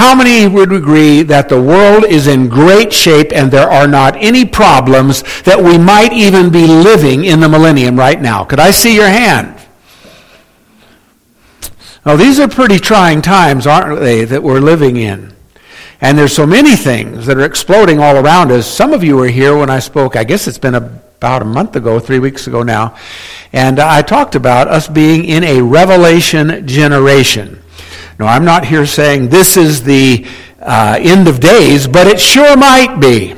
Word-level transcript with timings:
How 0.00 0.14
many 0.14 0.48
would 0.48 0.72
agree 0.72 1.22
that 1.24 1.50
the 1.50 1.60
world 1.60 2.06
is 2.06 2.26
in 2.26 2.48
great 2.48 2.90
shape 2.90 3.32
and 3.34 3.50
there 3.50 3.70
are 3.70 3.86
not 3.86 4.16
any 4.16 4.46
problems 4.46 5.22
that 5.42 5.62
we 5.62 5.76
might 5.76 6.14
even 6.14 6.50
be 6.50 6.66
living 6.66 7.26
in 7.26 7.40
the 7.40 7.50
millennium 7.50 7.98
right 7.98 8.18
now? 8.18 8.42
Could 8.42 8.60
I 8.60 8.70
see 8.70 8.94
your 8.94 9.10
hand? 9.10 9.60
Now, 12.06 12.16
these 12.16 12.40
are 12.40 12.48
pretty 12.48 12.78
trying 12.78 13.20
times, 13.20 13.66
aren't 13.66 14.00
they, 14.00 14.24
that 14.24 14.42
we're 14.42 14.58
living 14.58 14.96
in? 14.96 15.34
And 16.00 16.16
there's 16.16 16.34
so 16.34 16.46
many 16.46 16.76
things 16.76 17.26
that 17.26 17.36
are 17.36 17.44
exploding 17.44 17.98
all 17.98 18.16
around 18.16 18.50
us. 18.52 18.66
Some 18.66 18.94
of 18.94 19.04
you 19.04 19.16
were 19.16 19.28
here 19.28 19.54
when 19.54 19.68
I 19.68 19.80
spoke, 19.80 20.16
I 20.16 20.24
guess 20.24 20.48
it's 20.48 20.56
been 20.56 20.76
about 20.76 21.42
a 21.42 21.44
month 21.44 21.76
ago, 21.76 22.00
three 22.00 22.20
weeks 22.20 22.46
ago 22.46 22.62
now, 22.62 22.96
and 23.52 23.78
I 23.78 24.00
talked 24.00 24.34
about 24.34 24.66
us 24.66 24.88
being 24.88 25.26
in 25.26 25.44
a 25.44 25.60
revelation 25.60 26.66
generation. 26.66 27.59
No, 28.20 28.26
I'm 28.26 28.44
not 28.44 28.66
here 28.66 28.84
saying 28.84 29.30
this 29.30 29.56
is 29.56 29.82
the 29.82 30.26
uh, 30.60 30.98
end 31.00 31.26
of 31.26 31.40
days, 31.40 31.86
but 31.86 32.06
it 32.06 32.20
sure 32.20 32.54
might 32.54 33.00
be. 33.00 33.34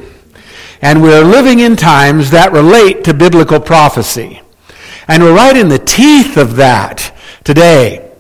And 0.80 1.00
we're 1.00 1.22
living 1.22 1.60
in 1.60 1.76
times 1.76 2.32
that 2.32 2.50
relate 2.50 3.04
to 3.04 3.14
biblical 3.14 3.60
prophecy. 3.60 4.42
And 5.06 5.22
we're 5.22 5.36
right 5.36 5.56
in 5.56 5.68
the 5.68 5.78
teeth 5.78 6.36
of 6.36 6.56
that 6.56 7.16
today. 7.44 8.10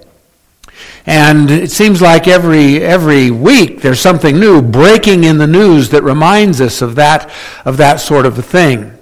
And 1.04 1.50
it 1.50 1.72
seems 1.72 2.00
like 2.00 2.28
every, 2.28 2.80
every 2.80 3.32
week 3.32 3.80
there's 3.80 3.98
something 3.98 4.38
new 4.38 4.62
breaking 4.62 5.24
in 5.24 5.38
the 5.38 5.48
news 5.48 5.88
that 5.88 6.04
reminds 6.04 6.60
us 6.60 6.80
of 6.80 6.94
that, 6.94 7.28
of 7.64 7.76
that 7.78 7.96
sort 7.96 8.24
of 8.24 8.38
a 8.38 8.42
thing. 8.42 8.96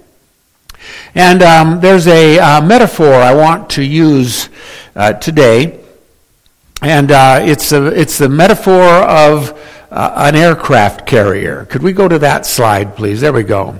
And 1.13 1.43
um, 1.43 1.79
there's 1.79 2.07
a 2.07 2.39
uh, 2.39 2.61
metaphor 2.65 3.13
I 3.13 3.35
want 3.35 3.69
to 3.71 3.83
use 3.83 4.49
uh, 4.95 5.13
today. 5.13 5.80
And 6.81 7.11
uh, 7.11 7.39
it's, 7.43 7.71
a, 7.71 7.87
it's 7.87 8.17
the 8.17 8.27
metaphor 8.27 8.81
of 8.81 9.51
uh, 9.91 10.13
an 10.15 10.35
aircraft 10.35 11.05
carrier. 11.05 11.65
Could 11.65 11.83
we 11.83 11.93
go 11.93 12.07
to 12.07 12.17
that 12.19 12.45
slide, 12.45 12.95
please? 12.95 13.21
There 13.21 13.31
we 13.31 13.43
go. 13.43 13.79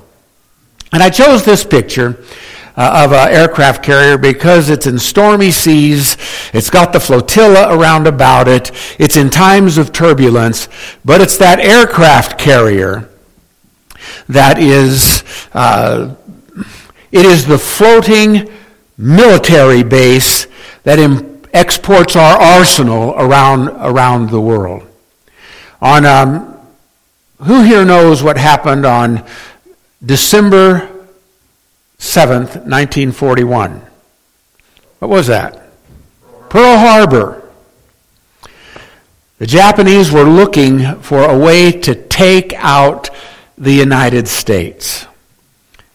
And 0.94 1.02
I 1.02 1.10
chose 1.10 1.44
this 1.44 1.64
picture 1.64 2.24
uh, 2.78 3.04
of 3.06 3.14
an 3.14 3.34
aircraft 3.34 3.84
carrier 3.84 4.20
because 4.20 4.70
it's 4.70 4.86
in 4.86 5.00
stormy 5.00 5.50
seas. 5.50 6.16
It's 6.54 6.70
got 6.70 6.94
the 6.94 7.00
flotilla 7.00 7.76
around 7.76 8.06
about 8.06 8.48
it. 8.48 8.72
It's 9.00 9.18
in 9.18 9.32
times 9.32 9.80
of 9.80 9.92
turbulence, 9.92 10.68
but 11.04 11.22
it's 11.22 11.38
that 11.38 11.60
aircraft 11.60 12.38
carrier 12.38 13.10
that 14.30 14.60
is, 14.60 15.24
uh, 15.54 16.14
it 17.12 17.26
is 17.26 17.48
the 17.48 17.58
floating 17.58 18.52
military 18.98 19.84
base 19.84 20.46
that 20.84 21.00
Im- 21.00 21.31
exports 21.54 22.16
our 22.16 22.40
arsenal 22.40 23.14
around, 23.16 23.70
around 23.70 24.30
the 24.30 24.42
world. 24.42 24.88
On, 25.82 26.06
um, 26.06 26.58
who 27.40 27.64
here 27.64 27.86
knows 27.86 28.22
what 28.22 28.38
happened 28.38 28.86
on 28.86 29.26
December 30.04 30.90
7th, 31.98 32.66
1941. 32.66 33.82
What 35.00 35.10
was 35.10 35.28
that? 35.28 35.62
Pearl 36.50 36.78
Harbor. 36.78 37.50
The 39.40 39.48
Japanese 39.48 40.12
were 40.12 40.24
looking 40.24 41.02
for 41.02 41.24
a 41.24 41.38
way 41.38 41.72
to 41.72 41.96
take 41.96 42.54
out 42.56 43.10
the 43.58 43.72
United 43.72 44.28
States. 44.28 45.08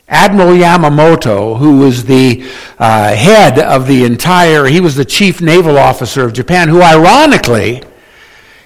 Admiral 0.08 0.52
Yamamoto, 0.52 1.58
who 1.58 1.78
was 1.78 2.04
the 2.04 2.48
uh, 2.78 3.14
head 3.14 3.58
of 3.58 3.86
the 3.86 4.04
entire, 4.04 4.66
he 4.66 4.80
was 4.80 4.94
the 4.94 5.04
chief 5.04 5.40
naval 5.40 5.78
officer 5.78 6.24
of 6.24 6.32
Japan, 6.32 6.68
who 6.68 6.80
ironically 6.80 7.82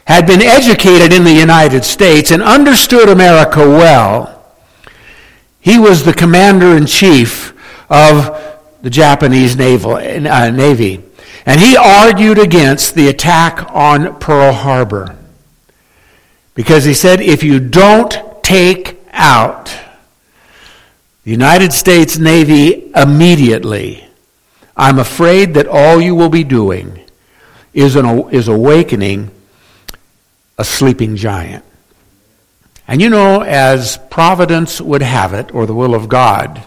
had 0.05 0.27
been 0.27 0.43
educated 0.43 1.13
in 1.13 1.25
the 1.25 1.33
United 1.33 1.85
States 1.85 2.31
and 2.31 2.43
understood 2.43 3.09
America 3.09 3.61
well 3.61 4.41
he 5.61 5.79
was 5.79 6.05
the 6.05 6.15
commander 6.15 6.77
in 6.77 6.87
chief 6.87 7.53
of 7.91 8.59
the 8.83 8.91
Japanese 8.91 9.57
naval, 9.57 9.95
uh, 9.95 10.51
Navy. 10.51 11.03
And 11.45 11.61
he 11.61 11.77
argued 11.77 12.39
against 12.39 12.95
the 12.95 13.09
attack 13.09 13.67
on 13.75 14.19
Pearl 14.19 14.53
Harbor. 14.53 15.17
Because 16.55 16.85
he 16.85 16.95
said, 16.95 17.21
if 17.21 17.43
you 17.43 17.61
don't 17.61 18.43
take 18.43 19.01
out 19.13 19.75
the 21.25 21.31
United 21.31 21.73
States 21.73 22.19
Navy 22.19 22.91
immediately, 22.95 24.07
I'm 24.77 24.99
afraid 24.99 25.55
that 25.55 25.67
all 25.67 26.01
you 26.01 26.15
will 26.15 26.31
be 26.31 26.45
doing 26.45 27.01
is, 27.75 27.97
an, 27.97 28.31
is 28.31 28.49
awakening 28.49 29.31
a 30.59 30.65
sleeping 30.65 31.17
giant. 31.17 31.65
And 32.89 33.01
you 33.01 33.11
know, 33.11 33.43
as 33.43 33.99
providence 34.11 34.81
would 34.81 35.03
have 35.03 35.35
it, 35.35 35.55
or 35.55 35.67
the 35.67 35.75
will 35.75 35.95
of 35.95 36.09
God, 36.09 36.67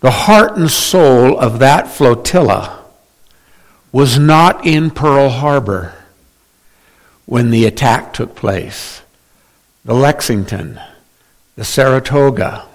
the 0.00 0.10
heart 0.10 0.56
and 0.56 0.70
soul 0.70 1.38
of 1.38 1.60
that 1.60 1.88
flotilla 1.88 2.84
was 3.90 4.18
not 4.18 4.66
in 4.66 4.90
Pearl 4.90 5.30
Harbor 5.30 5.94
when 7.26 7.50
the 7.50 7.64
attack 7.64 8.12
took 8.12 8.34
place. 8.34 9.00
The 9.84 9.94
Lexington, 9.94 10.80
the 11.56 11.64
Saratoga, 11.64 12.66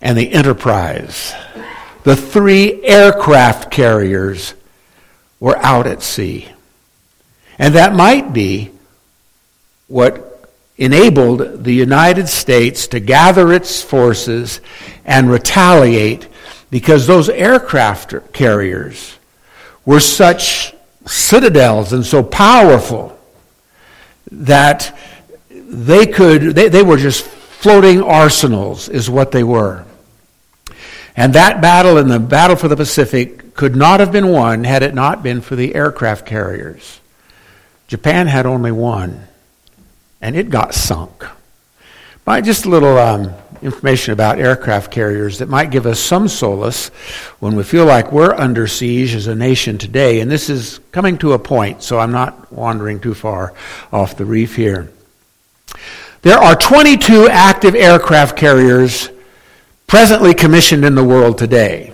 and 0.00 0.16
the 0.16 0.32
Enterprise, 0.32 1.34
the 2.04 2.16
three 2.16 2.84
aircraft 2.84 3.70
carriers 3.70 4.54
were 5.38 5.56
out 5.58 5.86
at 5.86 6.02
sea. 6.02 6.48
And 7.58 7.74
that 7.74 7.94
might 7.94 8.32
be 8.32 8.70
what 9.88 10.48
enabled 10.78 11.62
the 11.62 11.74
United 11.74 12.28
States 12.28 12.86
to 12.88 13.00
gather 13.00 13.52
its 13.52 13.82
forces 13.82 14.62
and 15.04 15.30
retaliate 15.30 16.26
because 16.70 17.06
those 17.06 17.28
aircraft 17.28 18.14
carriers 18.32 19.18
were 19.84 20.00
such 20.00 20.74
citadels 21.06 21.92
and 21.92 22.06
so 22.06 22.22
powerful 22.22 23.18
that 24.30 24.96
they 25.50 26.06
could 26.06 26.42
they, 26.54 26.68
they 26.68 26.82
were 26.82 26.96
just 26.96 27.24
floating 27.24 28.02
arsenals 28.02 28.88
is 28.88 29.10
what 29.10 29.32
they 29.32 29.42
were 29.42 29.84
and 31.20 31.34
that 31.34 31.60
battle 31.60 31.98
in 31.98 32.08
the 32.08 32.18
battle 32.18 32.56
for 32.56 32.68
the 32.68 32.76
pacific 32.76 33.54
could 33.54 33.76
not 33.76 34.00
have 34.00 34.10
been 34.10 34.28
won 34.28 34.64
had 34.64 34.82
it 34.82 34.94
not 34.94 35.22
been 35.22 35.40
for 35.40 35.56
the 35.56 35.74
aircraft 35.74 36.26
carriers 36.26 37.00
japan 37.88 38.26
had 38.26 38.46
only 38.46 38.72
one 38.72 39.26
and 40.20 40.36
it 40.36 40.50
got 40.50 40.74
sunk. 40.74 41.24
By 42.24 42.40
just 42.40 42.66
a 42.66 42.68
little 42.68 42.98
um, 42.98 43.32
information 43.62 44.12
about 44.12 44.38
aircraft 44.38 44.90
carriers 44.90 45.38
that 45.38 45.48
might 45.48 45.70
give 45.70 45.86
us 45.86 45.98
some 45.98 46.28
solace 46.28 46.88
when 47.40 47.56
we 47.56 47.62
feel 47.62 47.86
like 47.86 48.12
we're 48.12 48.34
under 48.34 48.66
siege 48.66 49.14
as 49.14 49.26
a 49.26 49.34
nation 49.34 49.78
today. 49.78 50.20
And 50.20 50.30
this 50.30 50.50
is 50.50 50.80
coming 50.92 51.18
to 51.18 51.32
a 51.32 51.38
point, 51.38 51.82
so 51.82 51.98
I'm 51.98 52.12
not 52.12 52.52
wandering 52.52 53.00
too 53.00 53.14
far 53.14 53.54
off 53.92 54.16
the 54.16 54.24
reef 54.24 54.54
here. 54.54 54.92
There 56.22 56.38
are 56.38 56.54
22 56.54 57.28
active 57.28 57.74
aircraft 57.74 58.36
carriers 58.36 59.08
presently 59.90 60.32
commissioned 60.32 60.84
in 60.84 60.94
the 60.94 61.02
world 61.02 61.36
today. 61.36 61.92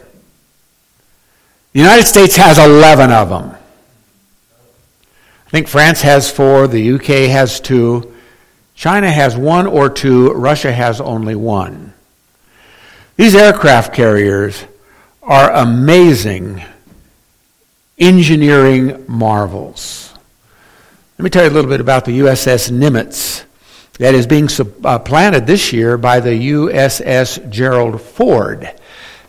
The 1.73 1.79
United 1.79 2.05
States 2.05 2.37
has 2.37 2.59
11 2.59 3.11
of 3.11 3.31
them. 3.31 3.57
I 5.47 5.51
think 5.51 5.67
France 5.67 6.03
has 6.03 6.31
four, 6.31 6.69
the 6.69 6.93
UK 6.93 7.31
has 7.31 7.59
two, 7.59 8.15
China 8.75 9.11
has 9.11 9.35
one 9.35 9.67
or 9.67 9.89
two, 9.89 10.31
Russia 10.33 10.71
has 10.71 11.01
only 11.01 11.35
one. 11.37 11.95
These 13.17 13.35
aircraft 13.35 13.95
carriers 13.95 14.63
are 15.23 15.51
amazing 15.53 16.63
engineering 17.97 19.07
marvels. 19.09 20.13
Let 21.19 21.25
me 21.25 21.31
tell 21.31 21.45
you 21.45 21.51
a 21.51 21.55
little 21.55 21.71
bit 21.71 21.81
about 21.81 22.05
the 22.05 22.19
USS 22.19 22.71
Nimitz 22.71 23.47
that 23.99 24.15
is 24.15 24.27
being 24.27 24.49
uh, 24.85 25.41
this 25.41 25.73
year 25.73 25.97
by 25.97 26.21
the 26.21 26.51
USS 26.53 27.49
Gerald 27.51 28.01
Ford. 28.01 28.71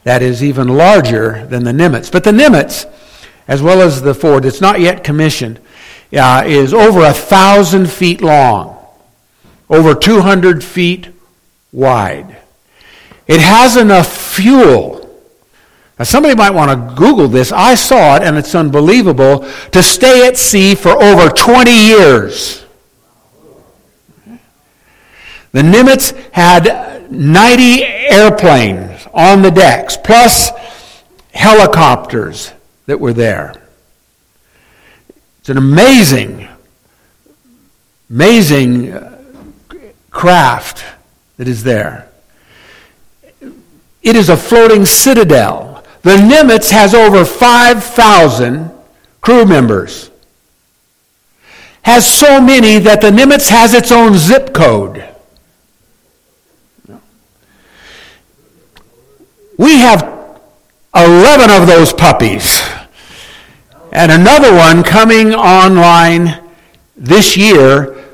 That 0.04 0.22
is 0.22 0.44
even 0.44 0.70
larger 0.70 1.46
than 1.48 1.64
the 1.64 1.72
Nimitz. 1.72 2.12
But 2.12 2.24
the 2.24 2.32
Nimitz, 2.32 2.86
as 3.48 3.62
well 3.62 3.82
as 3.82 4.02
the 4.02 4.14
Ford, 4.14 4.44
that's 4.44 4.62
not 4.62 4.80
yet 4.80 5.04
commissioned, 5.04 5.60
uh, 6.18 6.44
is 6.46 6.74
over 6.74 7.02
a 7.06 7.14
thousand 7.14 7.90
feet 7.90 8.22
long 8.22 8.78
over 9.70 9.94
200 9.94 10.64
feet 10.64 11.10
wide. 11.72 12.38
It 13.28 13.42
has 13.42 13.76
enough 13.76 14.08
fuel. 14.08 15.04
Now, 16.00 16.06
somebody 16.06 16.36
might 16.36 16.52
want 16.52 16.72
to 16.72 16.96
Google 16.96 17.28
this. 17.28 17.52
I 17.52 17.76
saw 17.76 18.16
it, 18.16 18.24
and 18.24 18.38
it's 18.38 18.56
unbelievable, 18.56 19.48
to 19.72 19.84
stay 19.84 20.28
at 20.28 20.38
sea 20.38 20.76
for 20.76 20.92
over 20.92 21.30
20 21.30 21.72
years. 21.72 22.64
The 25.58 25.64
Nimitz 25.64 26.16
had 26.34 27.12
90 27.12 27.84
airplanes 27.84 29.08
on 29.12 29.42
the 29.42 29.50
decks, 29.50 29.98
plus 29.98 30.52
helicopters 31.34 32.54
that 32.86 33.00
were 33.00 33.12
there. 33.12 33.56
It's 35.40 35.50
an 35.50 35.58
amazing 35.58 36.48
amazing 38.08 38.92
uh, 38.92 39.20
craft 40.12 40.86
that 41.38 41.48
is 41.48 41.64
there. 41.64 42.08
It 43.42 44.16
is 44.16 44.30
a 44.30 44.38
floating 44.38 44.86
citadel. 44.86 45.84
The 46.04 46.18
Nimitz 46.18 46.70
has 46.70 46.94
over 46.94 47.26
5,000 47.26 48.70
crew 49.22 49.44
members. 49.44 50.12
Has 51.82 52.08
so 52.08 52.40
many 52.40 52.78
that 52.78 53.02
the 53.02 53.10
Nimitz 53.10 53.50
has 53.50 53.74
its 53.74 53.92
own 53.92 54.20
zip 54.20 54.54
code. 54.54 55.07
We 59.58 59.80
have 59.80 60.04
11 60.96 61.50
of 61.62 61.68
those 61.68 61.92
puppies. 61.92 62.62
And 63.92 64.12
another 64.12 64.54
one 64.54 64.84
coming 64.84 65.34
online 65.34 66.44
this 66.96 67.36
year 67.36 68.06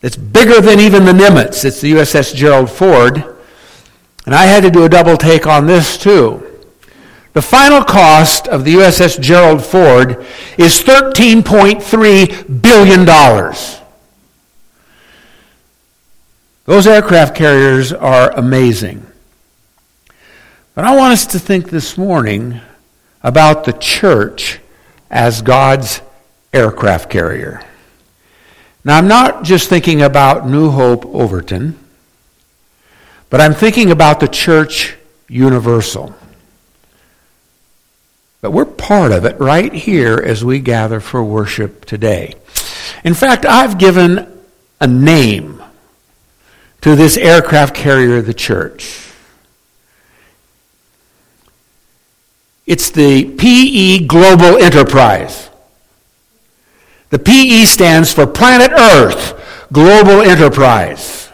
that's 0.00 0.16
bigger 0.16 0.60
than 0.60 0.80
even 0.80 1.04
the 1.04 1.12
Nimitz. 1.12 1.64
It's 1.64 1.80
the 1.80 1.92
USS 1.92 2.34
Gerald 2.34 2.70
Ford. 2.70 3.36
And 4.26 4.34
I 4.34 4.44
had 4.46 4.62
to 4.62 4.70
do 4.70 4.84
a 4.84 4.88
double 4.88 5.16
take 5.16 5.46
on 5.46 5.66
this 5.66 5.98
too. 5.98 6.46
The 7.32 7.42
final 7.42 7.82
cost 7.84 8.48
of 8.48 8.64
the 8.64 8.74
USS 8.74 9.20
Gerald 9.20 9.64
Ford 9.64 10.26
is 10.58 10.82
$13.3 10.82 12.62
billion. 12.62 13.04
Those 16.64 16.86
aircraft 16.86 17.34
carriers 17.36 17.92
are 17.92 18.30
amazing. 18.32 19.09
But 20.74 20.84
I 20.84 20.94
want 20.94 21.12
us 21.12 21.26
to 21.26 21.38
think 21.40 21.70
this 21.70 21.98
morning 21.98 22.60
about 23.22 23.64
the 23.64 23.72
church 23.72 24.60
as 25.10 25.42
God's 25.42 26.00
aircraft 26.52 27.10
carrier. 27.10 27.62
Now, 28.84 28.96
I'm 28.96 29.08
not 29.08 29.42
just 29.42 29.68
thinking 29.68 30.00
about 30.00 30.48
New 30.48 30.70
Hope 30.70 31.04
Overton, 31.06 31.76
but 33.30 33.40
I'm 33.40 33.52
thinking 33.52 33.90
about 33.90 34.20
the 34.20 34.28
church 34.28 34.96
universal. 35.28 36.14
But 38.40 38.52
we're 38.52 38.64
part 38.64 39.10
of 39.10 39.24
it 39.24 39.38
right 39.40 39.72
here 39.72 40.18
as 40.18 40.44
we 40.44 40.60
gather 40.60 41.00
for 41.00 41.22
worship 41.22 41.84
today. 41.84 42.36
In 43.04 43.14
fact, 43.14 43.44
I've 43.44 43.76
given 43.76 44.40
a 44.80 44.86
name 44.86 45.62
to 46.80 46.94
this 46.94 47.18
aircraft 47.18 47.74
carrier, 47.74 48.22
the 48.22 48.32
church. 48.32 49.09
It's 52.70 52.90
the 52.90 53.24
PE 53.24 54.06
Global 54.06 54.56
Enterprise. 54.56 55.50
The 57.08 57.18
PE 57.18 57.64
stands 57.64 58.12
for 58.12 58.28
Planet 58.28 58.70
Earth 58.70 59.66
Global 59.72 60.22
Enterprise. 60.22 61.30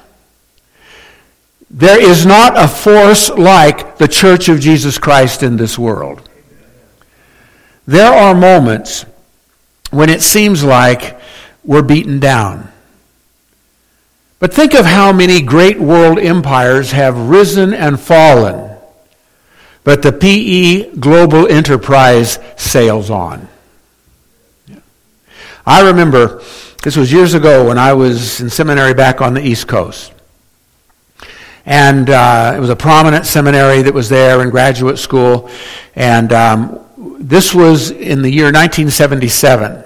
There 1.68 2.02
is 2.02 2.24
not 2.24 2.56
a 2.56 2.66
force 2.66 3.28
like 3.28 3.98
the 3.98 4.08
Church 4.08 4.48
of 4.48 4.60
Jesus 4.60 4.96
Christ 4.96 5.42
in 5.42 5.58
this 5.58 5.78
world. 5.78 6.26
There 7.86 8.14
are 8.14 8.34
moments 8.34 9.04
when 9.90 10.08
it 10.08 10.22
seems 10.22 10.64
like 10.64 11.20
we're 11.62 11.82
beaten 11.82 12.18
down. 12.18 12.72
But 14.38 14.54
think 14.54 14.72
of 14.72 14.86
how 14.86 15.12
many 15.12 15.42
great 15.42 15.78
world 15.78 16.18
empires 16.18 16.92
have 16.92 17.28
risen 17.28 17.74
and 17.74 18.00
fallen 18.00 18.65
but 19.86 20.02
the 20.02 20.10
PE 20.10 20.96
Global 20.96 21.46
Enterprise 21.46 22.40
sails 22.56 23.08
on. 23.08 23.46
I 25.64 25.86
remember, 25.86 26.42
this 26.82 26.96
was 26.96 27.12
years 27.12 27.34
ago 27.34 27.68
when 27.68 27.78
I 27.78 27.92
was 27.92 28.40
in 28.40 28.50
seminary 28.50 28.94
back 28.94 29.20
on 29.20 29.34
the 29.34 29.40
East 29.40 29.68
Coast. 29.68 30.12
And 31.64 32.10
uh, 32.10 32.54
it 32.56 32.58
was 32.58 32.68
a 32.68 32.74
prominent 32.74 33.26
seminary 33.26 33.82
that 33.82 33.94
was 33.94 34.08
there 34.08 34.42
in 34.42 34.50
graduate 34.50 34.98
school. 34.98 35.48
And 35.94 36.32
um, 36.32 36.80
this 37.20 37.54
was 37.54 37.92
in 37.92 38.22
the 38.22 38.30
year 38.30 38.46
1977. 38.46 39.84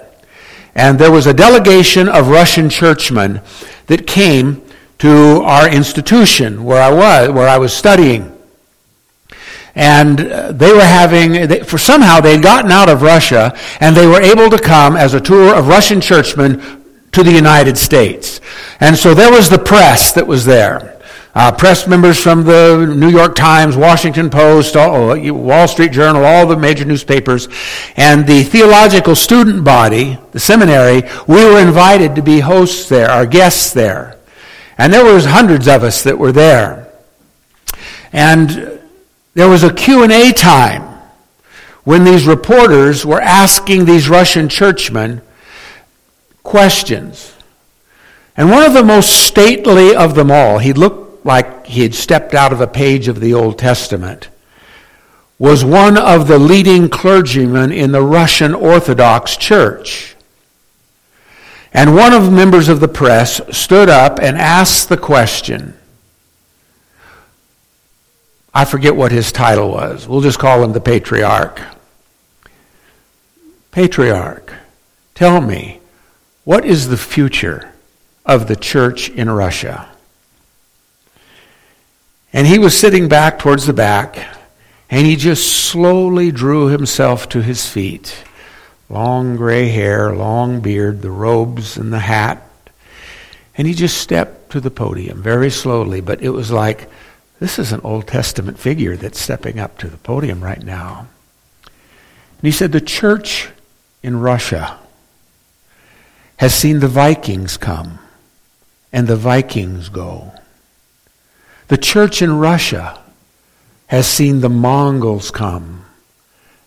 And 0.73 0.97
there 0.97 1.11
was 1.11 1.27
a 1.27 1.33
delegation 1.33 2.09
of 2.09 2.29
Russian 2.29 2.71
churchmen 2.71 3.39
that 3.85 4.07
came 4.07 4.63
to 4.97 5.43
our 5.43 5.69
institution 5.69 6.63
where 6.63 6.81
I 6.81 6.91
was, 6.91 7.29
where 7.29 7.47
I 7.47 7.59
was 7.59 7.71
studying. 7.71 8.30
And 9.75 10.19
they 10.19 10.73
were 10.73 10.81
having, 10.81 11.47
they, 11.47 11.63
for 11.63 11.77
somehow 11.77 12.19
they 12.19 12.33
had 12.33 12.43
gotten 12.43 12.71
out 12.71 12.89
of 12.89 13.01
Russia 13.01 13.57
and 13.79 13.95
they 13.95 14.07
were 14.07 14.21
able 14.21 14.49
to 14.49 14.59
come 14.59 14.95
as 14.97 15.13
a 15.13 15.21
tour 15.21 15.55
of 15.55 15.67
Russian 15.67 16.01
churchmen 16.01 16.83
to 17.11 17.23
the 17.23 17.31
United 17.31 17.77
States. 17.77 18.41
And 18.79 18.97
so 18.97 19.13
there 19.13 19.31
was 19.31 19.49
the 19.49 19.59
press 19.59 20.13
that 20.13 20.27
was 20.27 20.45
there. 20.45 20.97
Uh, 21.33 21.49
press 21.49 21.87
members 21.87 22.21
from 22.21 22.43
the 22.43 22.93
New 22.93 23.09
York 23.09 23.35
Times, 23.35 23.77
Washington 23.77 24.29
Post, 24.29 24.75
all, 24.75 25.17
Wall 25.33 25.65
Street 25.65 25.93
Journal, 25.93 26.25
all 26.25 26.45
the 26.45 26.57
major 26.57 26.83
newspapers, 26.83 27.47
and 27.95 28.27
the 28.27 28.43
theological 28.43 29.15
student 29.15 29.63
body, 29.63 30.19
the 30.33 30.41
seminary, 30.41 31.03
we 31.29 31.45
were 31.45 31.61
invited 31.61 32.15
to 32.15 32.21
be 32.21 32.41
hosts 32.41 32.89
there, 32.89 33.09
our 33.09 33.25
guests 33.25 33.71
there. 33.71 34.17
And 34.77 34.91
there 34.91 35.05
was 35.05 35.23
hundreds 35.23 35.69
of 35.69 35.83
us 35.83 36.03
that 36.03 36.17
were 36.17 36.33
there. 36.33 36.91
And 38.11 38.80
there 39.33 39.49
was 39.49 39.63
a 39.63 39.73
Q&A 39.73 40.33
time 40.33 40.83
when 41.83 42.03
these 42.03 42.27
reporters 42.27 43.05
were 43.05 43.21
asking 43.21 43.85
these 43.85 44.09
Russian 44.09 44.49
churchmen 44.49 45.21
questions. 46.43 47.33
And 48.35 48.49
one 48.49 48.63
of 48.63 48.73
the 48.73 48.83
most 48.83 49.09
stately 49.09 49.95
of 49.95 50.15
them 50.15 50.31
all, 50.31 50.57
he 50.59 50.73
looked 50.73 51.25
like 51.25 51.65
he 51.65 51.81
had 51.81 51.95
stepped 51.95 52.33
out 52.33 52.51
of 52.51 52.61
a 52.61 52.67
page 52.67 53.07
of 53.07 53.19
the 53.19 53.33
Old 53.33 53.57
Testament, 53.57 54.29
was 55.39 55.65
one 55.65 55.97
of 55.97 56.27
the 56.27 56.39
leading 56.39 56.89
clergymen 56.89 57.71
in 57.71 57.91
the 57.91 58.01
Russian 58.01 58.53
Orthodox 58.53 59.37
Church. 59.37 60.15
And 61.73 61.95
one 61.95 62.13
of 62.13 62.25
the 62.25 62.31
members 62.31 62.67
of 62.67 62.79
the 62.79 62.87
press 62.87 63.41
stood 63.55 63.89
up 63.89 64.19
and 64.19 64.37
asked 64.37 64.89
the 64.89 64.97
question 64.97 65.77
I 68.53 68.65
forget 68.65 68.95
what 68.95 69.11
his 69.11 69.31
title 69.31 69.71
was. 69.71 70.07
We'll 70.07 70.21
just 70.21 70.39
call 70.39 70.63
him 70.63 70.73
the 70.73 70.81
patriarch. 70.81 71.61
Patriarch, 73.71 74.53
tell 75.15 75.39
me, 75.39 75.79
what 76.43 76.65
is 76.65 76.89
the 76.89 76.97
future 76.97 77.71
of 78.25 78.47
the 78.47 78.55
church 78.55 79.09
in 79.09 79.29
Russia? 79.29 79.87
And 82.33 82.47
he 82.47 82.59
was 82.59 82.77
sitting 82.77 83.07
back 83.07 83.39
towards 83.39 83.65
the 83.65 83.73
back, 83.73 84.17
and 84.89 85.05
he 85.05 85.15
just 85.15 85.65
slowly 85.65 86.31
drew 86.31 86.67
himself 86.67 87.29
to 87.29 87.41
his 87.41 87.67
feet. 87.67 88.23
Long 88.89 89.37
gray 89.37 89.69
hair, 89.69 90.13
long 90.13 90.59
beard, 90.59 91.01
the 91.01 91.11
robes 91.11 91.77
and 91.77 91.93
the 91.93 91.99
hat. 91.99 92.45
And 93.57 93.67
he 93.67 93.73
just 93.73 93.97
stepped 93.97 94.51
to 94.51 94.59
the 94.59 94.71
podium 94.71 95.21
very 95.21 95.49
slowly, 95.49 96.01
but 96.01 96.21
it 96.21 96.29
was 96.29 96.51
like 96.51 96.89
this 97.41 97.57
is 97.57 97.71
an 97.71 97.81
Old 97.83 98.05
Testament 98.05 98.59
figure 98.59 98.95
that's 98.95 99.19
stepping 99.19 99.59
up 99.59 99.79
to 99.79 99.87
the 99.87 99.97
podium 99.97 100.43
right 100.43 100.61
now. 100.61 101.07
And 101.63 102.43
he 102.43 102.51
said, 102.51 102.71
The 102.71 102.79
church 102.79 103.49
in 104.03 104.19
Russia 104.19 104.77
has 106.37 106.53
seen 106.53 106.81
the 106.81 106.87
Vikings 106.87 107.57
come 107.57 107.97
and 108.93 109.07
the 109.07 109.15
Vikings 109.15 109.89
go. 109.89 110.33
The 111.67 111.79
church 111.79 112.21
in 112.21 112.37
Russia 112.37 113.01
has 113.87 114.05
seen 114.05 114.41
the 114.41 114.49
Mongols 114.49 115.31
come 115.31 115.85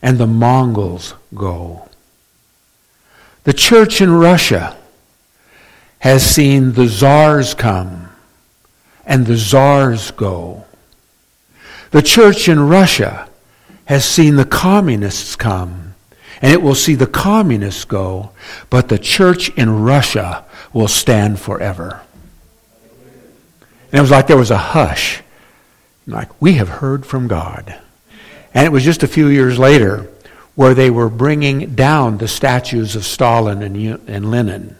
and 0.02 0.18
the 0.18 0.26
Mongols 0.26 1.14
go. 1.36 1.88
The 3.44 3.52
church 3.52 4.00
in 4.00 4.12
Russia 4.12 4.76
has 6.00 6.28
seen 6.28 6.72
the 6.72 6.88
czars 6.88 7.54
come 7.54 8.08
and 9.06 9.26
the 9.26 9.36
czars 9.36 10.10
go. 10.12 10.64
The 11.90 12.02
church 12.02 12.48
in 12.48 12.68
Russia 12.68 13.28
has 13.84 14.04
seen 14.04 14.36
the 14.36 14.44
communists 14.44 15.36
come, 15.36 15.94
and 16.42 16.52
it 16.52 16.62
will 16.62 16.74
see 16.74 16.94
the 16.94 17.06
communists 17.06 17.84
go, 17.84 18.30
but 18.70 18.88
the 18.88 18.98
church 18.98 19.50
in 19.50 19.82
Russia 19.82 20.44
will 20.72 20.88
stand 20.88 21.38
forever. 21.38 22.00
And 23.92 23.98
it 23.98 24.00
was 24.00 24.10
like 24.10 24.26
there 24.26 24.36
was 24.36 24.50
a 24.50 24.58
hush. 24.58 25.22
Like, 26.06 26.42
we 26.42 26.54
have 26.54 26.68
heard 26.68 27.06
from 27.06 27.28
God. 27.28 27.78
And 28.52 28.66
it 28.66 28.72
was 28.72 28.84
just 28.84 29.02
a 29.02 29.08
few 29.08 29.28
years 29.28 29.58
later 29.58 30.10
where 30.54 30.74
they 30.74 30.90
were 30.90 31.08
bringing 31.08 31.74
down 31.74 32.18
the 32.18 32.28
statues 32.28 32.96
of 32.96 33.04
Stalin 33.04 33.62
and, 33.62 33.76
and 34.08 34.30
Lenin. 34.30 34.76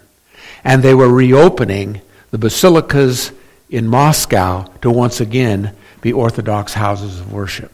And 0.63 0.83
they 0.83 0.95
were 0.95 1.09
reopening 1.09 2.01
the 2.31 2.39
basilicas 2.39 3.33
in 3.75 3.89
Moscow 3.89 4.65
to 4.83 4.91
once 4.91 5.21
again 5.21 5.75
be 6.01 6.13
Orthodox 6.13 6.75
houses 6.75 7.19
of 7.19 7.33
worship. 7.33 7.73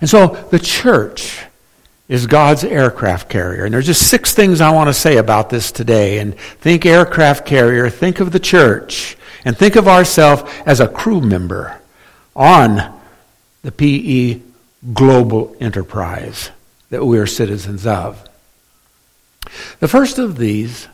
And 0.00 0.08
so 0.08 0.28
the 0.28 0.60
church 0.60 1.44
is 2.08 2.26
God's 2.26 2.62
aircraft 2.62 3.28
carrier. 3.28 3.64
And 3.64 3.74
there's 3.74 3.86
just 3.86 4.08
six 4.08 4.32
things 4.32 4.60
I 4.60 4.70
want 4.70 4.88
to 4.88 4.94
say 4.94 5.16
about 5.16 5.50
this 5.50 5.72
today. 5.72 6.18
And 6.18 6.38
think 6.38 6.86
aircraft 6.86 7.46
carrier, 7.46 7.90
think 7.90 8.20
of 8.20 8.30
the 8.30 8.38
church, 8.38 9.16
and 9.44 9.56
think 9.56 9.74
of 9.74 9.88
ourselves 9.88 10.42
as 10.64 10.78
a 10.78 10.88
crew 10.88 11.20
member 11.20 11.80
on 12.36 13.00
the 13.62 13.72
PE 13.72 14.40
global 14.92 15.56
enterprise 15.58 16.50
that 16.90 17.04
we 17.04 17.18
are 17.18 17.26
citizens 17.26 17.86
of. 17.86 18.22
The 19.80 19.88
first 19.88 20.18
of 20.18 20.36
these 20.36 20.86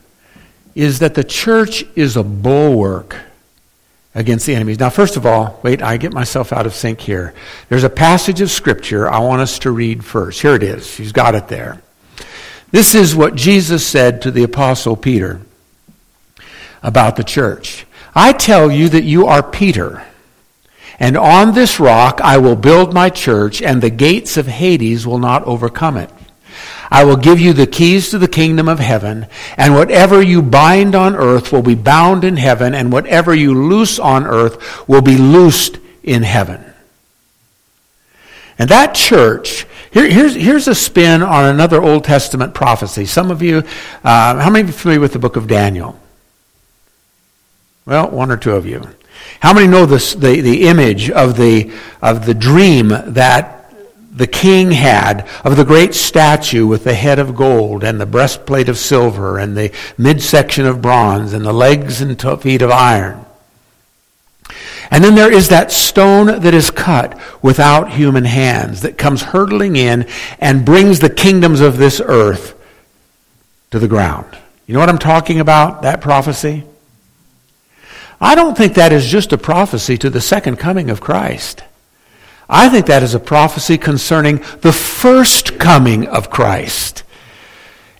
is 0.74 1.00
that 1.00 1.14
the 1.14 1.24
church 1.24 1.84
is 1.94 2.16
a 2.16 2.22
bulwark 2.22 3.16
against 4.14 4.46
the 4.46 4.54
enemies. 4.54 4.78
Now, 4.78 4.90
first 4.90 5.16
of 5.16 5.24
all, 5.24 5.60
wait, 5.62 5.82
I 5.82 5.96
get 5.96 6.12
myself 6.12 6.52
out 6.52 6.66
of 6.66 6.74
sync 6.74 7.00
here. 7.00 7.34
There's 7.68 7.84
a 7.84 7.90
passage 7.90 8.40
of 8.40 8.50
Scripture 8.50 9.08
I 9.08 9.20
want 9.20 9.40
us 9.40 9.60
to 9.60 9.70
read 9.70 10.04
first. 10.04 10.42
Here 10.42 10.54
it 10.54 10.62
is. 10.62 10.86
She's 10.86 11.12
got 11.12 11.34
it 11.34 11.48
there. 11.48 11.80
This 12.70 12.94
is 12.94 13.14
what 13.14 13.34
Jesus 13.34 13.86
said 13.86 14.22
to 14.22 14.30
the 14.30 14.44
Apostle 14.44 14.96
Peter 14.96 15.40
about 16.82 17.16
the 17.16 17.24
church. 17.24 17.86
I 18.14 18.32
tell 18.32 18.70
you 18.70 18.88
that 18.88 19.04
you 19.04 19.26
are 19.26 19.42
Peter, 19.42 20.04
and 20.98 21.16
on 21.16 21.54
this 21.54 21.78
rock 21.78 22.20
I 22.20 22.38
will 22.38 22.56
build 22.56 22.92
my 22.92 23.10
church, 23.10 23.62
and 23.62 23.80
the 23.80 23.90
gates 23.90 24.36
of 24.36 24.46
Hades 24.46 25.06
will 25.06 25.18
not 25.18 25.44
overcome 25.44 25.96
it. 25.96 26.10
I 26.90 27.04
will 27.04 27.16
give 27.16 27.38
you 27.38 27.52
the 27.52 27.66
keys 27.66 28.10
to 28.10 28.18
the 28.18 28.28
kingdom 28.28 28.68
of 28.68 28.80
heaven, 28.80 29.26
and 29.56 29.74
whatever 29.74 30.20
you 30.20 30.42
bind 30.42 30.94
on 30.94 31.14
earth 31.14 31.52
will 31.52 31.62
be 31.62 31.76
bound 31.76 32.24
in 32.24 32.36
heaven, 32.36 32.74
and 32.74 32.92
whatever 32.92 33.34
you 33.34 33.54
loose 33.54 33.98
on 33.98 34.26
earth 34.26 34.88
will 34.88 35.02
be 35.02 35.16
loosed 35.16 35.78
in 36.02 36.22
heaven. 36.22 36.64
And 38.58 38.68
that 38.68 38.94
church, 38.94 39.66
here, 39.90 40.10
here's, 40.10 40.34
here's 40.34 40.68
a 40.68 40.74
spin 40.74 41.22
on 41.22 41.44
another 41.46 41.80
Old 41.80 42.04
Testament 42.04 42.54
prophecy. 42.54 43.06
Some 43.06 43.30
of 43.30 43.40
you, 43.40 43.58
uh, 44.04 44.38
how 44.38 44.50
many 44.50 44.68
are 44.68 44.72
familiar 44.72 45.00
with 45.00 45.12
the 45.12 45.18
book 45.18 45.36
of 45.36 45.46
Daniel? 45.46 45.98
Well, 47.86 48.10
one 48.10 48.30
or 48.30 48.36
two 48.36 48.52
of 48.52 48.66
you. 48.66 48.82
How 49.40 49.54
many 49.54 49.66
know 49.66 49.86
this, 49.86 50.14
the, 50.14 50.40
the 50.40 50.68
image 50.68 51.10
of 51.10 51.36
the, 51.36 51.72
of 52.02 52.26
the 52.26 52.34
dream 52.34 52.88
that 52.88 53.59
the 54.10 54.26
king 54.26 54.72
had 54.72 55.28
of 55.44 55.56
the 55.56 55.64
great 55.64 55.94
statue 55.94 56.66
with 56.66 56.84
the 56.84 56.94
head 56.94 57.18
of 57.18 57.36
gold 57.36 57.84
and 57.84 58.00
the 58.00 58.06
breastplate 58.06 58.68
of 58.68 58.76
silver 58.76 59.38
and 59.38 59.56
the 59.56 59.72
midsection 59.96 60.66
of 60.66 60.82
bronze 60.82 61.32
and 61.32 61.44
the 61.44 61.52
legs 61.52 62.00
and 62.00 62.20
feet 62.42 62.62
of 62.62 62.70
iron. 62.70 63.24
And 64.90 65.04
then 65.04 65.14
there 65.14 65.32
is 65.32 65.48
that 65.48 65.70
stone 65.70 66.26
that 66.26 66.54
is 66.54 66.70
cut 66.70 67.18
without 67.40 67.92
human 67.92 68.24
hands 68.24 68.82
that 68.82 68.98
comes 68.98 69.22
hurtling 69.22 69.76
in 69.76 70.08
and 70.40 70.64
brings 70.64 70.98
the 70.98 71.10
kingdoms 71.10 71.60
of 71.60 71.78
this 71.78 72.00
earth 72.04 72.56
to 73.70 73.78
the 73.78 73.86
ground. 73.86 74.36
You 74.66 74.74
know 74.74 74.80
what 74.80 74.88
I'm 74.88 74.98
talking 74.98 75.38
about? 75.38 75.82
That 75.82 76.00
prophecy? 76.00 76.64
I 78.20 78.34
don't 78.34 78.56
think 78.56 78.74
that 78.74 78.92
is 78.92 79.06
just 79.06 79.32
a 79.32 79.38
prophecy 79.38 79.96
to 79.98 80.10
the 80.10 80.20
second 80.20 80.56
coming 80.56 80.90
of 80.90 81.00
Christ. 81.00 81.62
I 82.52 82.68
think 82.68 82.86
that 82.86 83.04
is 83.04 83.14
a 83.14 83.20
prophecy 83.20 83.78
concerning 83.78 84.38
the 84.60 84.72
first 84.72 85.58
coming 85.58 86.06
of 86.08 86.30
Christ. 86.30 87.04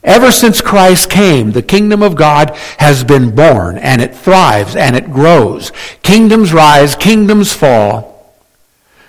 Ever 0.02 0.32
since 0.32 0.60
Christ 0.60 1.08
came, 1.08 1.52
the 1.52 1.62
kingdom 1.62 2.02
of 2.02 2.16
God 2.16 2.56
has 2.78 3.04
been 3.04 3.34
born, 3.34 3.78
and 3.78 4.02
it 4.02 4.14
thrives, 4.14 4.74
and 4.74 4.96
it 4.96 5.12
grows. 5.12 5.72
Kingdoms 6.02 6.52
rise, 6.52 6.96
kingdoms 6.96 7.52
fall. 7.52 8.34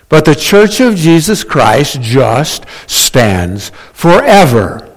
But 0.09 0.25
the 0.25 0.35
church 0.35 0.79
of 0.79 0.95
Jesus 0.95 1.43
Christ 1.43 2.01
just 2.01 2.65
stands 2.85 3.69
forever. 3.93 4.93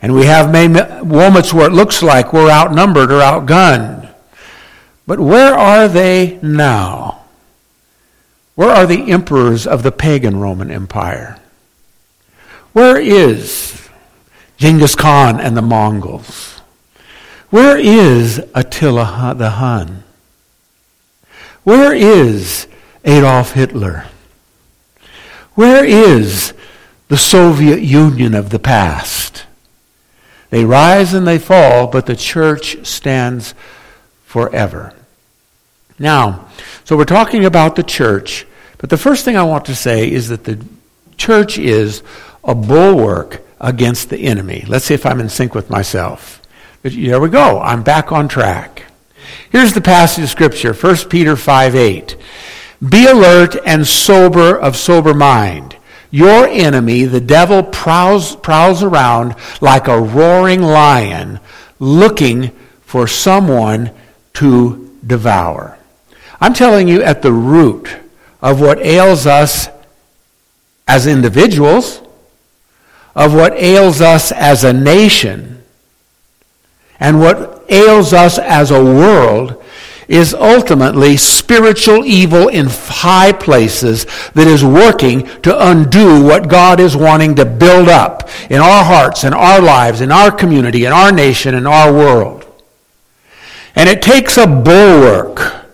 And 0.00 0.14
we 0.14 0.26
have 0.26 0.50
moments 1.04 1.52
where 1.52 1.66
it 1.66 1.74
looks 1.74 2.02
like 2.02 2.32
we're 2.32 2.48
outnumbered 2.50 3.12
or 3.12 3.20
outgunned. 3.20 4.08
But 5.06 5.20
where 5.20 5.52
are 5.52 5.88
they 5.88 6.38
now? 6.40 7.19
Where 8.60 8.72
are 8.72 8.84
the 8.84 9.10
emperors 9.10 9.66
of 9.66 9.82
the 9.82 9.90
pagan 9.90 10.38
Roman 10.38 10.70
Empire? 10.70 11.38
Where 12.74 13.00
is 13.00 13.88
Genghis 14.58 14.94
Khan 14.94 15.40
and 15.40 15.56
the 15.56 15.62
Mongols? 15.62 16.60
Where 17.48 17.78
is 17.78 18.38
Attila 18.54 19.34
the 19.34 19.48
Hun? 19.52 20.04
Where 21.64 21.94
is 21.94 22.68
Adolf 23.02 23.52
Hitler? 23.52 24.04
Where 25.54 25.82
is 25.82 26.52
the 27.08 27.16
Soviet 27.16 27.80
Union 27.80 28.34
of 28.34 28.50
the 28.50 28.58
past? 28.58 29.46
They 30.50 30.66
rise 30.66 31.14
and 31.14 31.26
they 31.26 31.38
fall, 31.38 31.86
but 31.86 32.04
the 32.04 32.14
church 32.14 32.86
stands 32.86 33.54
forever. 34.26 34.92
Now, 35.98 36.46
so 36.84 36.94
we're 36.94 37.04
talking 37.06 37.46
about 37.46 37.76
the 37.76 37.82
church, 37.82 38.46
but 38.80 38.90
the 38.90 38.96
first 38.96 39.24
thing 39.24 39.36
I 39.36 39.42
want 39.42 39.66
to 39.66 39.74
say 39.74 40.10
is 40.10 40.28
that 40.28 40.44
the 40.44 40.64
church 41.16 41.58
is 41.58 42.02
a 42.42 42.54
bulwark 42.54 43.42
against 43.60 44.08
the 44.08 44.18
enemy. 44.18 44.64
Let's 44.66 44.86
see 44.86 44.94
if 44.94 45.04
I'm 45.04 45.20
in 45.20 45.28
sync 45.28 45.54
with 45.54 45.68
myself. 45.68 46.40
But 46.82 46.92
there 46.94 47.20
we 47.20 47.28
go. 47.28 47.60
I'm 47.60 47.82
back 47.82 48.10
on 48.10 48.26
track. 48.26 48.84
Here's 49.50 49.74
the 49.74 49.82
passage 49.82 50.24
of 50.24 50.30
Scripture, 50.30 50.72
1 50.72 50.96
Peter 51.10 51.36
5 51.36 51.74
8. 51.74 52.16
Be 52.88 53.06
alert 53.06 53.56
and 53.66 53.86
sober 53.86 54.58
of 54.58 54.76
sober 54.76 55.12
mind. 55.12 55.76
Your 56.10 56.46
enemy, 56.46 57.04
the 57.04 57.20
devil, 57.20 57.62
prowls, 57.62 58.34
prowls 58.34 58.82
around 58.82 59.36
like 59.60 59.86
a 59.86 60.00
roaring 60.00 60.62
lion 60.62 61.38
looking 61.78 62.48
for 62.80 63.06
someone 63.06 63.90
to 64.34 64.98
devour. 65.06 65.78
I'm 66.40 66.54
telling 66.54 66.88
you 66.88 67.02
at 67.02 67.20
the 67.20 67.32
root 67.32 67.88
of 68.42 68.60
what 68.60 68.78
ails 68.78 69.26
us 69.26 69.68
as 70.88 71.06
individuals, 71.06 72.02
of 73.14 73.34
what 73.34 73.52
ails 73.54 74.00
us 74.00 74.32
as 74.32 74.64
a 74.64 74.72
nation, 74.72 75.62
and 76.98 77.20
what 77.20 77.64
ails 77.68 78.12
us 78.12 78.38
as 78.38 78.70
a 78.70 78.82
world 78.82 79.62
is 80.08 80.34
ultimately 80.34 81.16
spiritual 81.16 82.04
evil 82.04 82.48
in 82.48 82.66
high 82.68 83.30
places 83.30 84.06
that 84.34 84.48
is 84.48 84.64
working 84.64 85.24
to 85.42 85.68
undo 85.70 86.22
what 86.24 86.48
God 86.48 86.80
is 86.80 86.96
wanting 86.96 87.36
to 87.36 87.44
build 87.44 87.88
up 87.88 88.28
in 88.50 88.60
our 88.60 88.84
hearts, 88.84 89.22
in 89.22 89.32
our 89.32 89.60
lives, 89.60 90.00
in 90.00 90.10
our 90.10 90.32
community, 90.32 90.84
in 90.84 90.92
our 90.92 91.12
nation, 91.12 91.54
in 91.54 91.64
our 91.64 91.92
world. 91.92 92.44
And 93.76 93.88
it 93.88 94.02
takes 94.02 94.36
a 94.36 94.48
bulwark 94.48 95.64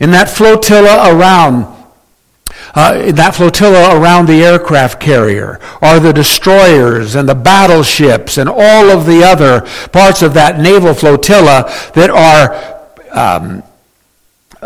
in 0.00 0.10
that 0.12 0.30
flotilla 0.30 1.14
around 1.14 1.75
uh, 2.76 3.10
that 3.10 3.34
flotilla 3.34 3.98
around 3.98 4.28
the 4.28 4.44
aircraft 4.44 5.00
carrier 5.00 5.58
are 5.80 5.98
the 5.98 6.12
destroyers 6.12 7.14
and 7.14 7.26
the 7.26 7.34
battleships 7.34 8.36
and 8.36 8.48
all 8.48 8.90
of 8.90 9.06
the 9.06 9.24
other 9.24 9.62
parts 9.92 10.20
of 10.20 10.34
that 10.34 10.60
naval 10.60 10.92
flotilla 10.92 11.64
that 11.94 12.10
are 12.10 12.76
um, 13.18 13.62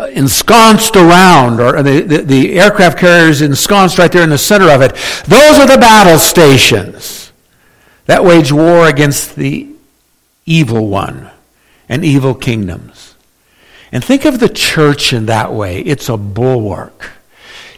ensconced 0.09 0.97
around, 0.97 1.61
or 1.61 1.81
the, 1.81 2.01
the, 2.01 2.17
the 2.23 2.59
aircraft 2.59 2.99
carrier 2.99 3.29
is 3.29 3.41
ensconced 3.41 3.97
right 3.97 4.11
there 4.11 4.23
in 4.23 4.29
the 4.29 4.37
center 4.37 4.69
of 4.69 4.81
it. 4.81 4.93
Those 5.25 5.59
are 5.59 5.67
the 5.67 5.77
battle 5.79 6.19
stations 6.19 7.31
that 8.07 8.25
wage 8.25 8.51
war 8.51 8.87
against 8.87 9.37
the 9.37 9.69
evil 10.45 10.87
one 10.87 11.29
and 11.87 12.03
evil 12.03 12.35
kingdoms. 12.35 13.15
And 13.91 14.03
think 14.03 14.25
of 14.25 14.39
the 14.39 14.49
church 14.49 15.13
in 15.13 15.27
that 15.27 15.53
way. 15.53 15.79
It's 15.79 16.09
a 16.09 16.17
bulwark. 16.17 17.11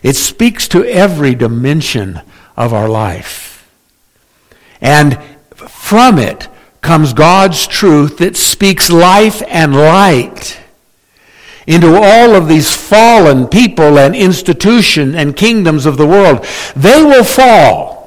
It 0.04 0.16
speaks 0.16 0.68
to 0.68 0.86
every 0.86 1.34
dimension 1.34 2.22
of 2.56 2.74
our 2.74 2.90
life. 2.90 3.68
And 4.82 5.18
from 5.56 6.20
it 6.20 6.50
comes 6.82 7.14
God's 7.14 7.66
truth 7.66 8.18
that 8.18 8.36
speaks 8.36 8.92
life 8.92 9.42
and 9.48 9.74
light 9.74 10.60
into 11.66 11.96
all 11.96 12.36
of 12.36 12.50
these 12.50 12.76
fallen 12.76 13.48
people 13.48 13.98
and 13.98 14.14
institutions 14.14 15.16
and 15.16 15.36
kingdoms 15.36 15.86
of 15.86 15.96
the 15.96 16.06
world. 16.06 16.46
They 16.76 17.02
will 17.02 17.24
fall 17.24 18.04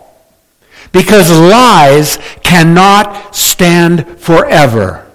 because 0.92 1.30
lies 1.30 2.18
cannot 2.42 3.34
stand 3.34 4.20
forever. 4.20 5.10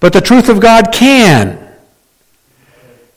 But 0.00 0.12
the 0.12 0.20
truth 0.20 0.50
of 0.50 0.60
God 0.60 0.92
can. 0.92 1.65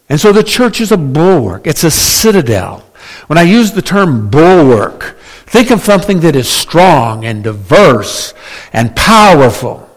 And 0.10 0.20
so 0.20 0.32
the 0.32 0.44
church 0.44 0.82
is 0.82 0.92
a 0.92 0.98
bulwark, 0.98 1.68
it's 1.68 1.84
a 1.84 1.92
citadel. 1.92 2.84
When 3.28 3.38
I 3.38 3.44
use 3.44 3.72
the 3.72 3.82
term 3.82 4.30
bulwark, 4.30 5.18
think 5.46 5.70
of 5.70 5.82
something 5.82 6.20
that 6.22 6.36
is 6.36 6.50
strong 6.50 7.26
and 7.26 7.44
diverse 7.44 8.34
and 8.74 8.96
powerful. 8.96 9.88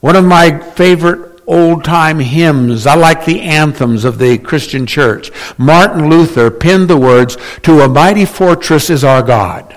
One 0.00 0.16
of 0.16 0.24
my 0.24 0.58
favorite 0.58 1.42
old 1.46 1.84
time 1.84 2.20
hymns, 2.20 2.86
I 2.86 2.94
like 2.94 3.24
the 3.24 3.40
anthems 3.40 4.04
of 4.04 4.18
the 4.18 4.38
Christian 4.38 4.86
church. 4.86 5.30
Martin 5.58 6.08
Luther 6.08 6.50
penned 6.50 6.88
the 6.88 6.96
words, 6.96 7.36
To 7.62 7.80
a 7.80 7.88
mighty 7.88 8.24
fortress 8.24 8.88
is 8.88 9.04
our 9.04 9.22
God. 9.22 9.76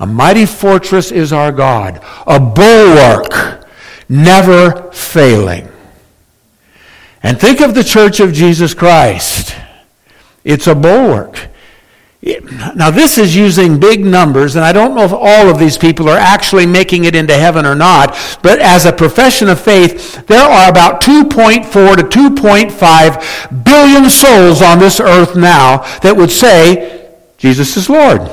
A 0.00 0.06
mighty 0.06 0.46
fortress 0.46 1.10
is 1.10 1.32
our 1.32 1.52
God, 1.52 2.00
a 2.26 2.38
bulwark, 2.38 3.66
never 4.08 4.90
failing. 4.92 5.67
And 7.22 7.40
think 7.40 7.60
of 7.60 7.74
the 7.74 7.84
church 7.84 8.20
of 8.20 8.32
Jesus 8.32 8.74
Christ. 8.74 9.54
It's 10.44 10.66
a 10.66 10.74
bulwark. 10.74 11.48
Now, 12.74 12.90
this 12.90 13.16
is 13.16 13.36
using 13.36 13.78
big 13.78 14.04
numbers, 14.04 14.56
and 14.56 14.64
I 14.64 14.72
don't 14.72 14.94
know 14.94 15.04
if 15.04 15.12
all 15.12 15.48
of 15.48 15.58
these 15.58 15.78
people 15.78 16.08
are 16.08 16.18
actually 16.18 16.66
making 16.66 17.04
it 17.04 17.14
into 17.14 17.34
heaven 17.34 17.64
or 17.64 17.76
not, 17.76 18.16
but 18.42 18.58
as 18.58 18.86
a 18.86 18.92
profession 18.92 19.48
of 19.48 19.60
faith, 19.60 20.26
there 20.26 20.42
are 20.42 20.68
about 20.68 21.00
2.4 21.00 21.96
to 21.96 22.02
2.5 22.02 23.64
billion 23.64 24.10
souls 24.10 24.62
on 24.62 24.80
this 24.80 24.98
earth 24.98 25.36
now 25.36 25.78
that 26.00 26.16
would 26.16 26.32
say, 26.32 27.14
Jesus 27.38 27.76
is 27.76 27.88
Lord. 27.88 28.28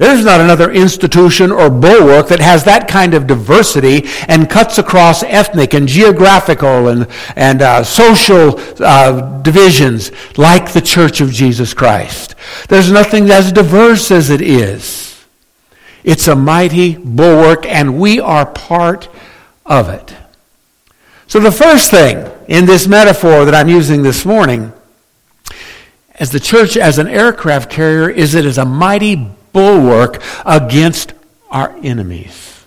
There's 0.00 0.24
not 0.24 0.40
another 0.40 0.72
institution 0.72 1.52
or 1.52 1.68
bulwark 1.68 2.28
that 2.28 2.40
has 2.40 2.64
that 2.64 2.88
kind 2.88 3.12
of 3.12 3.26
diversity 3.26 4.08
and 4.28 4.48
cuts 4.48 4.78
across 4.78 5.22
ethnic 5.22 5.74
and 5.74 5.86
geographical 5.86 6.88
and, 6.88 7.06
and 7.36 7.60
uh, 7.60 7.84
social 7.84 8.58
uh, 8.82 9.42
divisions 9.42 10.10
like 10.38 10.72
the 10.72 10.80
Church 10.80 11.20
of 11.20 11.30
Jesus 11.30 11.74
Christ. 11.74 12.34
There's 12.70 12.90
nothing 12.90 13.30
as 13.30 13.52
diverse 13.52 14.10
as 14.10 14.30
it 14.30 14.40
is. 14.40 15.22
It's 16.02 16.28
a 16.28 16.34
mighty 16.34 16.96
bulwark, 16.96 17.66
and 17.66 18.00
we 18.00 18.20
are 18.20 18.46
part 18.46 19.10
of 19.66 19.90
it. 19.90 20.16
So, 21.26 21.40
the 21.40 21.52
first 21.52 21.90
thing 21.90 22.26
in 22.48 22.64
this 22.64 22.88
metaphor 22.88 23.44
that 23.44 23.54
I'm 23.54 23.68
using 23.68 24.02
this 24.02 24.24
morning, 24.24 24.72
as 26.14 26.30
the 26.30 26.40
church 26.40 26.78
as 26.78 26.96
an 26.96 27.06
aircraft 27.06 27.70
carrier, 27.70 28.08
is 28.08 28.34
it 28.34 28.46
is 28.46 28.56
a 28.56 28.64
mighty 28.64 29.28
bulwark 29.52 30.22
against 30.44 31.12
our 31.50 31.76
enemies. 31.82 32.64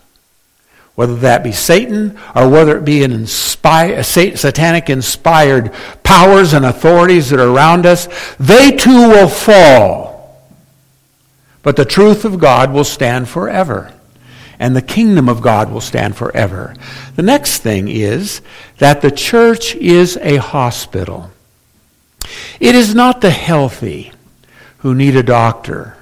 Whether 0.95 1.15
that 1.17 1.43
be 1.43 1.51
Satan 1.51 2.19
or 2.35 2.47
whether 2.49 2.77
it 2.77 2.85
be 2.85 3.03
an 3.03 3.11
inspire, 3.11 4.03
satanic 4.03 4.89
inspired 4.89 5.73
powers 6.03 6.53
and 6.53 6.65
authorities 6.65 7.29
that 7.29 7.39
are 7.39 7.49
around 7.49 7.85
us, 7.85 8.07
they 8.37 8.71
too 8.71 9.09
will 9.09 9.27
fall. 9.27 10.13
But 11.63 11.77
the 11.77 11.85
truth 11.85 12.25
of 12.25 12.39
God 12.39 12.71
will 12.71 12.83
stand 12.83 13.27
forever. 13.27 13.91
And 14.59 14.75
the 14.75 14.81
kingdom 14.81 15.27
of 15.29 15.41
God 15.41 15.71
will 15.71 15.81
stand 15.81 16.15
forever. 16.15 16.75
The 17.15 17.23
next 17.23 17.59
thing 17.59 17.87
is 17.87 18.41
that 18.77 19.01
the 19.01 19.11
church 19.11 19.75
is 19.75 20.17
a 20.17 20.37
hospital. 20.37 21.31
It 22.59 22.75
is 22.75 22.93
not 22.93 23.21
the 23.21 23.31
healthy 23.31 24.11
who 24.79 24.93
need 24.93 25.15
a 25.15 25.23
doctor 25.23 25.97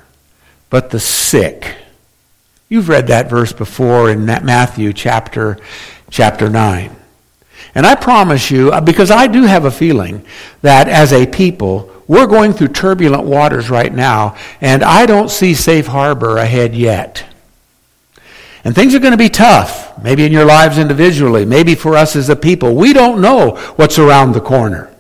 but 0.72 0.90
the 0.90 1.00
sick. 1.00 1.76
You've 2.70 2.90
read 2.90 3.08
that 3.08 3.30
verse 3.30 3.54
before 3.54 4.10
in 4.10 4.26
Matthew 4.26 4.94
chapter, 4.94 5.60
chapter 6.10 6.50
9. 6.50 6.96
And 7.76 7.86
I 7.86 7.94
promise 7.94 8.50
you, 8.50 8.72
uh, 8.72 8.82
because 8.82 9.12
I 9.12 9.28
do 9.28 9.44
have 9.44 9.66
a 9.66 9.72
feeling 9.72 10.26
that 10.62 10.88
as 10.88 11.14
a 11.14 11.28
people, 11.28 11.92
we're 12.08 12.26
going 12.26 12.54
through 12.54 12.70
turbulent 12.70 13.24
waters 13.24 13.70
right 13.70 13.94
now, 13.94 14.36
and 14.62 14.84
I 14.84 15.06
don't 15.06 15.30
see 15.30 15.54
safe 15.54 15.88
harbor 15.88 16.38
ahead 16.38 16.74
yet. 16.74 17.26
And 18.64 18.74
things 18.74 18.96
are 18.96 19.00
going 19.00 19.12
to 19.12 19.18
be 19.18 19.30
tough, 19.30 20.02
maybe 20.02 20.26
in 20.26 20.32
your 20.32 20.46
lives 20.46 20.78
individually, 20.78 21.46
maybe 21.46 21.76
for 21.76 21.98
us 21.98 22.16
as 22.16 22.30
a 22.30 22.36
people. 22.36 22.76
We 22.76 22.94
don't 22.94 23.22
know 23.22 23.56
what's 23.76 24.00
around 24.00 24.32
the 24.32 24.42
corner. 24.42 24.91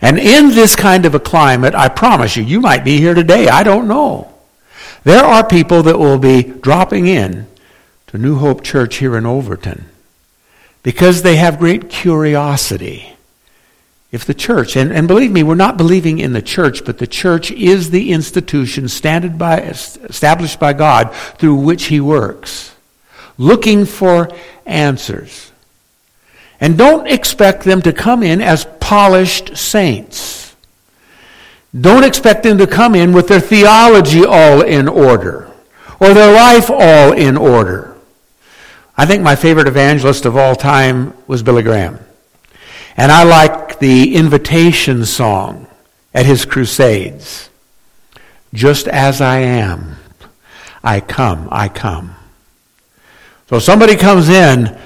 And 0.00 0.18
in 0.18 0.48
this 0.50 0.76
kind 0.76 1.04
of 1.04 1.14
a 1.14 1.20
climate, 1.20 1.74
I 1.74 1.88
promise 1.88 2.36
you, 2.36 2.42
you 2.42 2.60
might 2.60 2.84
be 2.84 2.98
here 2.98 3.14
today. 3.14 3.48
I 3.48 3.62
don't 3.62 3.88
know. 3.88 4.32
There 5.04 5.24
are 5.24 5.46
people 5.46 5.82
that 5.84 5.98
will 5.98 6.18
be 6.18 6.42
dropping 6.42 7.06
in 7.06 7.46
to 8.08 8.18
New 8.18 8.36
Hope 8.36 8.62
Church 8.62 8.96
here 8.96 9.16
in 9.16 9.26
Overton 9.26 9.86
because 10.82 11.22
they 11.22 11.36
have 11.36 11.58
great 11.58 11.90
curiosity. 11.90 13.14
If 14.12 14.24
the 14.24 14.34
church, 14.34 14.74
and, 14.74 14.90
and 14.90 15.06
believe 15.06 15.30
me, 15.30 15.42
we're 15.42 15.54
not 15.54 15.76
believing 15.76 16.18
in 16.18 16.32
the 16.32 16.42
church, 16.42 16.84
but 16.84 16.98
the 16.98 17.06
church 17.06 17.50
is 17.52 17.90
the 17.90 18.10
institution 18.10 18.88
by, 19.38 19.60
established 19.60 20.58
by 20.58 20.72
God 20.72 21.14
through 21.38 21.56
which 21.56 21.84
He 21.84 22.00
works, 22.00 22.74
looking 23.38 23.84
for 23.84 24.28
answers. 24.66 25.49
And 26.60 26.76
don't 26.76 27.06
expect 27.06 27.64
them 27.64 27.80
to 27.82 27.92
come 27.92 28.22
in 28.22 28.40
as 28.42 28.66
polished 28.80 29.56
saints. 29.56 30.54
Don't 31.78 32.04
expect 32.04 32.42
them 32.42 32.58
to 32.58 32.66
come 32.66 32.94
in 32.94 33.12
with 33.12 33.28
their 33.28 33.40
theology 33.40 34.24
all 34.24 34.60
in 34.62 34.88
order 34.88 35.50
or 36.00 36.14
their 36.14 36.34
life 36.34 36.70
all 36.70 37.12
in 37.12 37.36
order. 37.36 37.96
I 38.96 39.06
think 39.06 39.22
my 39.22 39.36
favorite 39.36 39.68
evangelist 39.68 40.26
of 40.26 40.36
all 40.36 40.54
time 40.54 41.14
was 41.26 41.42
Billy 41.42 41.62
Graham. 41.62 41.98
And 42.96 43.12
I 43.12 43.22
like 43.22 43.78
the 43.78 44.14
invitation 44.14 45.04
song 45.04 45.66
at 46.12 46.26
his 46.26 46.44
crusades. 46.44 47.48
Just 48.52 48.88
as 48.88 49.20
I 49.20 49.38
am, 49.38 49.96
I 50.82 51.00
come, 51.00 51.48
I 51.50 51.68
come. 51.68 52.16
So 53.48 53.58
somebody 53.58 53.96
comes 53.96 54.28
in 54.28 54.76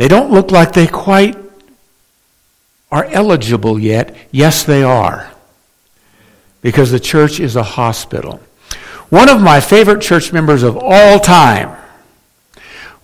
they 0.00 0.08
don't 0.08 0.30
look 0.30 0.50
like 0.50 0.72
they 0.72 0.86
quite 0.86 1.36
are 2.90 3.04
eligible 3.04 3.78
yet. 3.78 4.16
Yes, 4.30 4.64
they 4.64 4.82
are. 4.82 5.30
Because 6.62 6.90
the 6.90 6.98
church 6.98 7.38
is 7.38 7.54
a 7.54 7.62
hospital. 7.62 8.40
One 9.10 9.28
of 9.28 9.42
my 9.42 9.60
favorite 9.60 10.00
church 10.00 10.32
members 10.32 10.62
of 10.62 10.78
all 10.80 11.20
time 11.20 11.76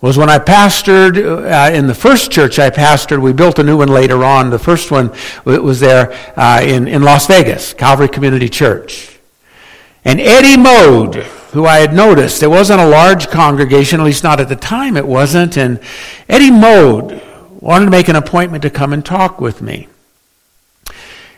was 0.01 0.17
when 0.17 0.27
I 0.31 0.39
pastored 0.39 1.17
uh, 1.17 1.71
in 1.71 1.85
the 1.85 1.93
first 1.93 2.31
church 2.31 2.57
I 2.57 2.71
pastored. 2.71 3.21
We 3.21 3.31
built 3.31 3.59
a 3.59 3.63
new 3.63 3.77
one 3.77 3.89
later 3.89 4.23
on. 4.23 4.49
The 4.49 4.57
first 4.57 4.89
one 4.89 5.11
was 5.45 5.79
there 5.79 6.11
uh, 6.35 6.61
in, 6.63 6.87
in 6.87 7.03
Las 7.03 7.27
Vegas, 7.27 7.75
Calvary 7.75 8.09
Community 8.09 8.49
Church. 8.49 9.19
And 10.03 10.19
Eddie 10.19 10.57
Mode, 10.57 11.27
who 11.57 11.65
I 11.65 11.79
had 11.79 11.91
noticed. 11.91 12.43
It 12.43 12.49
wasn't 12.49 12.81
a 12.81 12.87
large 12.87 13.29
congregation, 13.29 13.99
at 13.99 14.05
least 14.05 14.23
not 14.23 14.39
at 14.39 14.47
the 14.47 14.55
time 14.55 14.95
it 14.95 15.07
wasn't. 15.07 15.57
And 15.57 15.79
Eddie 16.29 16.51
Mode 16.51 17.19
wanted 17.59 17.85
to 17.85 17.91
make 17.91 18.09
an 18.09 18.15
appointment 18.15 18.61
to 18.61 18.69
come 18.69 18.93
and 18.93 19.03
talk 19.03 19.41
with 19.41 19.59
me. 19.59 19.87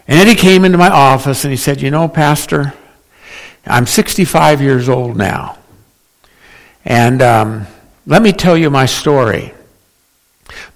And 0.10 0.20
Eddie 0.20 0.36
came 0.36 0.66
into 0.66 0.78
my 0.78 0.90
office 0.90 1.46
and 1.46 1.52
he 1.52 1.58
said, 1.58 1.82
You 1.82 1.90
know, 1.90 2.10
Pastor, 2.10 2.74
I'm 3.66 3.86
65 3.86 4.62
years 4.62 4.90
old 4.90 5.16
now. 5.16 5.58
And 6.84 7.22
um, 7.22 7.68
let 8.06 8.22
me 8.22 8.34
tell 8.34 8.58
you 8.58 8.70
my 8.70 8.88
story. 8.88 9.54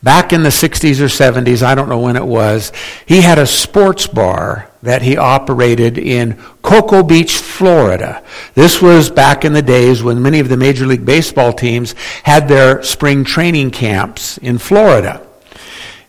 Back 0.01 0.31
in 0.31 0.43
the 0.43 0.49
60s 0.51 1.01
or 1.01 1.07
70s, 1.07 1.61
I 1.61 1.75
don't 1.75 1.89
know 1.89 1.99
when 1.99 2.15
it 2.15 2.25
was, 2.25 2.71
he 3.05 3.19
had 3.19 3.39
a 3.39 3.45
sports 3.45 4.07
bar 4.07 4.69
that 4.83 5.01
he 5.01 5.15
operated 5.15 5.97
in 5.97 6.37
Cocoa 6.61 7.03
Beach, 7.03 7.37
Florida. 7.37 8.21
This 8.53 8.81
was 8.81 9.09
back 9.09 9.45
in 9.45 9.53
the 9.53 9.61
days 9.61 10.03
when 10.03 10.21
many 10.21 10.41
of 10.41 10.49
the 10.49 10.57
Major 10.57 10.85
League 10.85 11.05
Baseball 11.05 11.53
teams 11.53 11.95
had 12.23 12.49
their 12.49 12.83
spring 12.83 13.23
training 13.23 13.71
camps 13.71 14.37
in 14.39 14.57
Florida. 14.57 15.25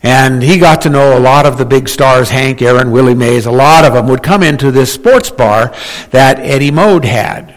And 0.03 0.43
he 0.43 0.59
got 0.59 0.81
to 0.81 0.89
know 0.89 1.17
a 1.17 1.19
lot 1.19 1.45
of 1.45 1.57
the 1.57 1.65
big 1.65 1.87
stars, 1.87 2.29
Hank 2.29 2.61
Aaron, 2.61 2.91
Willie 2.91 3.15
Mays, 3.15 3.45
a 3.45 3.51
lot 3.51 3.85
of 3.85 3.93
them 3.93 4.07
would 4.07 4.21
come 4.21 4.43
into 4.43 4.71
this 4.71 4.93
sports 4.93 5.31
bar 5.31 5.73
that 6.11 6.39
Eddie 6.39 6.69
Mode 6.69 7.05
had. 7.05 7.54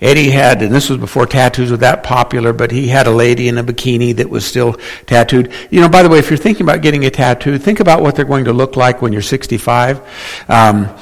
Eddie 0.00 0.30
had, 0.30 0.60
and 0.60 0.74
this 0.74 0.90
was 0.90 0.98
before 0.98 1.24
tattoos 1.24 1.70
were 1.70 1.78
that 1.78 2.02
popular, 2.02 2.52
but 2.52 2.70
he 2.70 2.88
had 2.88 3.06
a 3.06 3.10
lady 3.10 3.48
in 3.48 3.56
a 3.56 3.64
bikini 3.64 4.14
that 4.16 4.28
was 4.28 4.44
still 4.44 4.74
tattooed. 5.06 5.50
You 5.70 5.80
know, 5.80 5.88
by 5.88 6.02
the 6.02 6.10
way, 6.10 6.18
if 6.18 6.28
you're 6.28 6.36
thinking 6.36 6.66
about 6.66 6.82
getting 6.82 7.06
a 7.06 7.10
tattoo, 7.10 7.56
think 7.56 7.80
about 7.80 8.02
what 8.02 8.14
they're 8.14 8.26
going 8.26 8.44
to 8.44 8.52
look 8.52 8.76
like 8.76 9.00
when 9.00 9.12
you're 9.12 9.22
65. 9.22 10.02
Um, 10.50 10.94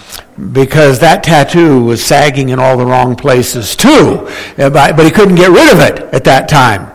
because 0.52 1.00
that 1.00 1.24
tattoo 1.24 1.84
was 1.84 2.04
sagging 2.04 2.50
in 2.50 2.60
all 2.60 2.76
the 2.76 2.86
wrong 2.86 3.16
places 3.16 3.74
too. 3.74 4.28
Uh, 4.56 4.70
but 4.70 5.04
he 5.04 5.10
couldn't 5.10 5.34
get 5.34 5.50
rid 5.50 5.72
of 5.72 5.80
it 5.80 6.14
at 6.14 6.24
that 6.24 6.48
time. 6.48 6.92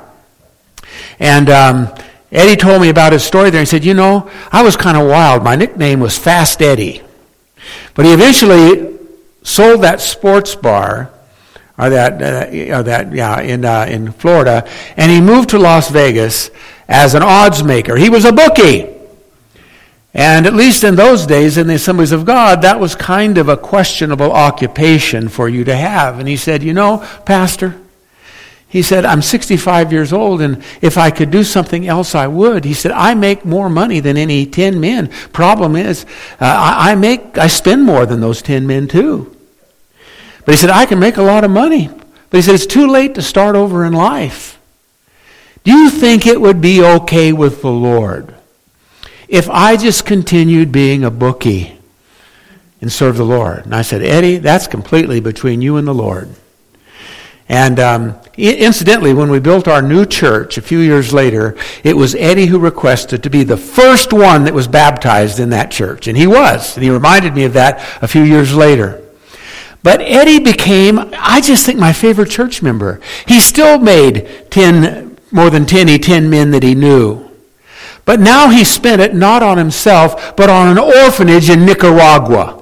And, 1.20 1.50
um, 1.50 1.94
Eddie 2.32 2.56
told 2.56 2.82
me 2.82 2.90
about 2.90 3.12
his 3.12 3.24
story 3.24 3.50
there. 3.50 3.62
He 3.62 3.66
said, 3.66 3.84
You 3.84 3.96
know, 3.96 4.30
I 4.52 4.62
was 4.62 4.76
kind 4.76 4.96
of 4.96 5.08
wild. 5.08 5.44
My 5.44 5.56
nickname 5.56 6.00
was 6.00 6.18
Fast 6.18 6.62
Eddie. 6.62 7.02
But 7.96 8.06
he 8.06 8.14
eventually 8.14 9.00
sold 9.42 9.82
that 9.82 10.00
sports 10.00 10.56
bar 10.56 11.12
or 11.80 11.90
that, 11.90 12.22
uh, 12.22 12.78
or 12.78 12.84
that 12.84 13.14
yeah, 13.14 13.40
in, 13.40 13.64
uh, 13.64 13.86
in 13.88 14.12
Florida, 14.12 14.70
and 14.98 15.10
he 15.10 15.22
moved 15.22 15.50
to 15.50 15.58
Las 15.58 15.90
Vegas 15.90 16.52
as 16.88 17.16
an 17.16 17.24
odds 17.24 17.64
maker. 17.64 17.96
He 17.96 18.10
was 18.10 18.26
a 18.26 18.34
bookie. 18.34 18.96
And 20.14 20.48
at 20.48 20.56
least 20.56 20.84
in 20.84 20.96
those 20.96 21.26
days, 21.28 21.58
in 21.58 21.68
the 21.68 21.76
assemblies 21.76 22.12
of 22.12 22.26
God, 22.26 22.64
that 22.64 22.80
was 22.80 22.96
kind 22.96 23.38
of 23.38 23.48
a 23.48 23.56
questionable 23.56 24.32
occupation 24.32 25.30
for 25.30 25.48
you 25.48 25.64
to 25.64 25.76
have. 25.76 26.20
And 26.20 26.28
he 26.28 26.36
said, 26.36 26.64
You 26.64 26.74
know, 26.74 27.08
Pastor, 27.26 27.80
he 28.68 28.82
said, 28.82 29.06
I'm 29.06 29.22
65 29.22 29.94
years 29.94 30.12
old, 30.12 30.42
and 30.42 30.64
if 30.82 30.98
I 30.98 31.12
could 31.12 31.32
do 31.32 31.44
something 31.44 31.88
else, 31.88 32.16
I 32.16 32.28
would. 32.28 32.66
He 32.66 32.74
said, 32.74 32.92
I 32.92 33.14
make 33.14 33.46
more 33.46 33.70
money 33.70 34.00
than 34.00 34.18
any 34.18 34.46
10 34.46 34.80
men. 34.80 35.08
Problem 35.32 35.76
is, 35.76 36.06
uh, 36.42 36.46
I, 36.46 36.92
I, 36.92 36.96
make, 36.96 37.38
I 37.38 37.48
spend 37.48 37.84
more 37.84 38.06
than 38.06 38.20
those 38.20 38.42
10 38.42 38.68
men, 38.68 38.88
too. 38.88 39.39
But 40.46 40.54
he 40.54 40.58
said, 40.58 40.70
I 40.70 40.86
can 40.86 41.00
make 41.00 41.18
a 41.18 41.24
lot 41.24 41.44
of 41.44 41.52
money. 41.52 41.90
But 42.30 42.38
he 42.38 42.42
said, 42.42 42.56
it's 42.56 42.66
too 42.66 42.88
late 42.88 43.16
to 43.16 43.22
start 43.22 43.56
over 43.56 43.86
in 43.86 43.94
life. 43.94 44.60
Do 45.64 45.72
you 45.72 45.90
think 45.90 46.26
it 46.26 46.40
would 46.40 46.62
be 46.62 46.84
okay 46.84 47.34
with 47.34 47.62
the 47.62 47.72
Lord 47.72 48.36
if 49.28 49.50
I 49.50 49.78
just 49.78 50.06
continued 50.06 50.72
being 50.72 51.04
a 51.04 51.12
bookie 51.12 51.78
and 52.82 52.92
serve 52.92 53.18
the 53.18 53.26
Lord? 53.26 53.66
And 53.66 53.76
I 53.76 53.82
said, 53.82 54.02
Eddie, 54.02 54.38
that's 54.38 54.68
completely 54.68 55.20
between 55.20 55.62
you 55.62 55.78
and 55.78 55.88
the 55.88 55.94
Lord. 55.94 56.30
And 57.50 57.80
um, 57.80 58.16
incidentally, 58.38 59.14
when 59.14 59.32
we 59.32 59.40
built 59.40 59.68
our 59.68 59.82
new 59.82 60.06
church 60.06 60.60
a 60.60 60.62
few 60.62 60.80
years 60.80 61.12
later, 61.12 61.58
it 61.84 61.98
was 61.98 62.14
Eddie 62.14 62.46
who 62.46 62.60
requested 62.60 63.24
to 63.24 63.30
be 63.30 63.44
the 63.44 63.58
first 63.58 64.14
one 64.14 64.44
that 64.44 64.54
was 64.54 64.68
baptized 64.68 65.40
in 65.40 65.50
that 65.50 65.72
church. 65.72 66.08
And 66.08 66.16
he 66.16 66.28
was. 66.28 66.78
And 66.78 66.84
he 66.84 66.92
reminded 66.92 67.34
me 67.34 67.46
of 67.46 67.54
that 67.54 68.04
a 68.04 68.08
few 68.08 68.22
years 68.22 68.54
later. 68.54 68.99
But 69.82 70.02
Eddie 70.02 70.40
became, 70.40 71.00
I 71.14 71.42
just 71.42 71.66
think, 71.66 71.80
my 71.80 71.94
favorite 71.94 72.30
church 72.30 72.62
member. 72.62 73.00
He 73.28 73.40
still 73.40 73.80
made 73.80 74.48
10, 74.52 75.18
more 75.32 75.50
than 75.50 75.66
10, 75.66 76.00
10 76.00 76.30
men 76.30 76.52
that 76.52 76.64
he 76.64 76.76
knew. 76.76 77.30
But 78.04 78.20
now 78.20 78.50
he 78.50 78.64
spent 78.64 79.02
it 79.02 79.14
not 79.14 79.44
on 79.44 79.58
himself, 79.58 80.36
but 80.36 80.50
on 80.50 80.68
an 80.68 80.78
orphanage 80.78 81.50
in 81.50 81.66
Nicaragua. 81.66 82.59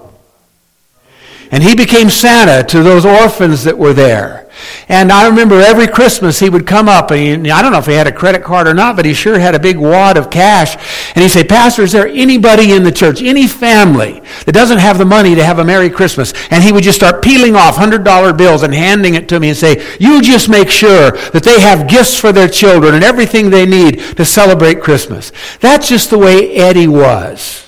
And 1.51 1.63
he 1.63 1.75
became 1.75 2.09
Santa 2.09 2.63
to 2.67 2.83
those 2.83 3.05
orphans 3.05 3.63
that 3.63 3.77
were 3.77 3.93
there. 3.93 4.47
And 4.89 5.11
I 5.11 5.27
remember 5.27 5.59
every 5.59 5.87
Christmas 5.87 6.39
he 6.39 6.49
would 6.49 6.65
come 6.65 6.89
up, 6.89 7.11
and 7.11 7.45
he, 7.45 7.51
I 7.51 7.61
don't 7.61 7.71
know 7.71 7.77
if 7.77 7.85
he 7.85 7.93
had 7.93 8.07
a 8.07 8.11
credit 8.11 8.43
card 8.43 8.67
or 8.67 8.73
not, 8.73 8.95
but 8.95 9.05
he 9.05 9.13
sure 9.13 9.37
had 9.37 9.55
a 9.55 9.59
big 9.59 9.77
wad 9.77 10.17
of 10.17 10.29
cash. 10.29 10.75
And 11.13 11.21
he'd 11.21 11.29
say, 11.29 11.43
Pastor, 11.43 11.83
is 11.83 11.91
there 11.91 12.07
anybody 12.07 12.71
in 12.71 12.83
the 12.83 12.91
church, 12.91 13.21
any 13.21 13.47
family 13.47 14.21
that 14.45 14.53
doesn't 14.53 14.79
have 14.79 14.97
the 14.97 15.05
money 15.05 15.35
to 15.35 15.45
have 15.45 15.59
a 15.59 15.63
Merry 15.63 15.89
Christmas? 15.89 16.33
And 16.51 16.63
he 16.63 16.71
would 16.71 16.83
just 16.83 16.97
start 16.97 17.21
peeling 17.21 17.55
off 17.55 17.75
$100 17.75 18.37
bills 18.37 18.63
and 18.63 18.73
handing 18.73 19.15
it 19.15 19.29
to 19.29 19.39
me 19.39 19.49
and 19.49 19.57
say, 19.57 19.85
You 19.99 20.21
just 20.21 20.49
make 20.49 20.69
sure 20.69 21.11
that 21.11 21.43
they 21.43 21.59
have 21.59 21.89
gifts 21.89 22.17
for 22.17 22.31
their 22.31 22.49
children 22.49 22.95
and 22.95 23.03
everything 23.03 23.49
they 23.49 23.65
need 23.65 23.99
to 24.17 24.25
celebrate 24.25 24.81
Christmas. 24.81 25.31
That's 25.59 25.89
just 25.89 26.09
the 26.09 26.17
way 26.17 26.55
Eddie 26.55 26.87
was. 26.87 27.66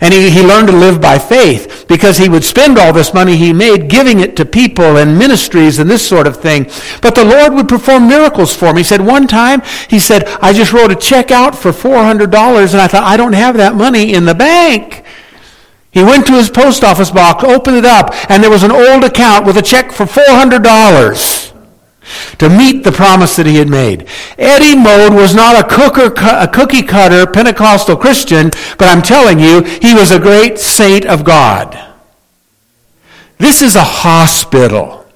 And 0.00 0.12
he, 0.12 0.30
he 0.30 0.42
learned 0.42 0.68
to 0.68 0.76
live 0.76 1.00
by 1.00 1.18
faith 1.18 1.86
because 1.88 2.18
he 2.18 2.28
would 2.28 2.44
spend 2.44 2.78
all 2.78 2.92
this 2.92 3.14
money 3.14 3.36
he 3.36 3.52
made 3.52 3.88
giving 3.88 4.20
it 4.20 4.36
to 4.36 4.44
people 4.44 4.96
and 4.96 5.18
ministries 5.18 5.78
and 5.78 5.88
this 5.88 6.06
sort 6.06 6.26
of 6.26 6.40
thing. 6.40 6.64
But 7.00 7.14
the 7.14 7.24
Lord 7.24 7.54
would 7.54 7.68
perform 7.68 8.08
miracles 8.08 8.54
for 8.54 8.66
him. 8.66 8.76
He 8.76 8.82
said 8.82 9.00
one 9.00 9.26
time, 9.26 9.62
he 9.88 9.98
said, 9.98 10.26
I 10.40 10.52
just 10.52 10.72
wrote 10.72 10.90
a 10.90 10.96
check 10.96 11.30
out 11.30 11.56
for 11.56 11.72
$400 11.72 12.24
and 12.24 12.80
I 12.80 12.88
thought, 12.88 13.04
I 13.04 13.16
don't 13.16 13.32
have 13.32 13.56
that 13.56 13.74
money 13.74 14.12
in 14.12 14.24
the 14.24 14.34
bank. 14.34 15.04
He 15.90 16.02
went 16.02 16.26
to 16.26 16.32
his 16.32 16.50
post 16.50 16.84
office 16.84 17.10
box, 17.10 17.42
opened 17.42 17.78
it 17.78 17.86
up, 17.86 18.10
and 18.28 18.42
there 18.42 18.50
was 18.50 18.62
an 18.62 18.70
old 18.70 19.02
account 19.02 19.46
with 19.46 19.56
a 19.56 19.62
check 19.62 19.92
for 19.92 20.04
$400 20.04 21.55
to 22.38 22.48
meet 22.48 22.84
the 22.84 22.92
promise 22.92 23.36
that 23.36 23.46
he 23.46 23.56
had 23.56 23.68
made. 23.68 24.08
Eddie 24.38 24.76
Mode 24.76 25.14
was 25.14 25.34
not 25.34 25.58
a, 25.58 25.68
cooker, 25.68 26.12
a 26.26 26.48
cookie 26.48 26.82
cutter 26.82 27.26
Pentecostal 27.26 27.96
Christian, 27.96 28.50
but 28.78 28.88
I'm 28.88 29.02
telling 29.02 29.38
you, 29.38 29.62
he 29.62 29.94
was 29.94 30.10
a 30.10 30.18
great 30.18 30.58
saint 30.58 31.06
of 31.06 31.24
God. 31.24 31.82
This 33.38 33.62
is 33.62 33.76
a 33.76 33.84
hospital. 33.84 35.06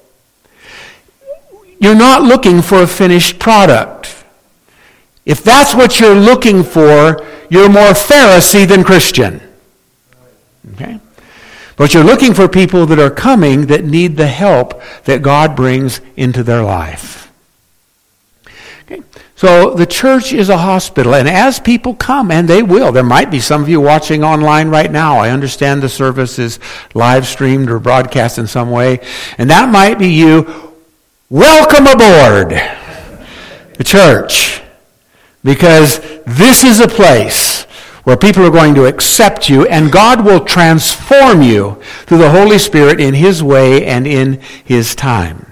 You're 1.79 1.95
not 1.95 2.21
looking 2.21 2.61
for 2.61 2.83
a 2.83 2.87
finished 2.87 3.39
product. 3.39 4.23
If 5.25 5.43
that's 5.43 5.73
what 5.73 5.99
you're 5.99 6.15
looking 6.15 6.63
for, 6.63 7.25
you're 7.49 7.69
more 7.69 7.93
Pharisee 7.93 8.67
than 8.67 8.83
Christian. 8.83 9.41
Okay? 10.73 10.99
But 11.81 11.95
you're 11.95 12.03
looking 12.03 12.35
for 12.35 12.47
people 12.47 12.85
that 12.85 12.99
are 12.99 13.09
coming 13.09 13.65
that 13.65 13.83
need 13.83 14.15
the 14.15 14.27
help 14.27 14.83
that 15.05 15.23
God 15.23 15.55
brings 15.55 15.99
into 16.15 16.43
their 16.43 16.61
life. 16.61 17.33
Okay. 18.83 19.01
So 19.35 19.73
the 19.73 19.87
church 19.87 20.31
is 20.31 20.49
a 20.49 20.59
hospital, 20.59 21.15
and 21.15 21.27
as 21.27 21.59
people 21.59 21.95
come, 21.95 22.29
and 22.29 22.47
they 22.47 22.61
will, 22.61 22.91
there 22.91 23.01
might 23.01 23.31
be 23.31 23.39
some 23.39 23.63
of 23.63 23.67
you 23.67 23.81
watching 23.81 24.23
online 24.23 24.69
right 24.69 24.91
now. 24.91 25.17
I 25.17 25.31
understand 25.31 25.81
the 25.81 25.89
service 25.89 26.37
is 26.37 26.59
live 26.93 27.25
streamed 27.25 27.71
or 27.71 27.79
broadcast 27.79 28.37
in 28.37 28.45
some 28.45 28.69
way, 28.69 28.99
and 29.39 29.49
that 29.49 29.67
might 29.67 29.97
be 29.97 30.09
you. 30.09 30.75
Welcome 31.31 31.87
aboard 31.87 32.61
the 33.75 33.83
church, 33.83 34.61
because 35.43 35.99
this 36.27 36.63
is 36.63 36.79
a 36.79 36.87
place 36.87 37.65
where 38.03 38.17
people 38.17 38.43
are 38.45 38.51
going 38.51 38.75
to 38.75 38.85
accept 38.85 39.49
you, 39.49 39.65
and 39.67 39.91
God 39.91 40.25
will 40.25 40.43
transform 40.43 41.41
you 41.41 41.81
through 42.05 42.19
the 42.19 42.31
Holy 42.31 42.57
Spirit 42.57 42.99
in 42.99 43.13
His 43.13 43.43
way 43.43 43.85
and 43.85 44.07
in 44.07 44.41
His 44.63 44.95
time. 44.95 45.51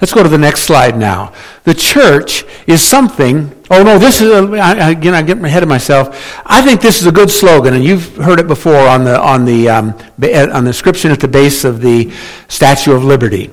Let's 0.00 0.14
go 0.14 0.22
to 0.22 0.28
the 0.28 0.38
next 0.38 0.62
slide 0.62 0.96
now. 0.96 1.34
The 1.64 1.74
church 1.74 2.44
is 2.66 2.82
something. 2.82 3.54
Oh 3.70 3.82
no, 3.82 3.98
this 3.98 4.22
is 4.22 4.30
a, 4.30 4.56
I, 4.58 4.90
again. 4.90 5.14
I 5.14 5.20
get 5.20 5.42
ahead 5.44 5.62
of 5.62 5.68
myself. 5.68 6.42
I 6.46 6.62
think 6.62 6.80
this 6.80 7.00
is 7.00 7.06
a 7.06 7.12
good 7.12 7.30
slogan, 7.30 7.74
and 7.74 7.84
you've 7.84 8.16
heard 8.16 8.40
it 8.40 8.46
before 8.46 8.88
on 8.88 9.04
the 9.04 9.20
on 9.20 9.44
the 9.44 9.68
um, 9.68 9.90
on 9.90 10.64
the 10.64 10.68
inscription 10.68 11.10
at 11.10 11.20
the 11.20 11.28
base 11.28 11.64
of 11.64 11.82
the 11.82 12.12
Statue 12.48 12.92
of 12.92 13.04
Liberty. 13.04 13.50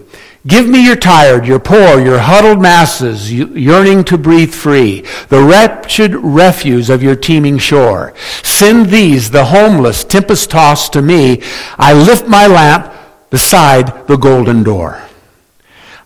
Give 0.47 0.65
me 0.65 0.85
your 0.85 0.95
tired, 0.95 1.45
your 1.45 1.59
poor, 1.59 1.99
your 1.99 2.19
huddled 2.19 2.61
masses, 2.61 3.33
yearning 3.33 4.05
to 4.05 4.17
breathe 4.17 4.53
free, 4.53 5.01
the 5.27 5.43
wretched 5.43 6.15
refuse 6.15 6.89
of 6.89 7.03
your 7.03 7.17
teeming 7.17 7.57
shore. 7.57 8.13
Send 8.43 8.85
these, 8.85 9.29
the 9.29 9.45
homeless, 9.45 10.05
tempest 10.05 10.49
tossed 10.49 10.93
to 10.93 11.01
me. 11.01 11.41
I 11.77 11.93
lift 11.93 12.29
my 12.29 12.47
lamp 12.47 12.93
beside 13.29 14.07
the 14.07 14.15
golden 14.15 14.63
door. 14.63 15.03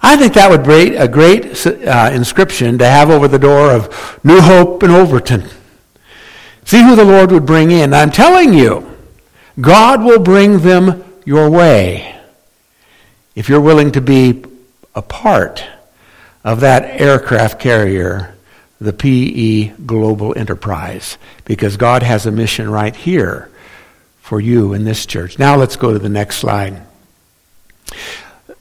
I 0.02 0.18
think 0.18 0.34
that 0.34 0.50
would 0.50 0.64
be 0.64 0.96
a 0.96 1.08
great 1.08 1.68
uh, 1.68 2.10
inscription 2.12 2.80
to 2.80 2.86
have 2.86 3.12
over 3.12 3.28
the 3.28 3.38
door 3.38 3.72
of 3.72 4.20
New 4.24 4.42
Hope 4.42 4.82
in 4.82 4.90
Overton. 4.90 5.44
See 6.66 6.82
who 6.82 6.96
the 6.96 7.06
Lord 7.06 7.32
would 7.32 7.46
bring 7.46 7.70
in. 7.70 7.94
I'm 7.94 8.10
telling 8.10 8.56
you, 8.56 8.98
God 9.60 10.04
will 10.04 10.20
bring 10.20 10.62
them 10.62 11.04
your 11.26 11.52
way 11.52 12.21
if 13.36 13.50
you're 13.50 13.62
willing 13.62 13.92
to 13.92 14.02
be 14.02 14.44
a 14.94 15.02
part 15.02 15.64
of 16.44 16.62
that 16.62 17.00
aircraft 17.00 17.60
carrier, 17.60 18.36
the 18.80 18.94
PE 18.94 19.74
Global 19.86 20.38
Enterprise, 20.38 21.18
because 21.46 21.78
God 21.78 22.04
has 22.04 22.26
a 22.26 22.32
mission 22.32 22.70
right 22.70 22.96
here 22.96 23.50
for 24.22 24.40
you 24.40 24.74
in 24.74 24.84
this 24.84 25.06
church. 25.06 25.38
Now 25.38 25.56
let's 25.56 25.76
go 25.76 25.94
to 25.94 26.00
the 26.00 26.10
next 26.10 26.38
slide. 26.38 26.82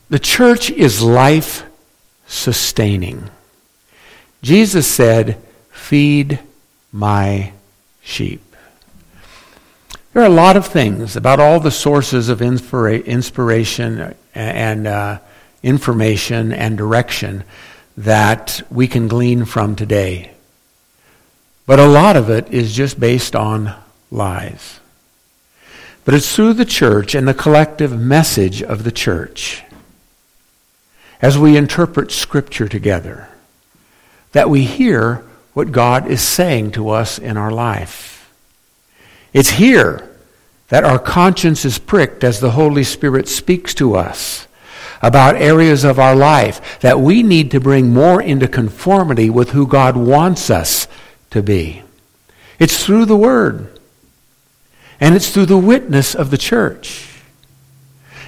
The 0.08 0.18
church 0.18 0.70
is 0.70 1.02
life 1.02 1.64
sustaining. 2.26 3.30
Jesus 4.42 4.86
said, 4.86 5.42
Feed 5.70 6.38
my 6.92 7.52
sheep. 8.02 8.42
There 10.12 10.22
are 10.22 10.26
a 10.26 10.28
lot 10.28 10.56
of 10.56 10.66
things 10.66 11.14
about 11.16 11.40
all 11.40 11.60
the 11.60 11.70
sources 11.70 12.28
of 12.28 12.40
inspira- 12.40 13.04
inspiration 13.06 14.14
and 14.34 14.86
uh, 14.86 15.18
information 15.62 16.52
and 16.52 16.76
direction 16.76 17.44
that 17.96 18.62
we 18.70 18.86
can 18.88 19.08
glean 19.08 19.44
from 19.44 19.76
today. 19.76 20.32
But 21.66 21.78
a 21.78 21.86
lot 21.86 22.16
of 22.16 22.30
it 22.30 22.52
is 22.52 22.74
just 22.74 22.98
based 22.98 23.36
on 23.36 23.74
lies. 24.10 24.80
But 26.04 26.14
it's 26.14 26.34
through 26.34 26.54
the 26.54 26.64
church 26.64 27.14
and 27.14 27.28
the 27.28 27.34
collective 27.34 27.98
message 27.98 28.62
of 28.62 28.84
the 28.84 28.90
church, 28.90 29.62
as 31.22 31.38
we 31.38 31.56
interpret 31.56 32.10
Scripture 32.10 32.68
together, 32.68 33.28
that 34.32 34.50
we 34.50 34.64
hear 34.64 35.24
what 35.52 35.72
God 35.72 36.08
is 36.08 36.22
saying 36.22 36.72
to 36.72 36.88
us 36.88 37.18
in 37.18 37.36
our 37.36 37.50
life. 37.50 38.32
It's 39.32 39.50
here 39.50 40.09
that 40.70 40.84
our 40.84 40.98
conscience 40.98 41.64
is 41.64 41.78
pricked 41.78 42.24
as 42.24 42.40
the 42.40 42.52
Holy 42.52 42.84
Spirit 42.84 43.28
speaks 43.28 43.74
to 43.74 43.94
us 43.94 44.46
about 45.02 45.36
areas 45.36 45.84
of 45.84 45.98
our 45.98 46.14
life 46.14 46.80
that 46.80 47.00
we 47.00 47.22
need 47.22 47.50
to 47.50 47.60
bring 47.60 47.92
more 47.92 48.22
into 48.22 48.46
conformity 48.48 49.28
with 49.28 49.50
who 49.50 49.66
God 49.66 49.96
wants 49.96 50.48
us 50.50 50.86
to 51.30 51.42
be. 51.42 51.82
It's 52.58 52.84
through 52.84 53.06
the 53.06 53.16
Word, 53.16 53.78
and 55.00 55.14
it's 55.14 55.30
through 55.30 55.46
the 55.46 55.58
witness 55.58 56.14
of 56.14 56.30
the 56.30 56.38
church. 56.38 57.06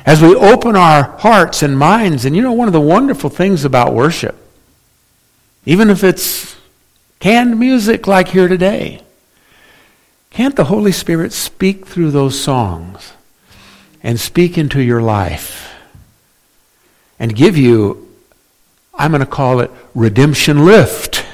As 0.04 0.20
we 0.20 0.34
open 0.34 0.74
our 0.74 1.16
hearts 1.18 1.62
and 1.62 1.78
minds, 1.78 2.24
and 2.24 2.34
you 2.34 2.42
know, 2.42 2.52
one 2.52 2.66
of 2.66 2.72
the 2.72 2.80
wonderful 2.80 3.30
things 3.30 3.64
about 3.64 3.94
worship, 3.94 4.36
even 5.64 5.90
if 5.90 6.02
it's 6.02 6.56
canned 7.20 7.60
music 7.60 8.08
like 8.08 8.28
here 8.28 8.48
today, 8.48 9.02
can't 10.32 10.56
the 10.56 10.64
Holy 10.64 10.92
Spirit 10.92 11.32
speak 11.32 11.86
through 11.86 12.10
those 12.10 12.40
songs 12.40 13.12
and 14.02 14.18
speak 14.18 14.56
into 14.56 14.80
your 14.80 15.02
life 15.02 15.74
and 17.18 17.36
give 17.36 17.56
you, 17.56 18.08
I'm 18.94 19.10
going 19.10 19.20
to 19.20 19.26
call 19.26 19.60
it 19.60 19.70
redemption 19.94 20.64
lift? 20.64 21.26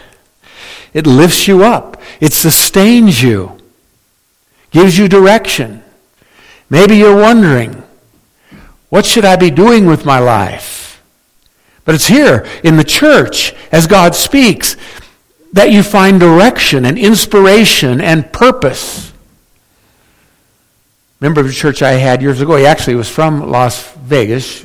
It 0.93 1.07
lifts 1.07 1.47
you 1.47 1.63
up, 1.63 2.01
it 2.21 2.33
sustains 2.33 3.23
you, 3.23 3.57
gives 4.73 4.99
you 4.99 5.07
direction. 5.07 5.85
Maybe 6.69 6.97
you're 6.97 7.17
wondering, 7.17 7.85
What 8.89 9.07
should 9.07 9.25
I 9.25 9.37
be 9.37 9.51
doing 9.51 9.87
with 9.87 10.05
my 10.05 10.19
life? 10.19 11.03
But 11.85 11.95
it's 11.95 12.09
here 12.09 12.47
in 12.65 12.77
the 12.77 12.85
church 12.85 13.55
as 13.71 13.87
God 13.87 14.15
speaks 14.15 14.77
that 15.53 15.71
you 15.71 15.83
find 15.83 16.21
direction 16.21 16.85
and 16.85 16.99
inspiration 16.99 18.01
and 18.01 18.33
purpose. 18.33 19.13
Member 21.21 21.41
of 21.41 21.47
the 21.49 21.53
church 21.53 21.83
I 21.83 21.93
had 21.93 22.23
years 22.23 22.41
ago, 22.41 22.57
he 22.57 22.67
actually 22.67 22.95
was 22.95 23.09
from 23.09 23.51
Las 23.51 23.93
Vegas. 23.95 24.65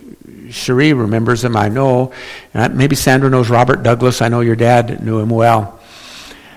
Cherie 0.52 0.94
remembers 0.94 1.44
him, 1.44 1.58
I 1.58 1.70
know. 1.70 2.14
Maybe 2.54 2.96
Sandra 2.96 3.30
knows 3.30 3.50
Robert 3.50 3.82
Douglas. 3.82 4.22
I 4.22 4.28
know 4.28 4.42
your 4.42 4.56
dad 4.56 5.04
knew 5.04 5.20
him 5.20 5.30
well. 5.30 5.80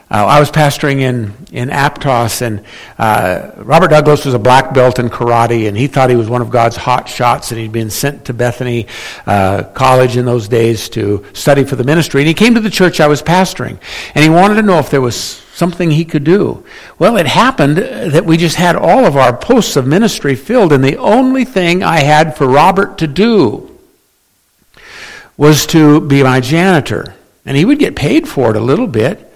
Uh, 0.08 0.24
I 0.24 0.38
was 0.38 0.52
pastoring 0.52 1.00
in, 1.00 1.34
in 1.50 1.68
Aptos, 1.68 2.40
and 2.40 2.64
uh, 2.96 3.50
Robert 3.56 3.88
Douglas 3.88 4.24
was 4.24 4.34
a 4.34 4.38
black 4.38 4.72
belt 4.72 5.00
in 5.00 5.08
karate, 5.08 5.66
and 5.66 5.76
he 5.76 5.88
thought 5.88 6.10
he 6.10 6.16
was 6.16 6.28
one 6.28 6.42
of 6.42 6.50
God's 6.50 6.76
hot 6.76 7.08
shots, 7.08 7.50
and 7.50 7.58
he'd 7.58 7.72
been 7.72 7.90
sent 7.90 8.26
to 8.26 8.32
Bethany 8.32 8.86
uh, 9.26 9.64
College 9.74 10.16
in 10.16 10.24
those 10.24 10.46
days 10.46 10.88
to 10.90 11.26
study 11.32 11.64
for 11.64 11.74
the 11.74 11.82
ministry. 11.82 12.20
And 12.20 12.28
he 12.28 12.34
came 12.34 12.54
to 12.54 12.60
the 12.60 12.70
church 12.70 13.00
I 13.00 13.08
was 13.08 13.20
pastoring, 13.20 13.80
and 14.14 14.22
he 14.22 14.30
wanted 14.30 14.54
to 14.54 14.62
know 14.62 14.78
if 14.78 14.90
there 14.90 15.00
was 15.00 15.16
something 15.16 15.90
he 15.90 16.04
could 16.04 16.22
do. 16.22 16.64
Well, 17.00 17.16
it 17.16 17.26
happened 17.26 17.78
that 17.78 18.24
we 18.24 18.36
just 18.36 18.56
had 18.56 18.76
all 18.76 19.06
of 19.06 19.16
our 19.16 19.36
posts 19.36 19.74
of 19.74 19.88
ministry 19.88 20.36
filled, 20.36 20.72
and 20.72 20.84
the 20.84 20.98
only 20.98 21.44
thing 21.44 21.82
I 21.82 21.98
had 21.98 22.36
for 22.36 22.46
Robert 22.46 22.98
to 22.98 23.08
do 23.08 23.76
was 25.36 25.66
to 25.66 26.00
be 26.00 26.22
my 26.22 26.38
janitor. 26.40 27.16
And 27.44 27.56
he 27.56 27.64
would 27.64 27.80
get 27.80 27.96
paid 27.96 28.28
for 28.28 28.50
it 28.50 28.56
a 28.56 28.60
little 28.60 28.86
bit. 28.86 29.32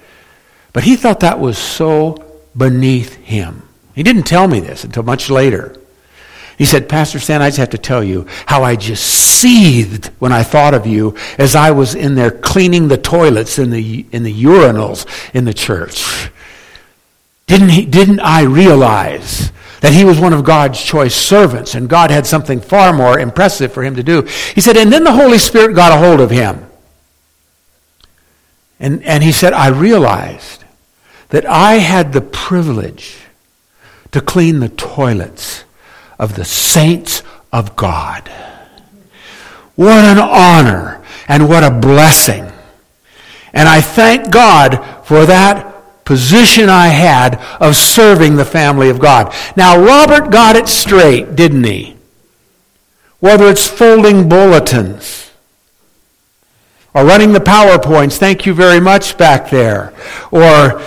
But 0.72 0.84
he 0.84 0.96
thought 0.96 1.20
that 1.20 1.40
was 1.40 1.58
so 1.58 2.24
beneath 2.56 3.16
him. 3.16 3.68
He 3.94 4.02
didn't 4.02 4.24
tell 4.24 4.46
me 4.46 4.60
this 4.60 4.84
until 4.84 5.02
much 5.02 5.30
later. 5.30 5.76
He 6.60 6.66
said, 6.66 6.90
Pastor 6.90 7.18
Stan, 7.18 7.40
I 7.40 7.48
just 7.48 7.58
have 7.58 7.70
to 7.70 7.78
tell 7.78 8.04
you 8.04 8.26
how 8.44 8.62
I 8.64 8.76
just 8.76 9.02
seethed 9.04 10.08
when 10.18 10.30
I 10.30 10.42
thought 10.42 10.74
of 10.74 10.86
you 10.86 11.16
as 11.38 11.56
I 11.56 11.70
was 11.70 11.94
in 11.94 12.14
there 12.14 12.30
cleaning 12.30 12.88
the 12.88 12.98
toilets 12.98 13.58
in 13.58 13.70
the, 13.70 14.04
in 14.12 14.24
the 14.24 14.44
urinals 14.44 15.06
in 15.34 15.46
the 15.46 15.54
church. 15.54 16.30
Didn't, 17.46 17.70
he, 17.70 17.86
didn't 17.86 18.20
I 18.20 18.42
realize 18.42 19.50
that 19.80 19.94
he 19.94 20.04
was 20.04 20.20
one 20.20 20.34
of 20.34 20.44
God's 20.44 20.82
choice 20.82 21.14
servants 21.14 21.74
and 21.74 21.88
God 21.88 22.10
had 22.10 22.26
something 22.26 22.60
far 22.60 22.92
more 22.92 23.18
impressive 23.18 23.72
for 23.72 23.82
him 23.82 23.96
to 23.96 24.02
do? 24.02 24.28
He 24.54 24.60
said, 24.60 24.76
and 24.76 24.92
then 24.92 25.02
the 25.02 25.12
Holy 25.12 25.38
Spirit 25.38 25.74
got 25.74 25.92
a 25.92 25.96
hold 25.96 26.20
of 26.20 26.30
him. 26.30 26.66
And, 28.78 29.02
and 29.02 29.24
he 29.24 29.32
said, 29.32 29.54
I 29.54 29.68
realized 29.68 30.59
that 31.30 31.46
I 31.46 31.74
had 31.74 32.12
the 32.12 32.20
privilege 32.20 33.18
to 34.12 34.20
clean 34.20 34.60
the 34.60 34.68
toilets 34.68 35.64
of 36.18 36.34
the 36.34 36.44
saints 36.44 37.22
of 37.52 37.76
God. 37.76 38.28
What 39.76 40.04
an 40.04 40.18
honor 40.18 41.02
and 41.28 41.48
what 41.48 41.64
a 41.64 41.70
blessing. 41.70 42.50
And 43.52 43.68
I 43.68 43.80
thank 43.80 44.30
God 44.30 44.84
for 45.04 45.26
that 45.26 46.04
position 46.04 46.68
I 46.68 46.88
had 46.88 47.36
of 47.60 47.76
serving 47.76 48.36
the 48.36 48.44
family 48.44 48.90
of 48.90 48.98
God. 48.98 49.32
Now, 49.56 49.80
Robert 49.80 50.30
got 50.30 50.56
it 50.56 50.68
straight, 50.68 51.36
didn't 51.36 51.64
he? 51.64 51.96
Whether 53.20 53.46
it's 53.48 53.68
folding 53.68 54.28
bulletins, 54.28 55.30
or 56.92 57.04
running 57.04 57.32
the 57.32 57.38
PowerPoints, 57.38 58.18
thank 58.18 58.46
you 58.46 58.54
very 58.54 58.80
much 58.80 59.16
back 59.16 59.50
there, 59.50 59.92
or 60.32 60.82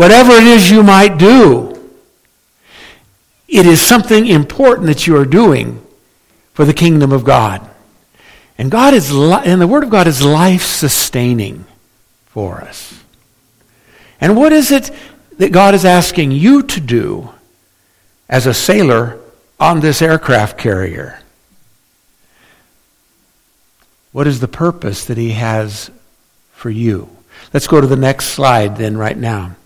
whatever 0.00 0.32
it 0.32 0.46
is 0.46 0.70
you 0.70 0.82
might 0.82 1.18
do. 1.18 1.78
It 3.46 3.66
is 3.66 3.82
something 3.82 4.26
important 4.26 4.86
that 4.86 5.06
you 5.06 5.14
are 5.18 5.26
doing 5.26 5.84
for 6.54 6.64
the 6.64 6.72
kingdom 6.72 7.12
of 7.12 7.22
God. 7.22 7.68
And 8.56 8.70
God 8.70 8.94
is 8.94 9.10
and 9.10 9.60
the 9.60 9.66
word 9.66 9.84
of 9.84 9.90
God 9.90 10.06
is 10.06 10.22
life 10.22 10.64
sustaining 10.64 11.66
for 12.28 12.62
us. 12.62 12.98
And 14.22 14.38
what 14.38 14.52
is 14.54 14.70
it 14.70 14.90
that 15.36 15.52
God 15.52 15.74
is 15.74 15.84
asking 15.84 16.30
you 16.30 16.62
to 16.62 16.80
do 16.80 17.28
as 18.26 18.46
a 18.46 18.54
sailor 18.54 19.20
on 19.58 19.80
this 19.80 20.00
aircraft 20.00 20.56
carrier? 20.56 21.20
What 24.12 24.26
is 24.26 24.40
the 24.40 24.48
purpose 24.48 25.04
that 25.04 25.18
he 25.18 25.32
has 25.32 25.90
for 26.52 26.70
you? 26.70 27.10
Let's 27.52 27.66
go 27.66 27.82
to 27.82 27.86
the 27.86 27.96
next 27.96 28.28
slide 28.28 28.78
then, 28.78 28.96
right 28.96 29.16
now. 29.16 29.56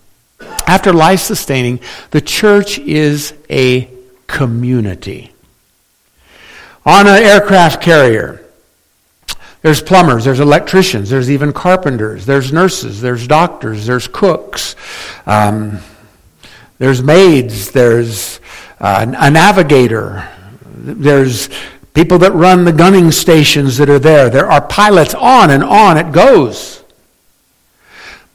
After 0.67 0.93
life 0.93 1.19
sustaining, 1.19 1.79
the 2.11 2.21
church 2.21 2.79
is 2.79 3.33
a 3.49 3.89
community. 4.27 5.31
On 6.85 7.07
an 7.07 7.23
aircraft 7.23 7.81
carrier, 7.81 8.43
there's 9.61 9.81
plumbers, 9.81 10.25
there's 10.25 10.39
electricians, 10.39 11.09
there's 11.09 11.31
even 11.31 11.51
carpenters, 11.51 12.25
there's 12.25 12.53
nurses, 12.53 13.01
there's 13.01 13.27
doctors, 13.27 13.87
there's 13.87 14.07
cooks, 14.07 14.75
um, 15.25 15.79
there's 16.77 17.01
maids, 17.01 17.71
there's 17.71 18.39
uh, 18.79 19.05
a 19.17 19.31
navigator, 19.31 20.29
there's 20.67 21.49
people 21.95 22.19
that 22.19 22.33
run 22.33 22.65
the 22.65 22.73
gunning 22.73 23.11
stations 23.11 23.77
that 23.77 23.89
are 23.89 23.97
there. 23.97 24.29
There 24.29 24.51
are 24.51 24.61
pilots 24.61 25.15
on 25.15 25.49
and 25.49 25.63
on 25.63 25.97
it 25.97 26.11
goes. 26.11 26.83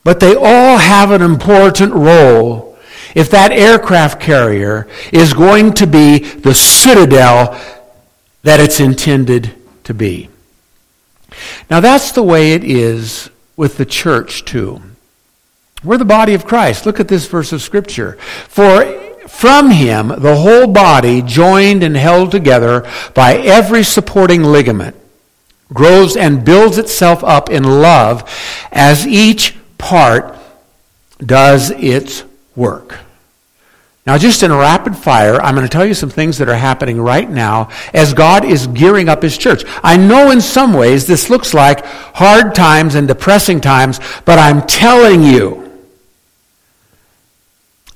But 0.05 0.21
they 0.21 0.35
all 0.35 0.79
have 0.79 1.11
an 1.11 1.23
important 1.23 1.93
role 1.93 2.79
if 3.15 3.31
that 3.31 3.53
aircraft 3.53 4.21
carrier 4.21 4.89
is 5.13 5.33
going 5.33 5.75
to 5.75 5.87
be 5.87 6.19
the 6.19 6.55
citadel 6.55 7.61
that 8.43 8.61
it's 8.61 8.81
intended 8.81 9.55
to 9.85 9.95
be. 9.95 10.29
Now 11.69 11.81
that's 11.81 12.13
the 12.13 12.23
way 12.23 12.53
it 12.53 12.65
is 12.65 13.31
with 13.57 13.77
the 13.77 13.85
church 13.85 14.45
too. 14.45 14.81
We're 15.83 15.99
the 15.99 16.05
body 16.05 16.35
of 16.35 16.47
Christ. 16.47 16.87
Look 16.87 17.01
at 17.01 17.09
this 17.09 17.27
verse 17.27 17.53
of 17.53 17.63
scripture. 17.63 18.15
For 18.49 18.85
from 19.29 19.71
him, 19.71 20.09
the 20.09 20.37
whole 20.37 20.67
body, 20.67 21.23
joined 21.23 21.83
and 21.83 21.97
held 21.97 22.31
together 22.31 22.91
by 23.15 23.37
every 23.37 23.85
supporting 23.85 24.43
ligament, 24.43 24.97
grows 25.73 26.17
and 26.17 26.45
builds 26.45 26.79
itself 26.79 27.23
up 27.23 27.49
in 27.49 27.63
love 27.63 28.29
as 28.73 29.07
each 29.07 29.55
part 29.81 30.37
does 31.19 31.71
its 31.71 32.25
work. 32.55 32.99
Now, 34.07 34.19
just 34.19 34.43
in 34.43 34.53
rapid 34.53 34.97
fire, 34.97 35.41
I'm 35.41 35.55
going 35.55 35.67
to 35.67 35.73
tell 35.73 35.85
you 35.85 35.95
some 35.95 36.11
things 36.11 36.39
that 36.39 36.49
are 36.49 36.57
happening 36.57 37.01
right 37.01 37.29
now 37.29 37.69
as 37.93 38.15
God 38.15 38.45
is 38.45 38.67
gearing 38.67 39.09
up 39.09 39.23
His 39.23 39.37
church. 39.37 39.63
I 39.83 39.97
know 39.97 40.31
in 40.31 40.41
some 40.41 40.73
ways 40.73 41.07
this 41.07 41.31
looks 41.31 41.55
like 41.55 41.85
hard 41.85 42.55
times 42.55 42.95
and 42.95 43.07
depressing 43.07 43.61
times, 43.61 44.01
but 44.25 44.39
I'm 44.39 44.67
telling 44.67 45.23
you, 45.23 45.67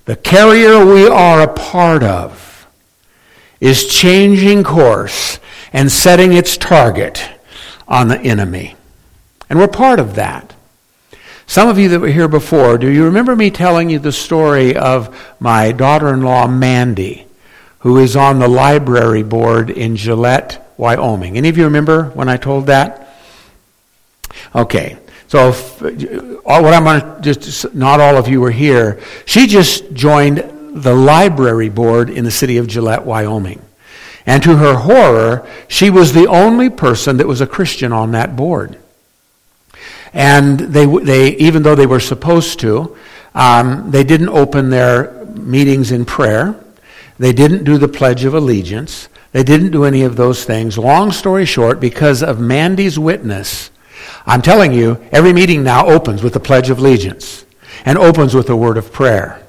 the 0.05 0.17
carrier 0.17 0.85
we 0.85 1.09
are 1.09 1.41
a 1.41 1.53
part 1.53 2.03
of 2.03 2.69
is 3.61 3.87
changing 3.87 4.63
course 4.63 5.39
and 5.73 5.91
setting 5.91 6.33
its 6.33 6.57
target 6.57 7.29
on 7.89 8.09
the 8.09 8.21
enemy. 8.21 8.77
And 9.49 9.59
we're 9.59 9.69
part 9.69 9.99
of 9.99 10.15
that. 10.15 10.54
Some 11.47 11.69
of 11.69 11.79
you 11.79 11.89
that 11.91 12.01
were 12.01 12.09
here 12.09 12.29
before, 12.29 12.79
do 12.79 12.89
you 12.89 13.05
remember 13.05 13.37
me 13.37 13.51
telling 13.51 13.91
you 13.91 13.99
the 13.99 14.13
story 14.13 14.77
of 14.77 15.15
my 15.39 15.73
daughter 15.73 16.13
in 16.13 16.23
law, 16.23 16.47
Mandy, 16.47 17.27
who 17.81 17.99
is 17.99 18.17
on 18.17 18.39
the 18.39 18.49
library 18.49 19.23
board 19.23 19.71
in 19.71 19.97
Gillette, 19.97 20.73
Wyoming? 20.77 21.37
Any 21.37 21.49
of 21.49 21.59
you 21.59 21.65
remember 21.65 22.05
when 22.11 22.29
I 22.29 22.37
told 22.37 22.67
that? 22.67 23.09
Okay. 24.55 24.99
So, 25.29 25.49
if, 25.49 25.81
what 25.83 26.75
I'm 26.75 26.85
going 26.85 27.01
to 27.01 27.21
just, 27.21 27.75
not 27.75 28.01
all 28.01 28.17
of 28.17 28.29
you 28.29 28.41
were 28.41 28.51
here. 28.51 29.01
She 29.27 29.47
just 29.47 29.93
joined 29.93 30.39
the 30.75 30.95
library 30.95 31.69
board 31.69 32.11
in 32.11 32.25
the 32.25 32.31
city 32.31 32.57
of 32.57 32.67
Gillette, 32.67 33.05
Wyoming. 33.05 33.61
And 34.27 34.43
to 34.43 34.57
her 34.57 34.75
horror, 34.75 35.47
she 35.69 35.91
was 35.91 36.13
the 36.13 36.27
only 36.27 36.71
person 36.71 37.19
that 37.19 37.29
was 37.29 37.41
a 37.41 37.47
Christian 37.47 37.93
on 37.93 38.13
that 38.13 38.37
board. 38.37 38.79
And 40.15 40.59
they, 40.59 40.87
they 40.87 41.37
even 41.37 41.63
though 41.63 41.75
they 41.75 41.87
were 41.87 42.01
supposed 42.01 42.61
to, 42.61 42.97
um, 43.35 43.91
they 43.91 44.05
didn't 44.05 44.29
open 44.31 44.71
their 44.71 45.13
meetings 45.35 45.91
in 45.91 46.05
prayer. 46.05 46.55
They 47.19 47.33
didn't 47.33 47.65
do 47.65 47.79
the 47.79 47.89
Pledge 47.89 48.25
of 48.25 48.35
Allegiance. 48.35 49.09
They 49.33 49.43
didn't 49.43 49.73
do 49.73 49.85
any 49.85 50.03
of 50.03 50.15
those 50.15 50.45
things. 50.45 50.79
Long 50.79 51.11
story 51.11 51.45
short, 51.45 51.81
because 51.81 52.23
of 52.23 52.39
Mandy's 52.39 52.99
witness, 52.99 53.71
I'm 54.27 54.43
telling 54.43 54.73
you, 54.73 55.05
every 55.11 55.33
meeting 55.33 55.65
now 55.65 55.87
opens 55.87 56.23
with 56.23 56.33
the 56.33 56.41
Pledge 56.41 56.71
of 56.71 56.79
Allegiance 56.79 57.45
and 57.85 57.99
opens 57.99 58.35
with 58.35 58.49
a 58.51 58.57
word 58.57 58.77
of 58.77 58.93
prayer. 58.93 59.45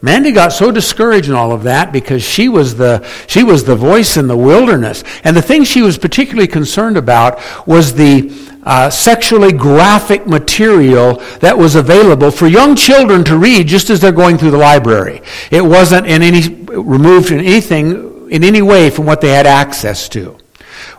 Mandy 0.00 0.32
got 0.32 0.48
so 0.48 0.72
discouraged 0.72 1.28
in 1.28 1.34
all 1.34 1.52
of 1.52 1.62
that 1.62 1.92
because 1.92 2.24
she 2.24 2.48
was 2.48 2.74
the 2.74 3.06
she 3.28 3.44
was 3.44 3.62
the 3.62 3.76
voice 3.76 4.16
in 4.16 4.26
the 4.26 4.36
wilderness, 4.36 5.04
and 5.22 5.36
the 5.36 5.42
thing 5.42 5.62
she 5.62 5.80
was 5.80 5.96
particularly 5.96 6.48
concerned 6.48 6.96
about 6.96 7.38
was 7.68 7.94
the 7.94 8.32
uh, 8.62 8.88
sexually 8.90 9.52
graphic 9.52 10.26
material 10.26 11.14
that 11.40 11.56
was 11.56 11.74
available 11.74 12.30
for 12.30 12.46
young 12.46 12.76
children 12.76 13.24
to 13.24 13.36
read 13.36 13.66
just 13.66 13.90
as 13.90 14.00
they're 14.00 14.12
going 14.12 14.38
through 14.38 14.52
the 14.52 14.56
library. 14.56 15.20
It 15.50 15.64
wasn't 15.64 16.06
in 16.06 16.22
any 16.22 16.48
removed 16.66 17.30
in 17.30 17.40
anything 17.40 18.30
in 18.30 18.44
any 18.44 18.62
way 18.62 18.88
from 18.88 19.04
what 19.04 19.20
they 19.20 19.30
had 19.30 19.46
access 19.46 20.08
to. 20.10 20.38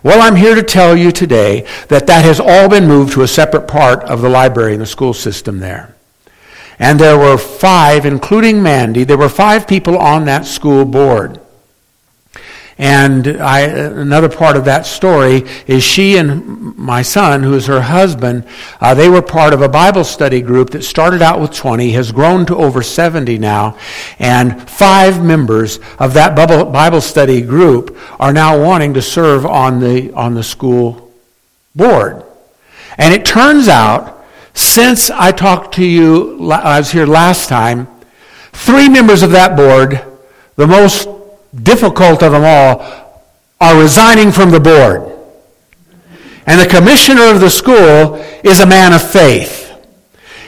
Well, 0.04 0.22
I'm 0.22 0.36
here 0.36 0.56
to 0.56 0.64
tell 0.64 0.96
you 0.96 1.12
today 1.12 1.66
that 1.88 2.08
that 2.08 2.26
has 2.26 2.40
all 2.40 2.70
been 2.70 2.88
moved 2.88 3.14
to 3.14 3.22
a 3.22 3.28
separate 3.28 3.68
part 3.68 4.04
of 4.04 4.22
the 4.22 4.30
library 4.30 4.74
in 4.74 4.80
the 4.80 4.86
school 4.86 5.14
system 5.14 5.60
there. 5.60 5.96
And 6.78 7.00
there 7.00 7.18
were 7.18 7.38
five, 7.38 8.06
including 8.06 8.62
Mandy, 8.62 9.04
there 9.04 9.18
were 9.18 9.30
five 9.30 9.68
people 9.68 9.98
on 9.98 10.26
that 10.26 10.46
school 10.46 10.86
board. 10.86 11.40
And 12.78 13.28
I, 13.28 13.62
another 13.62 14.30
part 14.30 14.58
of 14.58 14.66
that 14.66 14.86
story 14.86 15.44
is 15.68 15.84
she 15.84 16.18
and 16.18 16.76
my 16.76 17.04
son, 17.04 17.44
who 17.44 17.54
is 17.54 17.68
her 17.68 17.82
husband, 17.82 18.46
uh, 18.82 18.96
they 18.96 19.10
were 19.10 19.22
part 19.22 19.54
of 19.54 19.62
a 19.62 19.70
Bible 19.70 20.04
study 20.04 20.42
group 20.42 20.72
that 20.72 20.84
started 20.84 21.22
out 21.22 21.40
with 21.40 21.52
20, 21.52 21.92
has 21.92 22.12
grown 22.12 22.46
to 22.48 22.56
over 22.56 22.82
70 22.82 23.38
now, 23.38 23.78
and 24.18 24.68
five 24.70 25.24
members 25.24 25.80
of 26.00 26.16
that 26.16 26.36
Bible 26.36 27.02
study 27.02 27.42
group 27.42 27.96
are 28.20 28.34
now 28.34 28.60
wanting 28.60 28.94
to 28.96 29.02
serve 29.02 29.46
on 29.46 29.80
the, 29.80 30.12
on 30.14 30.34
the 30.34 30.44
school 30.44 31.12
board. 31.76 32.24
And 32.98 33.14
it 33.14 33.26
turns 33.26 33.68
out, 33.68 34.26
since 34.56 35.10
I 35.10 35.32
talked 35.32 35.76
to 35.76 35.86
you, 35.86 36.52
I 36.52 36.80
was 36.80 36.92
here 36.92 37.06
last 37.06 37.50
time, 37.50 37.88
three 38.52 38.90
members 38.90 39.24
of 39.24 39.32
that 39.32 39.56
board, 39.56 40.02
the 40.56 40.68
most 40.68 41.08
difficult 41.62 42.24
of 42.24 42.32
them 42.32 42.44
all, 42.44 43.24
are 43.62 43.80
resigning 43.80 44.32
from 44.32 44.52
the 44.52 44.60
board. 44.60 45.10
And 46.46 46.60
the 46.60 46.68
commissioner 46.68 47.26
of 47.32 47.40
the 47.40 47.50
school 47.50 48.16
is 48.44 48.60
a 48.60 48.66
man 48.66 48.94
of 48.94 49.02
faith. 49.02 49.72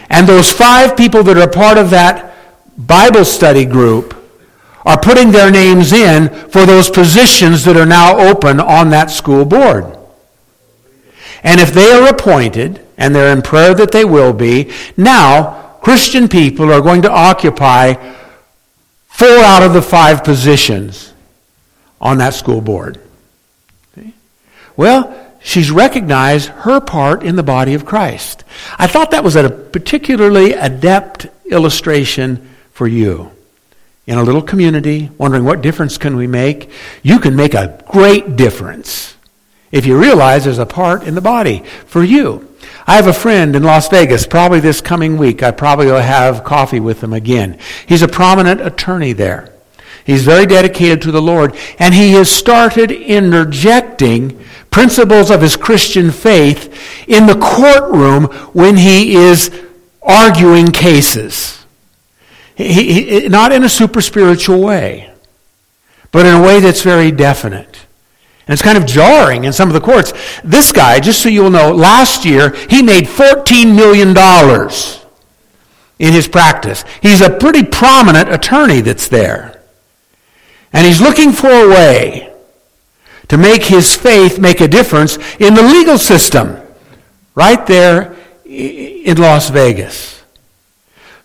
And 0.09 0.27
those 0.27 0.51
five 0.51 0.97
people 0.97 1.23
that 1.23 1.37
are 1.37 1.49
part 1.49 1.77
of 1.77 1.89
that 1.91 2.35
Bible 2.77 3.25
study 3.25 3.65
group 3.65 4.13
are 4.85 4.99
putting 4.99 5.31
their 5.31 5.49
names 5.49 5.93
in 5.93 6.29
for 6.49 6.65
those 6.65 6.89
positions 6.89 7.63
that 7.65 7.77
are 7.77 7.85
now 7.85 8.17
open 8.17 8.59
on 8.59 8.89
that 8.89 9.09
school 9.09 9.45
board. 9.45 9.97
And 11.43 11.59
if 11.59 11.73
they 11.73 11.91
are 11.91 12.07
appointed, 12.07 12.85
and 12.97 13.13
they're 13.13 13.35
in 13.35 13.41
prayer 13.41 13.73
that 13.75 13.91
they 13.91 14.05
will 14.05 14.33
be, 14.33 14.71
now 14.97 15.77
Christian 15.81 16.27
people 16.27 16.71
are 16.71 16.81
going 16.81 17.01
to 17.03 17.11
occupy 17.11 17.93
four 19.15 19.27
out 19.27 19.63
of 19.63 19.73
the 19.73 19.81
five 19.81 20.25
positions 20.25 21.13
on 22.01 22.17
that 22.17 22.33
school 22.33 22.59
board. 22.59 22.99
Well, 24.75 25.15
she's 25.41 25.71
recognized 25.71 26.49
her 26.49 26.81
part 26.81 27.23
in 27.23 27.37
the 27.37 27.43
body 27.43 27.75
of 27.75 27.85
Christ. 27.85 28.43
I 28.77 28.87
thought 28.87 29.11
that 29.11 29.23
was 29.23 29.37
a 29.37 29.49
particularly 29.49 30.51
adept 30.51 31.27
illustration 31.45 32.53
for 32.73 32.87
you. 32.87 33.31
In 34.05 34.17
a 34.17 34.23
little 34.23 34.41
community, 34.41 35.09
wondering 35.17 35.45
what 35.45 35.61
difference 35.61 35.97
can 35.97 36.17
we 36.17 36.27
make? 36.27 36.69
You 37.01 37.19
can 37.19 37.37
make 37.37 37.53
a 37.53 37.81
great 37.87 38.35
difference 38.35 39.15
if 39.71 39.85
you 39.85 39.97
realize 39.97 40.43
there's 40.43 40.59
a 40.59 40.65
part 40.65 41.03
in 41.03 41.15
the 41.15 41.21
body 41.21 41.63
for 41.85 42.03
you. 42.03 42.53
I 42.87 42.95
have 42.97 43.07
a 43.07 43.13
friend 43.13 43.55
in 43.55 43.63
Las 43.63 43.89
Vegas, 43.89 44.27
probably 44.27 44.59
this 44.59 44.79
coming 44.79 45.17
week. 45.17 45.41
I 45.41 45.51
probably 45.51 45.87
will 45.87 45.99
have 45.99 46.43
coffee 46.43 46.79
with 46.79 47.03
him 47.03 47.13
again. 47.13 47.57
He's 47.87 48.03
a 48.03 48.07
prominent 48.07 48.61
attorney 48.61 49.13
there. 49.13 49.51
He's 50.05 50.23
very 50.23 50.45
dedicated 50.45 51.01
to 51.01 51.11
the 51.11 51.21
Lord, 51.21 51.57
and 51.79 51.95
he 51.95 52.11
has 52.11 52.29
started 52.29 52.91
interjecting 52.91 54.39
principles 54.69 55.31
of 55.31 55.41
his 55.41 55.57
Christian 55.57 56.11
faith 56.11 57.07
in 57.07 57.25
the 57.25 57.39
courtroom 57.39 58.25
when 58.53 58.77
he 58.77 59.15
is 59.15 59.49
arguing 60.03 60.67
cases. 60.67 61.65
He, 62.55 63.21
he, 63.21 63.29
not 63.29 63.51
in 63.51 63.63
a 63.63 63.69
super 63.69 63.99
spiritual 63.99 64.61
way, 64.61 65.11
but 66.11 66.27
in 66.27 66.35
a 66.35 66.41
way 66.41 66.59
that's 66.59 66.83
very 66.83 67.11
definite. 67.11 67.84
And 68.47 68.53
it's 68.53 68.61
kind 68.61 68.77
of 68.77 68.85
jarring 68.85 69.43
in 69.43 69.53
some 69.53 69.69
of 69.69 69.73
the 69.73 69.81
courts. 69.81 70.13
This 70.43 70.71
guy, 70.71 70.99
just 70.99 71.21
so 71.21 71.29
you'll 71.29 71.49
know, 71.49 71.73
last 71.73 72.25
year 72.25 72.55
he 72.69 72.83
made 72.83 73.05
$14 73.05 73.75
million 73.75 74.15
in 75.97 76.13
his 76.13 76.27
practice. 76.27 76.83
He's 77.01 77.21
a 77.21 77.29
pretty 77.29 77.63
prominent 77.63 78.31
attorney 78.31 78.81
that's 78.81 79.07
there. 79.07 79.61
And 80.71 80.85
he's 80.85 81.01
looking 81.01 81.31
for 81.31 81.49
a 81.49 81.69
way 81.69 82.33
to 83.29 83.37
make 83.37 83.63
his 83.63 83.95
faith 83.95 84.37
make 84.39 84.61
a 84.61 84.67
difference 84.67 85.17
in 85.39 85.55
the 85.55 85.63
legal 85.63 85.97
system 85.97 86.57
right 87.33 87.65
there 87.65 88.15
in 88.45 89.17
Las 89.17 89.49
Vegas. 89.49 90.14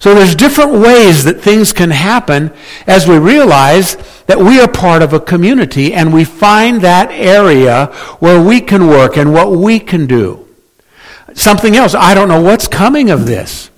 So 0.00 0.14
there's 0.14 0.34
different 0.34 0.72
ways 0.72 1.24
that 1.24 1.42
things 1.42 1.74
can 1.74 1.90
happen 1.90 2.52
as 2.86 3.06
we 3.06 3.18
realize 3.18 3.96
that 4.26 4.38
we 4.38 4.58
are 4.58 4.66
part 4.66 5.02
of 5.02 5.12
a 5.12 5.20
community 5.20 5.92
and 5.92 6.12
we 6.12 6.24
find 6.24 6.80
that 6.80 7.10
area 7.10 7.86
where 8.18 8.42
we 8.42 8.62
can 8.62 8.86
work 8.86 9.18
and 9.18 9.34
what 9.34 9.52
we 9.52 9.78
can 9.78 10.06
do. 10.06 10.48
Something 11.34 11.76
else, 11.76 11.94
I 11.94 12.14
don't 12.14 12.28
know 12.28 12.40
what's 12.40 12.66
coming 12.66 13.10
of 13.10 13.26
this. 13.26 13.70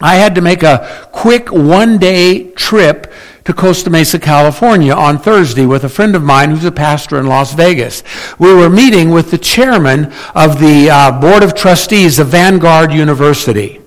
I 0.00 0.14
had 0.14 0.34
to 0.36 0.40
make 0.40 0.62
a 0.62 1.08
quick 1.12 1.52
one 1.52 1.98
day 1.98 2.50
trip 2.52 3.12
to 3.44 3.52
Costa 3.52 3.90
Mesa, 3.90 4.18
California 4.18 4.94
on 4.94 5.18
Thursday 5.18 5.66
with 5.66 5.84
a 5.84 5.88
friend 5.90 6.16
of 6.16 6.22
mine 6.22 6.50
who's 6.50 6.64
a 6.64 6.72
pastor 6.72 7.18
in 7.18 7.26
Las 7.26 7.52
Vegas. 7.52 8.02
We 8.38 8.54
were 8.54 8.70
meeting 8.70 9.10
with 9.10 9.30
the 9.30 9.38
chairman 9.38 10.12
of 10.34 10.60
the 10.60 10.88
uh, 10.88 11.20
Board 11.20 11.42
of 11.42 11.54
Trustees 11.54 12.18
of 12.18 12.28
Vanguard 12.28 12.90
University. 12.90 13.81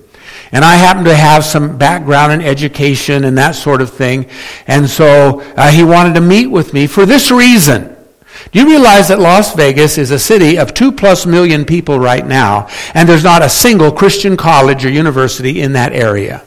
And 0.52 0.64
I 0.64 0.76
happen 0.76 1.04
to 1.04 1.14
have 1.14 1.44
some 1.44 1.76
background 1.76 2.32
in 2.32 2.40
education 2.40 3.24
and 3.24 3.36
that 3.38 3.56
sort 3.56 3.80
of 3.80 3.90
thing. 3.90 4.26
And 4.66 4.88
so 4.88 5.40
uh, 5.40 5.70
he 5.70 5.82
wanted 5.82 6.14
to 6.14 6.20
meet 6.20 6.46
with 6.46 6.72
me 6.72 6.86
for 6.86 7.04
this 7.04 7.30
reason. 7.30 7.96
Do 8.52 8.60
you 8.60 8.66
realize 8.66 9.08
that 9.08 9.18
Las 9.18 9.54
Vegas 9.54 9.98
is 9.98 10.10
a 10.10 10.18
city 10.18 10.58
of 10.58 10.72
two 10.72 10.92
plus 10.92 11.26
million 11.26 11.64
people 11.64 11.98
right 11.98 12.24
now, 12.24 12.68
and 12.94 13.08
there's 13.08 13.24
not 13.24 13.42
a 13.42 13.48
single 13.48 13.90
Christian 13.90 14.36
college 14.36 14.84
or 14.84 14.90
university 14.90 15.60
in 15.60 15.72
that 15.72 15.92
area? 15.92 16.44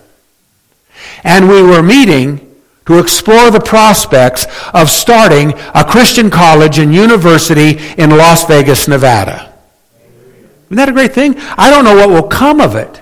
And 1.24 1.50
we 1.50 1.62
were 1.62 1.84
meeting 1.84 2.46
to 2.86 3.00
explore 3.00 3.52
the 3.52 3.60
prospects 3.60 4.48
of 4.74 4.90
starting 4.90 5.54
a 5.76 5.84
Christian 5.84 6.30
college 6.30 6.80
and 6.80 6.94
university 6.94 7.78
in 7.98 8.10
Las 8.12 8.46
Vegas, 8.46 8.88
Nevada. 8.88 9.54
Isn't 10.66 10.78
that 10.78 10.90
a 10.90 10.94
great 10.94 11.14
thing? 11.14 11.36
I 11.38 11.70
don't 11.70 11.84
know 11.84 11.96
what 11.96 12.10
will 12.10 12.28
come 12.28 12.62
of 12.62 12.76
it. 12.76 13.02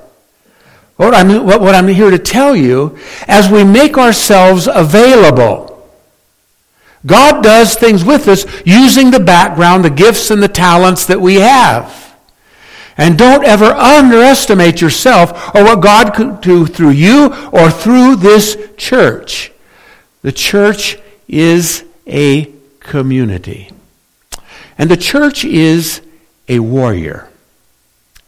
What 0.97 1.13
I'm, 1.13 1.45
what 1.45 1.75
I'm 1.75 1.87
here 1.87 2.09
to 2.09 2.19
tell 2.19 2.55
you, 2.55 2.97
as 3.27 3.49
we 3.49 3.63
make 3.63 3.97
ourselves 3.97 4.67
available, 4.67 5.87
God 7.05 7.43
does 7.43 7.75
things 7.75 8.03
with 8.03 8.27
us 8.27 8.45
using 8.65 9.11
the 9.11 9.19
background, 9.19 9.85
the 9.85 9.89
gifts, 9.89 10.31
and 10.31 10.41
the 10.41 10.47
talents 10.47 11.05
that 11.05 11.21
we 11.21 11.35
have. 11.35 12.15
And 12.97 13.15
don't 13.15 13.45
ever 13.45 13.65
underestimate 13.65 14.81
yourself 14.81 15.55
or 15.55 15.63
what 15.63 15.81
God 15.81 16.15
could 16.15 16.41
do 16.41 16.65
through 16.65 16.91
you 16.91 17.27
or 17.51 17.69
through 17.69 18.15
this 18.15 18.57
church. 18.75 19.51
The 20.23 20.31
church 20.31 20.97
is 21.27 21.85
a 22.07 22.51
community. 22.79 23.69
And 24.79 24.89
the 24.89 24.97
church 24.97 25.45
is 25.45 26.01
a 26.49 26.57
warrior. 26.59 27.29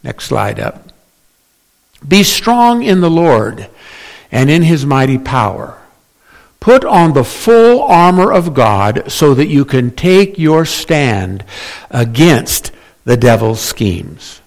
Next 0.04 0.26
slide 0.26 0.60
up. 0.60 0.89
Be 2.06 2.22
strong 2.22 2.82
in 2.82 3.00
the 3.00 3.10
Lord 3.10 3.68
and 4.30 4.50
in 4.50 4.62
his 4.62 4.86
mighty 4.86 5.18
power. 5.18 5.76
Put 6.60 6.84
on 6.84 7.14
the 7.14 7.24
full 7.24 7.82
armor 7.82 8.32
of 8.32 8.54
God 8.54 9.10
so 9.10 9.34
that 9.34 9.46
you 9.46 9.64
can 9.64 9.90
take 9.90 10.38
your 10.38 10.64
stand 10.64 11.44
against 11.90 12.70
the 13.04 13.16
devil's 13.16 13.60
schemes. 13.60 14.40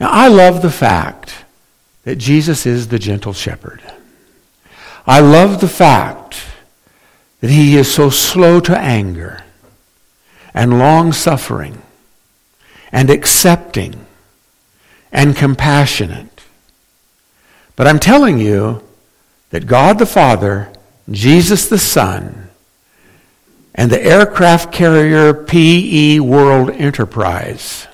Now, 0.00 0.10
I 0.10 0.28
love 0.28 0.62
the 0.62 0.70
fact 0.70 1.44
that 2.04 2.16
Jesus 2.16 2.66
is 2.66 2.88
the 2.88 2.98
gentle 2.98 3.34
shepherd. 3.34 3.82
I 5.06 5.20
love 5.20 5.60
the 5.60 5.68
fact 5.68 6.42
that 7.40 7.50
he 7.50 7.76
is 7.76 7.92
so 7.92 8.08
slow 8.08 8.60
to 8.60 8.76
anger 8.76 9.42
and 10.54 10.78
long 10.78 11.12
suffering 11.12 11.82
and 12.90 13.10
accepting 13.10 14.06
and 15.12 15.36
compassionate 15.36 16.31
but 17.76 17.86
I'm 17.86 17.98
telling 17.98 18.38
you 18.38 18.82
that 19.50 19.66
God 19.66 19.98
the 19.98 20.06
Father, 20.06 20.72
Jesus 21.10 21.68
the 21.68 21.78
Son, 21.78 22.48
and 23.74 23.90
the 23.90 24.02
aircraft 24.02 24.72
carrier 24.72 25.32
PE 25.32 26.18
World 26.20 26.70
Enterprise 26.70 27.86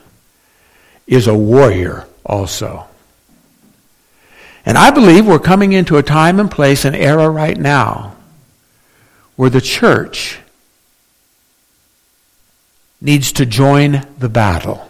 is 1.07 1.27
a 1.27 1.37
warrior 1.37 2.07
also. 2.25 2.87
And 4.67 4.77
I 4.77 4.91
believe 4.91 5.27
we're 5.27 5.39
coming 5.39 5.73
into 5.73 5.97
a 5.97 6.03
time 6.03 6.41
and 6.41 6.51
place, 6.51 6.85
an 6.85 6.95
era 6.95 7.31
right 7.31 7.57
now, 7.57 8.17
where 9.37 9.51
the 9.51 9.61
church 9.61 10.41
needs 13.01 13.33
to 13.33 13.47
join 13.47 14.07
the 14.19 14.29
battle. 14.29 14.88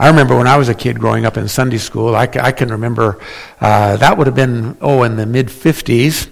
I 0.00 0.08
remember 0.08 0.34
when 0.34 0.46
I 0.46 0.56
was 0.56 0.70
a 0.70 0.74
kid 0.74 0.98
growing 0.98 1.26
up 1.26 1.36
in 1.36 1.46
Sunday 1.46 1.76
school, 1.76 2.16
I, 2.16 2.22
I 2.22 2.52
can 2.52 2.70
remember 2.70 3.20
uh, 3.60 3.98
that 3.98 4.16
would 4.16 4.26
have 4.26 4.34
been, 4.34 4.78
oh, 4.80 5.02
in 5.02 5.16
the 5.16 5.26
mid 5.26 5.48
50s. 5.48 6.26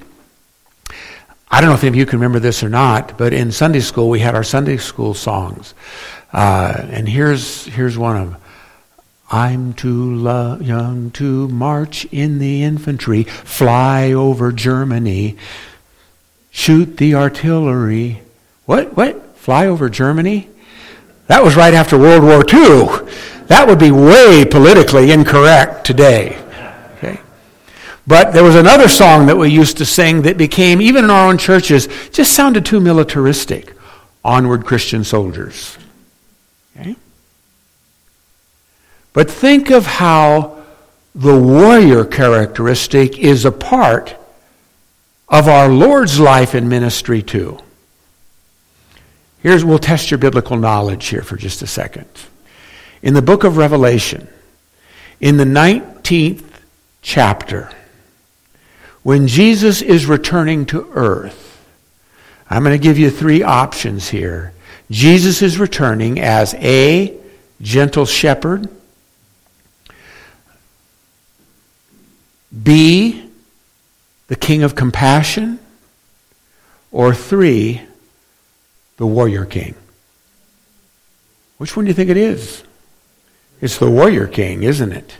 I 1.50 1.60
don't 1.60 1.68
know 1.68 1.74
if 1.74 1.82
any 1.82 1.88
of 1.88 1.94
you 1.94 2.06
can 2.06 2.18
remember 2.18 2.38
this 2.38 2.62
or 2.62 2.70
not, 2.70 3.18
but 3.18 3.34
in 3.34 3.52
Sunday 3.52 3.80
school 3.80 4.08
we 4.08 4.20
had 4.20 4.34
our 4.34 4.42
Sunday 4.42 4.78
school 4.78 5.12
songs. 5.12 5.74
Uh, 6.32 6.86
and 6.88 7.06
here's, 7.06 7.66
here's 7.66 7.98
one 7.98 8.16
of 8.16 8.30
them. 8.30 8.40
I'm 9.30 9.74
too 9.74 10.14
lo- 10.14 10.58
young 10.62 11.10
to 11.12 11.46
march 11.48 12.06
in 12.06 12.38
the 12.38 12.62
infantry, 12.62 13.24
fly 13.24 14.12
over 14.12 14.50
Germany, 14.50 15.36
shoot 16.50 16.96
the 16.96 17.16
artillery. 17.16 18.22
What? 18.64 18.96
What? 18.96 19.36
Fly 19.36 19.66
over 19.66 19.90
Germany? 19.90 20.48
That 21.26 21.44
was 21.44 21.54
right 21.54 21.74
after 21.74 21.98
World 21.98 22.22
War 22.24 22.42
II. 22.50 23.06
That 23.48 23.66
would 23.66 23.78
be 23.78 23.90
way 23.90 24.44
politically 24.44 25.10
incorrect 25.10 25.84
today. 25.84 26.38
Okay? 26.96 27.20
But 28.06 28.32
there 28.32 28.44
was 28.44 28.54
another 28.54 28.88
song 28.88 29.26
that 29.26 29.36
we 29.36 29.50
used 29.50 29.78
to 29.78 29.84
sing 29.84 30.22
that 30.22 30.36
became, 30.36 30.80
even 30.80 31.04
in 31.04 31.10
our 31.10 31.28
own 31.28 31.38
churches, 31.38 31.88
just 32.10 32.34
sounded 32.34 32.64
too 32.64 32.78
militaristic. 32.80 33.74
Onward 34.24 34.66
Christian 34.66 35.02
Soldiers. 35.02 35.78
Okay? 36.78 36.96
But 39.14 39.30
think 39.30 39.70
of 39.70 39.86
how 39.86 40.62
the 41.14 41.38
warrior 41.38 42.04
characteristic 42.04 43.18
is 43.18 43.44
a 43.44 43.50
part 43.50 44.14
of 45.28 45.48
our 45.48 45.68
Lord's 45.68 46.20
life 46.20 46.54
and 46.54 46.68
ministry 46.68 47.22
too. 47.22 47.58
Here's, 49.40 49.64
we'll 49.64 49.78
test 49.78 50.10
your 50.10 50.18
biblical 50.18 50.56
knowledge 50.56 51.06
here 51.06 51.22
for 51.22 51.36
just 51.36 51.62
a 51.62 51.66
second. 51.66 52.08
In 53.02 53.14
the 53.14 53.22
book 53.22 53.44
of 53.44 53.56
Revelation, 53.56 54.28
in 55.20 55.36
the 55.36 55.44
19th 55.44 56.44
chapter, 57.02 57.70
when 59.02 59.26
Jesus 59.26 59.82
is 59.82 60.06
returning 60.06 60.66
to 60.66 60.90
earth, 60.92 61.44
I'm 62.50 62.62
going 62.62 62.76
to 62.76 62.82
give 62.82 62.98
you 62.98 63.10
three 63.10 63.42
options 63.42 64.08
here. 64.08 64.52
Jesus 64.90 65.42
is 65.42 65.58
returning 65.58 66.18
as 66.18 66.54
a 66.54 67.16
gentle 67.60 68.06
shepherd, 68.06 68.68
B, 72.62 73.28
the 74.28 74.36
king 74.36 74.62
of 74.62 74.74
compassion, 74.74 75.58
or 76.90 77.14
three, 77.14 77.82
the 78.96 79.06
warrior 79.06 79.44
king? 79.44 79.74
Which 81.58 81.76
one 81.76 81.84
do 81.84 81.90
you 81.90 81.94
think 81.94 82.10
it 82.10 82.16
is? 82.16 82.62
It's 83.60 83.78
the 83.78 83.90
warrior 83.90 84.26
king, 84.26 84.62
isn't 84.62 84.92
it? 84.92 85.16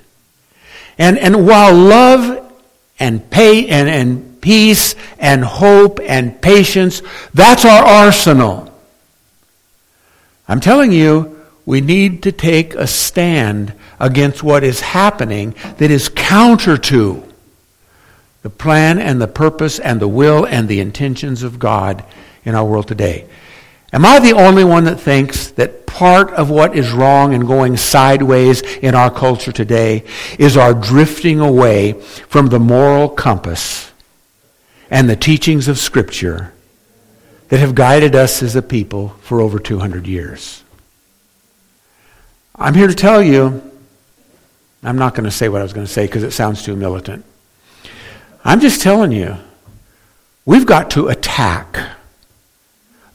And, 0.96 1.18
and 1.18 1.46
while 1.46 1.74
love 1.74 2.52
and, 2.98 3.28
pay, 3.30 3.68
and, 3.68 3.88
and 3.88 4.40
peace 4.40 4.94
and 5.18 5.44
hope 5.44 6.00
and 6.00 6.40
patience, 6.40 7.02
that's 7.34 7.64
our 7.64 7.84
arsenal. 7.84 8.72
I'm 10.48 10.60
telling 10.60 10.92
you, 10.92 11.44
we 11.66 11.80
need 11.80 12.22
to 12.22 12.32
take 12.32 12.74
a 12.74 12.86
stand 12.86 13.74
against 14.00 14.42
what 14.42 14.64
is 14.64 14.80
happening 14.80 15.54
that 15.76 15.90
is 15.90 16.08
counter 16.08 16.78
to 16.78 17.22
the 18.42 18.50
plan 18.50 18.98
and 18.98 19.20
the 19.20 19.28
purpose 19.28 19.78
and 19.78 20.00
the 20.00 20.08
will 20.08 20.46
and 20.46 20.68
the 20.68 20.80
intentions 20.80 21.42
of 21.42 21.58
God 21.58 22.04
in 22.44 22.54
our 22.54 22.64
world 22.64 22.88
today. 22.88 23.28
Am 23.92 24.04
I 24.04 24.18
the 24.18 24.34
only 24.34 24.64
one 24.64 24.84
that 24.84 25.00
thinks 25.00 25.50
that 25.52 25.86
part 25.86 26.30
of 26.32 26.50
what 26.50 26.76
is 26.76 26.92
wrong 26.92 27.32
and 27.32 27.46
going 27.46 27.76
sideways 27.76 28.60
in 28.60 28.94
our 28.94 29.10
culture 29.10 29.50
today 29.50 30.04
is 30.38 30.56
our 30.56 30.74
drifting 30.74 31.40
away 31.40 31.92
from 32.28 32.48
the 32.48 32.58
moral 32.58 33.08
compass 33.08 33.90
and 34.90 35.08
the 35.08 35.16
teachings 35.16 35.68
of 35.68 35.78
Scripture 35.78 36.52
that 37.48 37.60
have 37.60 37.74
guided 37.74 38.14
us 38.14 38.42
as 38.42 38.54
a 38.56 38.62
people 38.62 39.08
for 39.22 39.40
over 39.40 39.58
200 39.58 40.06
years? 40.06 40.62
I'm 42.56 42.74
here 42.74 42.88
to 42.88 42.94
tell 42.94 43.22
you 43.22 43.62
I'm 44.82 44.98
not 44.98 45.14
going 45.14 45.24
to 45.24 45.30
say 45.30 45.48
what 45.48 45.60
I 45.60 45.64
was 45.64 45.72
going 45.72 45.86
to 45.86 45.92
say 45.92 46.06
because 46.06 46.22
it 46.22 46.32
sounds 46.32 46.62
too 46.62 46.76
militant. 46.76 47.24
I'm 48.44 48.60
just 48.60 48.80
telling 48.80 49.12
you, 49.12 49.36
we've 50.44 50.66
got 50.66 50.90
to 50.90 51.08
attack 51.08 51.97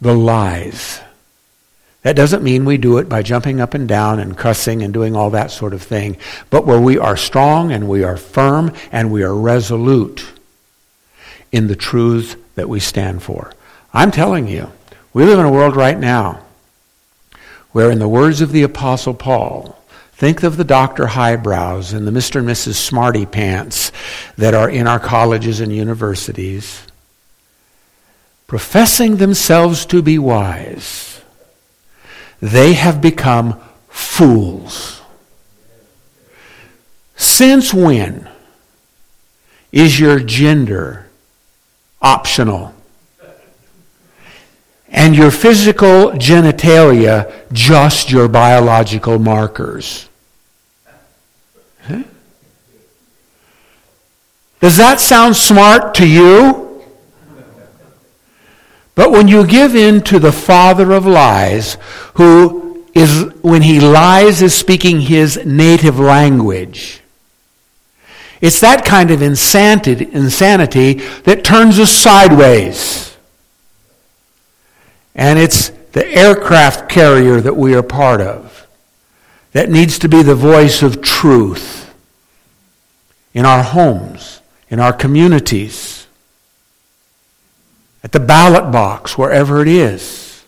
the 0.04 0.14
lies. 0.14 1.02
That 2.02 2.16
doesn't 2.18 2.44
mean 2.44 2.66
we 2.66 2.78
do 2.78 2.98
it 2.98 3.08
by 3.08 3.24
jumping 3.24 3.62
up 3.62 3.74
and 3.74 3.88
down 3.88 4.20
and 4.20 4.38
cussing 4.38 4.84
and 4.84 4.94
doing 4.94 5.16
all 5.16 5.30
that 5.30 5.52
sort 5.52 5.74
of 5.74 5.82
thing, 5.82 6.18
but 6.50 6.66
where 6.66 6.80
we 6.80 6.98
are 6.98 7.16
strong 7.16 7.72
and 7.72 7.88
we 7.88 8.04
are 8.04 8.18
firm 8.18 8.74
and 8.92 9.12
we 9.12 9.24
are 9.24 9.34
resolute 9.34 10.26
in 11.52 11.68
the 11.68 11.76
truths 11.76 12.36
that 12.56 12.68
we 12.68 12.80
stand 12.80 13.24
for. 13.24 13.54
I'm 13.94 14.12
telling 14.12 14.48
you, 14.48 14.72
we 15.14 15.24
live 15.24 15.40
in 15.40 15.46
a 15.46 15.52
world 15.52 15.76
right 15.76 15.98
now 15.98 16.44
where, 17.72 17.90
in 17.90 18.00
the 18.00 18.08
words 18.08 18.42
of 18.42 18.52
the 18.52 18.64
Apostle 18.64 19.14
Paul, 19.14 19.80
Think 20.16 20.44
of 20.44 20.58
the 20.58 20.64
Dr. 20.64 21.08
Highbrows 21.08 21.92
and 21.92 22.08
the 22.08 22.12
Mr. 22.12 22.40
and 22.40 22.48
Mrs. 22.48 22.76
Smarty 22.76 23.26
Pants 23.26 23.92
that 24.38 24.54
are 24.54 24.70
in 24.70 24.88
our 24.88 25.00
colleges 25.00 25.60
and 25.60 25.76
universities, 25.76 26.86
professing 28.54 29.16
themselves 29.16 29.84
to 29.84 30.00
be 30.00 30.20
wise. 30.20 31.20
They 32.40 32.74
have 32.74 33.02
become 33.02 33.60
fools. 33.90 35.02
Since 37.16 37.74
when 37.74 38.30
is 39.72 40.00
your 40.00 40.20
gender 40.20 41.10
optional? 42.00 42.76
and 44.90 45.16
your 45.16 45.32
physical 45.32 46.12
genitalia 46.12 47.34
just 47.52 48.12
your 48.12 48.28
biological 48.28 49.18
markers. 49.18 50.08
Huh? 51.82 52.04
Does 54.60 54.78
that 54.78 55.00
sound 55.00 55.36
smart 55.36 55.96
to 55.96 56.08
you? 56.08 56.73
But 58.96 59.12
when 59.12 59.28
you 59.28 59.46
give 59.46 59.76
in 59.76 60.02
to 60.04 60.20
the 60.20 60.32
father 60.32 60.92
of 60.92 61.06
lies, 61.06 61.78
who 62.16 62.86
is, 62.94 63.24
when 63.42 63.64
he 63.64 63.80
lies, 63.80 64.42
is 64.42 64.54
speaking 64.54 65.02
his 65.02 65.44
native 65.46 66.00
language, 66.00 67.02
it's 68.40 68.60
that 68.60 68.86
kind 68.86 69.10
of 69.10 69.22
insanity, 69.22 70.10
insanity 70.12 70.96
that 71.24 71.44
turns 71.44 71.80
us 71.80 71.92
sideways. 71.92 73.16
And 75.16 75.40
it's 75.40 75.70
the 75.94 76.06
aircraft 76.08 76.90
carrier 76.90 77.40
that 77.40 77.56
we 77.56 77.74
are 77.74 77.84
part 77.84 78.20
of 78.20 78.68
that 79.54 79.70
needs 79.70 80.00
to 80.00 80.10
be 80.10 80.24
the 80.24 80.36
voice 80.36 80.84
of 80.84 81.02
truth 81.02 81.94
in 83.34 83.46
our 83.46 83.64
homes, 83.64 84.42
in 84.70 84.80
our 84.80 84.94
communities, 84.94 86.08
at 88.04 88.12
the 88.12 88.20
ballot 88.20 88.72
box, 88.72 89.18
wherever 89.18 89.62
it 89.62 89.68
is. 89.68 90.44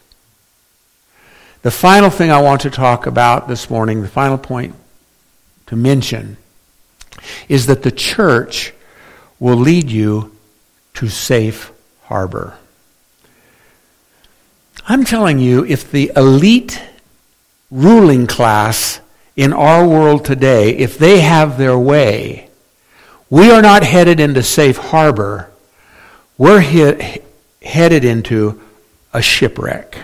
The 1.62 1.72
final 1.72 2.10
thing 2.10 2.30
I 2.30 2.42
want 2.42 2.62
to 2.62 2.70
talk 2.70 3.08
about 3.08 3.48
this 3.48 3.70
morning, 3.70 4.02
the 4.02 4.08
final 4.08 4.38
point 4.38 4.76
to 5.68 5.76
mention, 5.76 6.38
is 7.50 7.66
that 7.66 7.82
the 7.82 7.92
church 7.92 8.74
will 9.40 9.56
lead 9.56 9.90
you 9.90 10.36
to 10.96 11.10
safe 11.10 11.72
harbor. 12.04 12.58
I'm 14.88 15.04
telling 15.04 15.40
you, 15.40 15.66
if 15.66 15.90
the 15.92 16.12
elite 16.16 16.80
ruling 17.72 18.28
class 18.28 19.00
in 19.36 19.52
our 19.52 19.88
world 19.88 20.24
today, 20.24 20.78
if 20.78 21.00
they 21.00 21.22
have 21.22 21.58
their 21.58 21.78
way, 21.78 22.50
we 23.30 23.50
are 23.50 23.62
not 23.62 23.84
headed 23.84 24.20
into 24.20 24.44
safe 24.44 24.78
harbor. 24.78 25.50
We're 26.38 26.62
he- 26.62 27.22
headed 27.66 28.06
into 28.06 28.62
a 29.14 29.22
shipwreck. 29.22 29.98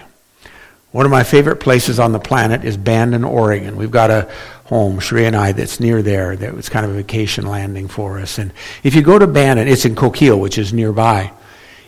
One 0.91 1.05
of 1.05 1.11
my 1.11 1.23
favorite 1.23 1.57
places 1.57 1.99
on 1.99 2.11
the 2.11 2.19
planet 2.19 2.65
is 2.65 2.75
Bandon, 2.75 3.23
Oregon. 3.23 3.77
We've 3.77 3.91
got 3.91 4.11
a 4.11 4.29
home, 4.65 4.99
Sheree 4.99 5.27
and 5.27 5.35
I, 5.35 5.51
that's 5.53 5.79
near 5.79 6.01
there. 6.01 6.35
That 6.35 6.53
was 6.53 6.69
kind 6.69 6.85
of 6.85 6.91
a 6.91 6.95
vacation 6.95 7.45
landing 7.45 7.87
for 7.87 8.19
us. 8.19 8.37
And 8.37 8.51
if 8.83 8.95
you 8.95 9.01
go 9.01 9.17
to 9.17 9.27
Bandon, 9.27 9.67
it's 9.67 9.85
in 9.85 9.95
Coquille, 9.95 10.39
which 10.39 10.57
is 10.57 10.73
nearby. 10.73 11.31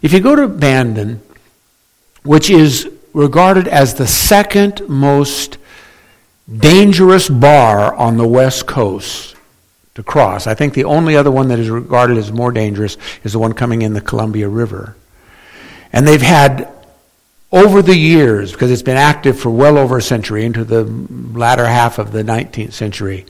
If 0.01 0.13
you 0.13 0.19
go 0.19 0.35
to 0.35 0.47
Bandon, 0.47 1.21
which 2.23 2.49
is 2.49 2.89
regarded 3.13 3.67
as 3.67 3.93
the 3.93 4.07
second 4.07 4.87
most 4.87 5.57
dangerous 6.49 7.29
bar 7.29 7.93
on 7.93 8.17
the 8.17 8.27
West 8.27 8.65
Coast 8.65 9.35
to 9.95 10.03
cross. 10.03 10.47
I 10.47 10.55
think 10.55 10.73
the 10.73 10.85
only 10.85 11.15
other 11.15 11.31
one 11.31 11.49
that 11.49 11.59
is 11.59 11.69
regarded 11.69 12.17
as 12.17 12.31
more 12.31 12.51
dangerous 12.51 12.97
is 13.23 13.33
the 13.33 13.39
one 13.39 13.53
coming 13.53 13.81
in 13.81 13.93
the 13.93 14.01
Columbia 14.01 14.49
River. 14.49 14.95
And 15.93 16.07
they've 16.07 16.21
had, 16.21 16.67
over 17.51 17.81
the 17.81 17.95
years, 17.95 18.51
because 18.51 18.71
it's 18.71 18.81
been 18.81 18.97
active 18.97 19.39
for 19.39 19.51
well 19.51 19.77
over 19.77 19.99
a 19.99 20.01
century, 20.01 20.43
into 20.43 20.65
the 20.65 20.83
latter 20.83 21.65
half 21.65 21.99
of 21.99 22.11
the 22.11 22.23
19th 22.23 22.73
century, 22.73 23.25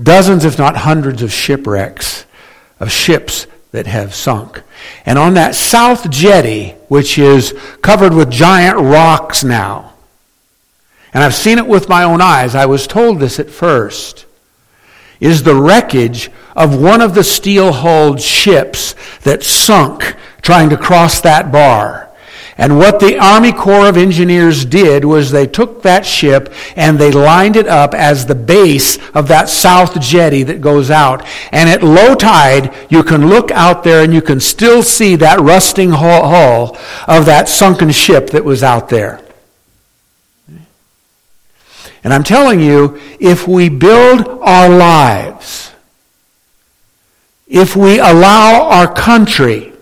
dozens, 0.00 0.44
if 0.44 0.58
not 0.58 0.76
hundreds, 0.76 1.22
of 1.22 1.32
shipwrecks 1.32 2.24
of 2.78 2.92
ships 2.92 3.46
that 3.72 3.86
have 3.86 4.14
sunk. 4.14 4.62
And 5.04 5.18
on 5.18 5.34
that 5.34 5.54
south 5.54 6.08
jetty, 6.10 6.70
which 6.88 7.18
is 7.18 7.54
covered 7.82 8.14
with 8.14 8.30
giant 8.30 8.78
rocks 8.78 9.42
now, 9.42 9.94
and 11.12 11.24
I've 11.24 11.34
seen 11.34 11.58
it 11.58 11.66
with 11.66 11.88
my 11.88 12.04
own 12.04 12.20
eyes, 12.20 12.54
I 12.54 12.66
was 12.66 12.86
told 12.86 13.18
this 13.18 13.40
at 13.40 13.50
first, 13.50 14.26
is 15.18 15.42
the 15.42 15.54
wreckage 15.54 16.30
of 16.54 16.80
one 16.80 17.00
of 17.00 17.14
the 17.14 17.24
steel 17.24 17.72
hulled 17.72 18.20
ships 18.20 18.94
that 19.22 19.42
sunk 19.42 20.14
trying 20.46 20.70
to 20.70 20.76
cross 20.76 21.20
that 21.22 21.50
bar. 21.50 22.08
And 22.56 22.78
what 22.78 23.00
the 23.00 23.18
Army 23.18 23.52
Corps 23.52 23.88
of 23.88 23.96
Engineers 23.96 24.64
did 24.64 25.04
was 25.04 25.30
they 25.30 25.46
took 25.46 25.82
that 25.82 26.06
ship 26.06 26.54
and 26.76 26.98
they 26.98 27.10
lined 27.10 27.56
it 27.56 27.66
up 27.66 27.92
as 27.92 28.24
the 28.24 28.36
base 28.36 28.96
of 29.10 29.28
that 29.28 29.48
south 29.48 30.00
jetty 30.00 30.44
that 30.44 30.60
goes 30.60 30.90
out. 30.90 31.26
And 31.50 31.68
at 31.68 31.82
low 31.82 32.14
tide, 32.14 32.72
you 32.88 33.02
can 33.02 33.28
look 33.28 33.50
out 33.50 33.82
there 33.82 34.04
and 34.04 34.14
you 34.14 34.22
can 34.22 34.38
still 34.38 34.82
see 34.84 35.16
that 35.16 35.40
rusting 35.40 35.90
hull 35.90 36.78
of 37.08 37.26
that 37.26 37.48
sunken 37.48 37.90
ship 37.90 38.30
that 38.30 38.44
was 38.44 38.62
out 38.62 38.88
there. 38.88 39.20
And 42.04 42.14
I'm 42.14 42.24
telling 42.24 42.60
you, 42.60 43.00
if 43.18 43.48
we 43.48 43.68
build 43.68 44.28
our 44.40 44.68
lives, 44.68 45.72
if 47.48 47.74
we 47.74 47.98
allow 47.98 48.62
our 48.68 48.92
country 48.94 49.75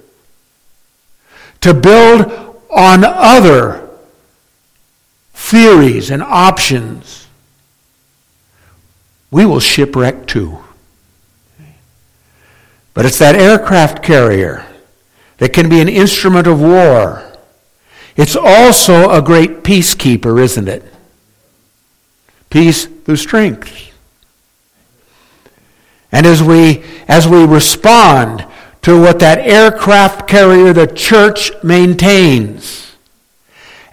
to 1.65 1.73
build 1.73 2.31
on 2.71 3.05
other 3.05 3.89
theories 5.33 6.11
and 6.11 6.23
options, 6.23 7.27
we 9.31 9.47
will 9.47 9.61
shipwreck 9.61 10.27
too. 10.27 10.59
But 12.93 13.07
it's 13.07 13.19
that 13.19 13.35
aircraft 13.35 14.03
carrier 14.03 14.67
that 15.39 15.55
can 15.55 15.71
be 15.71 15.81
an 15.81 15.89
instrument 15.89 16.47
of 16.47 16.61
war. 16.61 17.33
It's 18.15 18.37
also 18.37 19.09
a 19.09 19.23
great 19.23 19.65
peacekeeper, 19.65 20.39
isn't 20.43 20.69
it? 20.69 20.85
Peace 22.51 22.85
through 22.85 23.17
strength. 23.17 23.91
And 26.13 26.27
as 26.27 26.43
we, 26.43 26.85
as 27.09 27.27
we 27.27 27.47
respond 27.47 28.45
to 28.85 29.01
what 29.01 29.19
that 29.19 29.39
aircraft 29.39 30.29
carrier, 30.29 30.73
the 30.75 30.87
church, 30.87 31.51
maintains 31.63 32.95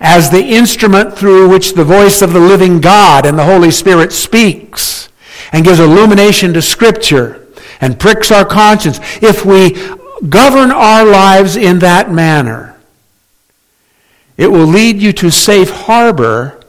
as 0.01 0.29
the 0.29 0.43
instrument 0.43 1.17
through 1.17 1.47
which 1.47 1.73
the 1.73 1.83
voice 1.83 2.21
of 2.21 2.33
the 2.33 2.39
living 2.39 2.81
God 2.81 3.25
and 3.25 3.39
the 3.39 3.45
Holy 3.45 3.71
Spirit 3.71 4.11
speaks 4.11 5.07
and 5.53 5.63
gives 5.63 5.79
illumination 5.79 6.53
to 6.53 6.61
Scripture 6.61 7.47
and 7.79 7.99
pricks 7.99 8.31
our 8.31 8.43
conscience. 8.43 8.99
If 9.21 9.45
we 9.45 9.71
govern 10.27 10.71
our 10.71 11.05
lives 11.05 11.55
in 11.55 11.79
that 11.79 12.11
manner, 12.11 12.75
it 14.35 14.47
will 14.47 14.65
lead 14.65 15.01
you 15.01 15.13
to 15.13 15.29
safe 15.29 15.69
harbor 15.69 16.61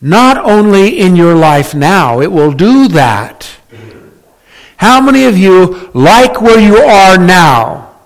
not 0.00 0.36
only 0.38 0.98
in 0.98 1.14
your 1.14 1.36
life 1.36 1.74
now, 1.74 2.20
it 2.20 2.32
will 2.32 2.52
do 2.52 2.88
that 2.88 3.56
how 4.84 5.00
many 5.00 5.24
of 5.24 5.38
you 5.38 5.90
like 5.94 6.42
where 6.42 6.60
you 6.60 6.76
are 6.76 7.16
now 7.16 7.96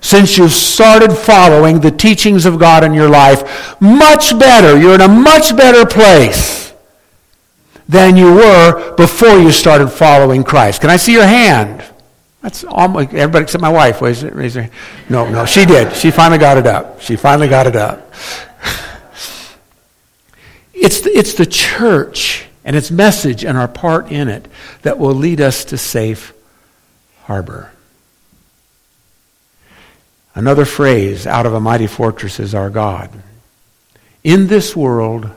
since 0.00 0.38
you've 0.38 0.52
started 0.52 1.12
following 1.12 1.80
the 1.80 1.90
teachings 1.90 2.46
of 2.46 2.60
God 2.60 2.84
in 2.84 2.94
your 2.94 3.08
life? 3.08 3.80
Much 3.80 4.38
better. 4.38 4.78
You're 4.78 4.94
in 4.94 5.00
a 5.00 5.08
much 5.08 5.56
better 5.56 5.84
place 5.84 6.72
than 7.88 8.16
you 8.16 8.32
were 8.34 8.94
before 8.94 9.36
you 9.38 9.50
started 9.50 9.88
following 9.88 10.44
Christ. 10.44 10.80
Can 10.80 10.90
I 10.90 10.96
see 10.96 11.12
your 11.12 11.26
hand? 11.26 11.82
That's 12.40 12.62
almost 12.62 13.12
everybody 13.14 13.42
except 13.42 13.60
my 13.60 13.72
wife. 13.72 14.00
Raise, 14.00 14.22
raise 14.22 14.54
her. 14.54 14.70
No, 15.08 15.28
no, 15.28 15.44
she 15.44 15.64
did. 15.64 15.92
She 15.96 16.12
finally 16.12 16.38
got 16.38 16.56
it 16.56 16.68
up. 16.68 17.00
She 17.00 17.16
finally 17.16 17.48
got 17.48 17.66
it 17.66 17.74
up. 17.74 18.12
It's 20.72 21.00
the, 21.00 21.10
it's 21.10 21.34
the 21.34 21.46
church 21.46 22.47
and 22.68 22.76
its 22.76 22.90
message 22.90 23.46
and 23.46 23.56
our 23.56 23.66
part 23.66 24.12
in 24.12 24.28
it 24.28 24.46
that 24.82 24.98
will 24.98 25.14
lead 25.14 25.40
us 25.40 25.64
to 25.64 25.78
safe 25.78 26.34
harbor. 27.22 27.72
Another 30.34 30.66
phrase 30.66 31.26
out 31.26 31.46
of 31.46 31.54
a 31.54 31.60
mighty 31.60 31.86
fortress 31.86 32.38
is 32.38 32.54
our 32.54 32.68
God. 32.68 33.10
In 34.22 34.48
this 34.48 34.76
world 34.76 35.30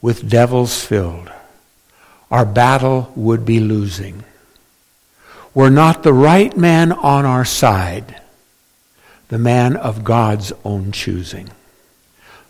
with 0.00 0.30
devils 0.30 0.82
filled, 0.82 1.30
our 2.30 2.46
battle 2.46 3.12
would 3.14 3.44
be 3.44 3.60
losing. 3.60 4.24
Were 5.52 5.68
not 5.68 6.04
the 6.04 6.14
right 6.14 6.56
man 6.56 6.90
on 6.90 7.26
our 7.26 7.44
side, 7.44 8.18
the 9.28 9.38
man 9.38 9.76
of 9.76 10.04
God's 10.04 10.54
own 10.64 10.90
choosing. 10.90 11.50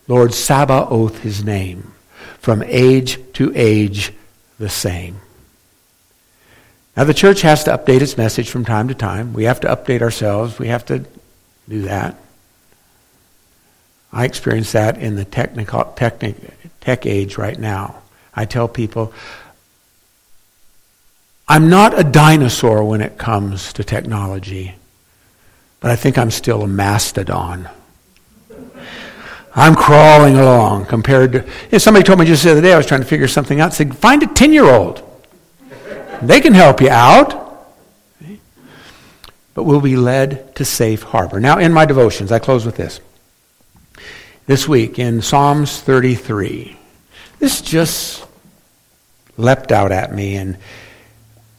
Lord 0.06 0.32
Sabaoth 0.32 1.22
his 1.22 1.42
name 1.42 1.92
from 2.46 2.62
age 2.62 3.18
to 3.32 3.52
age 3.56 4.12
the 4.60 4.68
same. 4.68 5.16
Now, 6.96 7.02
the 7.02 7.12
church 7.12 7.40
has 7.40 7.64
to 7.64 7.76
update 7.76 8.02
its 8.02 8.16
message 8.16 8.50
from 8.50 8.64
time 8.64 8.86
to 8.86 8.94
time. 8.94 9.32
We 9.32 9.42
have 9.46 9.58
to 9.62 9.66
update 9.66 10.00
ourselves. 10.00 10.56
We 10.56 10.68
have 10.68 10.84
to 10.84 11.04
do 11.68 11.82
that. 11.82 12.16
I 14.12 14.26
experience 14.26 14.70
that 14.70 14.96
in 14.96 15.16
the 15.16 15.24
technical, 15.24 15.92
technic, 15.96 16.36
tech 16.80 17.04
age 17.04 17.36
right 17.36 17.58
now. 17.58 18.00
I 18.32 18.44
tell 18.44 18.68
people, 18.68 19.12
I'm 21.48 21.68
not 21.68 21.98
a 21.98 22.04
dinosaur 22.04 22.84
when 22.84 23.00
it 23.00 23.18
comes 23.18 23.72
to 23.72 23.82
technology, 23.82 24.76
but 25.80 25.90
I 25.90 25.96
think 25.96 26.16
I'm 26.16 26.30
still 26.30 26.62
a 26.62 26.68
mastodon. 26.68 27.68
I'm 29.58 29.74
crawling 29.74 30.36
along 30.36 30.84
compared 30.84 31.32
to. 31.32 31.38
You 31.38 31.68
know, 31.72 31.78
somebody 31.78 32.04
told 32.04 32.18
me 32.18 32.26
just 32.26 32.44
the 32.44 32.52
other 32.52 32.60
day 32.60 32.74
I 32.74 32.76
was 32.76 32.86
trying 32.86 33.00
to 33.00 33.06
figure 33.06 33.26
something 33.26 33.58
out. 33.58 33.72
Said, 33.72 33.96
find 33.96 34.22
a 34.22 34.26
10 34.26 34.52
year 34.52 34.66
old. 34.66 35.02
They 36.20 36.42
can 36.42 36.52
help 36.52 36.82
you 36.82 36.90
out. 36.90 37.44
But 39.54 39.64
we'll 39.64 39.80
be 39.80 39.96
led 39.96 40.54
to 40.56 40.66
safe 40.66 41.02
harbor. 41.02 41.40
Now, 41.40 41.58
in 41.58 41.72
my 41.72 41.86
devotions, 41.86 42.30
I 42.30 42.38
close 42.38 42.66
with 42.66 42.76
this. 42.76 43.00
This 44.46 44.68
week 44.68 44.98
in 44.98 45.22
Psalms 45.22 45.80
33, 45.80 46.76
this 47.38 47.62
just 47.62 48.26
leapt 49.38 49.72
out 49.72 49.90
at 49.90 50.14
me, 50.14 50.36
and 50.36 50.58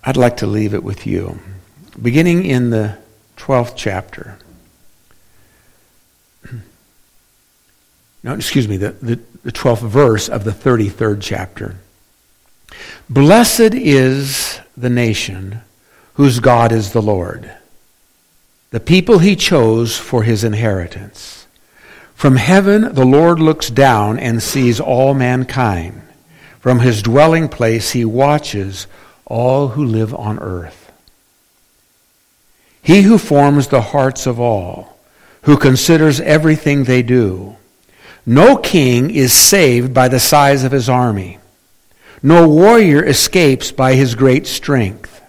I'd 0.03 0.15
like 0.15 0.37
to 0.37 0.47
leave 0.47 0.75
it 0.75 0.83
with 0.83 1.07
you. 1.07 1.39
Beginning 1.99 2.45
in 2.45 2.69
the 2.69 2.97
12th 3.37 3.73
chapter. 3.75 4.37
No, 8.27 8.33
excuse 8.33 8.67
me, 8.67 8.75
the, 8.75 8.91
the, 8.91 9.19
the 9.43 9.53
12th 9.53 9.87
verse 9.87 10.27
of 10.27 10.43
the 10.43 10.51
33rd 10.51 11.19
chapter. 11.21 11.77
Blessed 13.09 13.73
is 13.73 14.59
the 14.75 14.89
nation 14.89 15.61
whose 16.15 16.41
God 16.41 16.73
is 16.73 16.91
the 16.91 17.01
Lord, 17.01 17.49
the 18.71 18.81
people 18.81 19.19
he 19.19 19.37
chose 19.37 19.97
for 19.97 20.23
his 20.23 20.43
inheritance. 20.43 21.47
From 22.15 22.35
heaven 22.35 22.93
the 22.93 23.05
Lord 23.05 23.39
looks 23.39 23.69
down 23.69 24.19
and 24.19 24.43
sees 24.43 24.81
all 24.81 25.13
mankind. 25.13 26.01
From 26.59 26.81
his 26.81 27.01
dwelling 27.01 27.47
place 27.47 27.91
he 27.91 28.03
watches 28.03 28.87
all 29.23 29.69
who 29.69 29.85
live 29.85 30.13
on 30.13 30.37
earth. 30.39 30.91
He 32.81 33.03
who 33.03 33.17
forms 33.17 33.69
the 33.69 33.81
hearts 33.81 34.27
of 34.27 34.37
all, 34.37 34.99
who 35.43 35.55
considers 35.55 36.19
everything 36.19 36.83
they 36.83 37.03
do, 37.03 37.55
no 38.27 38.57
king 38.57 39.09
is 39.09 39.31
saved 39.31 39.93
by 39.93 40.09
the 40.09 40.19
size 40.19 40.65
of 40.65 40.73
his 40.73 40.89
army. 40.89 41.39
No 42.21 42.47
warrior 42.49 43.01
escapes 43.03 43.71
by 43.71 43.93
his 43.93 44.15
great 44.15 44.45
strength. 44.47 45.21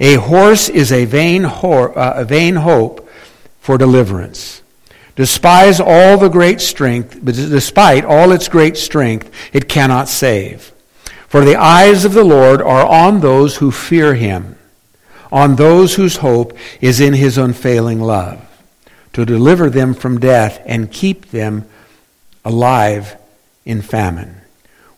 A 0.00 0.14
horse 0.14 0.68
is 0.68 0.90
a 0.90 1.04
vain, 1.04 1.44
ho- 1.44 1.92
uh, 1.92 2.14
a 2.16 2.24
vain 2.24 2.56
hope 2.56 3.08
for 3.60 3.78
deliverance. 3.78 4.62
Despise 5.14 5.78
all 5.78 6.18
the 6.18 6.28
great 6.28 6.60
strength, 6.60 7.20
but 7.22 7.36
despite 7.36 8.04
all 8.04 8.32
its 8.32 8.48
great 8.48 8.76
strength, 8.76 9.30
it 9.52 9.68
cannot 9.68 10.08
save. 10.08 10.72
For 11.28 11.44
the 11.44 11.56
eyes 11.56 12.04
of 12.04 12.14
the 12.14 12.24
Lord 12.24 12.60
are 12.60 12.86
on 12.86 13.20
those 13.20 13.56
who 13.56 13.70
fear 13.70 14.14
him, 14.14 14.56
on 15.30 15.54
those 15.54 15.94
whose 15.94 16.16
hope 16.16 16.56
is 16.80 16.98
in 16.98 17.14
his 17.14 17.38
unfailing 17.38 18.00
love, 18.00 18.44
to 19.12 19.24
deliver 19.24 19.70
them 19.70 19.94
from 19.94 20.18
death 20.18 20.60
and 20.66 20.90
keep 20.90 21.30
them 21.30 21.64
alive 22.44 23.16
in 23.64 23.82
famine. 23.82 24.40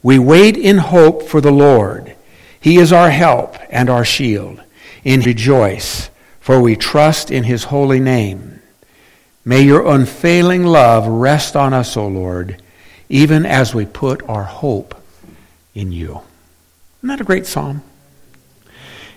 We 0.02 0.18
wait 0.18 0.56
in 0.56 0.78
hope 0.78 1.22
for 1.24 1.40
the 1.40 1.50
Lord. 1.50 2.14
He 2.60 2.78
is 2.78 2.92
our 2.92 3.10
help 3.10 3.56
and 3.70 3.90
our 3.90 4.04
shield. 4.04 4.62
And 5.04 5.24
rejoice, 5.24 6.10
for 6.40 6.60
we 6.60 6.76
trust 6.76 7.30
in 7.30 7.44
his 7.44 7.64
holy 7.64 8.00
name. 8.00 8.60
May 9.44 9.62
your 9.62 9.86
unfailing 9.86 10.66
love 10.66 11.06
rest 11.06 11.56
on 11.56 11.72
us, 11.72 11.96
O 11.96 12.06
Lord, 12.06 12.62
even 13.08 13.46
as 13.46 13.74
we 13.74 13.86
put 13.86 14.22
our 14.28 14.44
hope 14.44 14.94
in 15.74 15.90
you. 15.90 16.20
Isn't 16.98 17.08
that 17.08 17.20
a 17.20 17.24
great 17.24 17.46
psalm? 17.46 17.82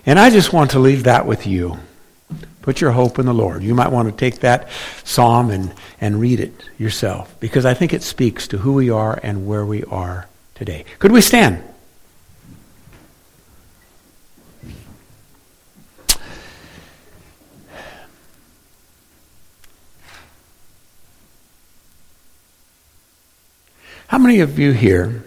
And 0.06 0.18
I 0.18 0.30
just 0.30 0.52
want 0.52 0.70
to 0.70 0.78
leave 0.78 1.04
that 1.04 1.26
with 1.26 1.46
you. 1.46 1.78
Put 2.64 2.80
your 2.80 2.92
hope 2.92 3.18
in 3.18 3.26
the 3.26 3.34
Lord. 3.34 3.62
You 3.62 3.74
might 3.74 3.92
want 3.92 4.08
to 4.08 4.16
take 4.16 4.40
that 4.40 4.70
psalm 5.04 5.50
and, 5.50 5.74
and 6.00 6.18
read 6.18 6.40
it 6.40 6.64
yourself 6.78 7.38
because 7.38 7.66
I 7.66 7.74
think 7.74 7.92
it 7.92 8.02
speaks 8.02 8.48
to 8.48 8.56
who 8.56 8.72
we 8.72 8.88
are 8.88 9.20
and 9.22 9.46
where 9.46 9.66
we 9.66 9.84
are 9.84 10.28
today. 10.54 10.86
Could 10.98 11.12
we 11.12 11.20
stand? 11.20 11.62
How 24.06 24.16
many 24.16 24.40
of 24.40 24.58
you 24.58 24.72
here, 24.72 25.26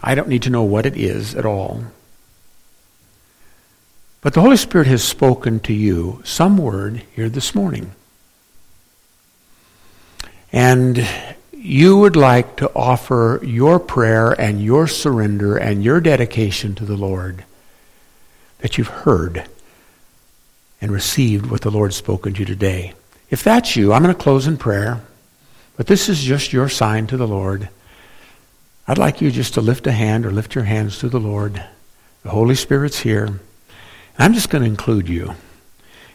I 0.00 0.14
don't 0.14 0.28
need 0.28 0.42
to 0.42 0.50
know 0.50 0.62
what 0.62 0.86
it 0.86 0.96
is 0.96 1.34
at 1.34 1.44
all, 1.44 1.82
but 4.24 4.32
the 4.32 4.40
Holy 4.40 4.56
Spirit 4.56 4.86
has 4.86 5.04
spoken 5.04 5.60
to 5.60 5.74
you 5.74 6.22
some 6.24 6.56
word 6.56 7.02
here 7.14 7.28
this 7.28 7.54
morning. 7.54 7.92
And 10.50 11.06
you 11.52 11.98
would 11.98 12.16
like 12.16 12.56
to 12.56 12.72
offer 12.74 13.38
your 13.44 13.78
prayer 13.78 14.32
and 14.32 14.62
your 14.62 14.88
surrender 14.88 15.58
and 15.58 15.84
your 15.84 16.00
dedication 16.00 16.74
to 16.76 16.86
the 16.86 16.96
Lord 16.96 17.44
that 18.60 18.78
you've 18.78 18.88
heard 18.88 19.44
and 20.80 20.90
received 20.90 21.50
what 21.50 21.60
the 21.60 21.70
Lord's 21.70 21.96
spoken 21.96 22.32
to 22.32 22.40
you 22.40 22.46
today. 22.46 22.94
If 23.28 23.44
that's 23.44 23.76
you, 23.76 23.92
I'm 23.92 24.02
going 24.02 24.14
to 24.14 24.18
close 24.18 24.46
in 24.46 24.56
prayer. 24.56 25.02
But 25.76 25.86
this 25.86 26.08
is 26.08 26.22
just 26.24 26.50
your 26.50 26.70
sign 26.70 27.06
to 27.08 27.18
the 27.18 27.28
Lord. 27.28 27.68
I'd 28.88 28.96
like 28.96 29.20
you 29.20 29.30
just 29.30 29.52
to 29.54 29.60
lift 29.60 29.86
a 29.86 29.92
hand 29.92 30.24
or 30.24 30.30
lift 30.30 30.54
your 30.54 30.64
hands 30.64 30.98
to 31.00 31.10
the 31.10 31.20
Lord. 31.20 31.62
The 32.22 32.30
Holy 32.30 32.54
Spirit's 32.54 33.00
here. 33.00 33.38
I'm 34.18 34.34
just 34.34 34.50
going 34.50 34.62
to 34.62 34.68
include 34.68 35.08
you 35.08 35.34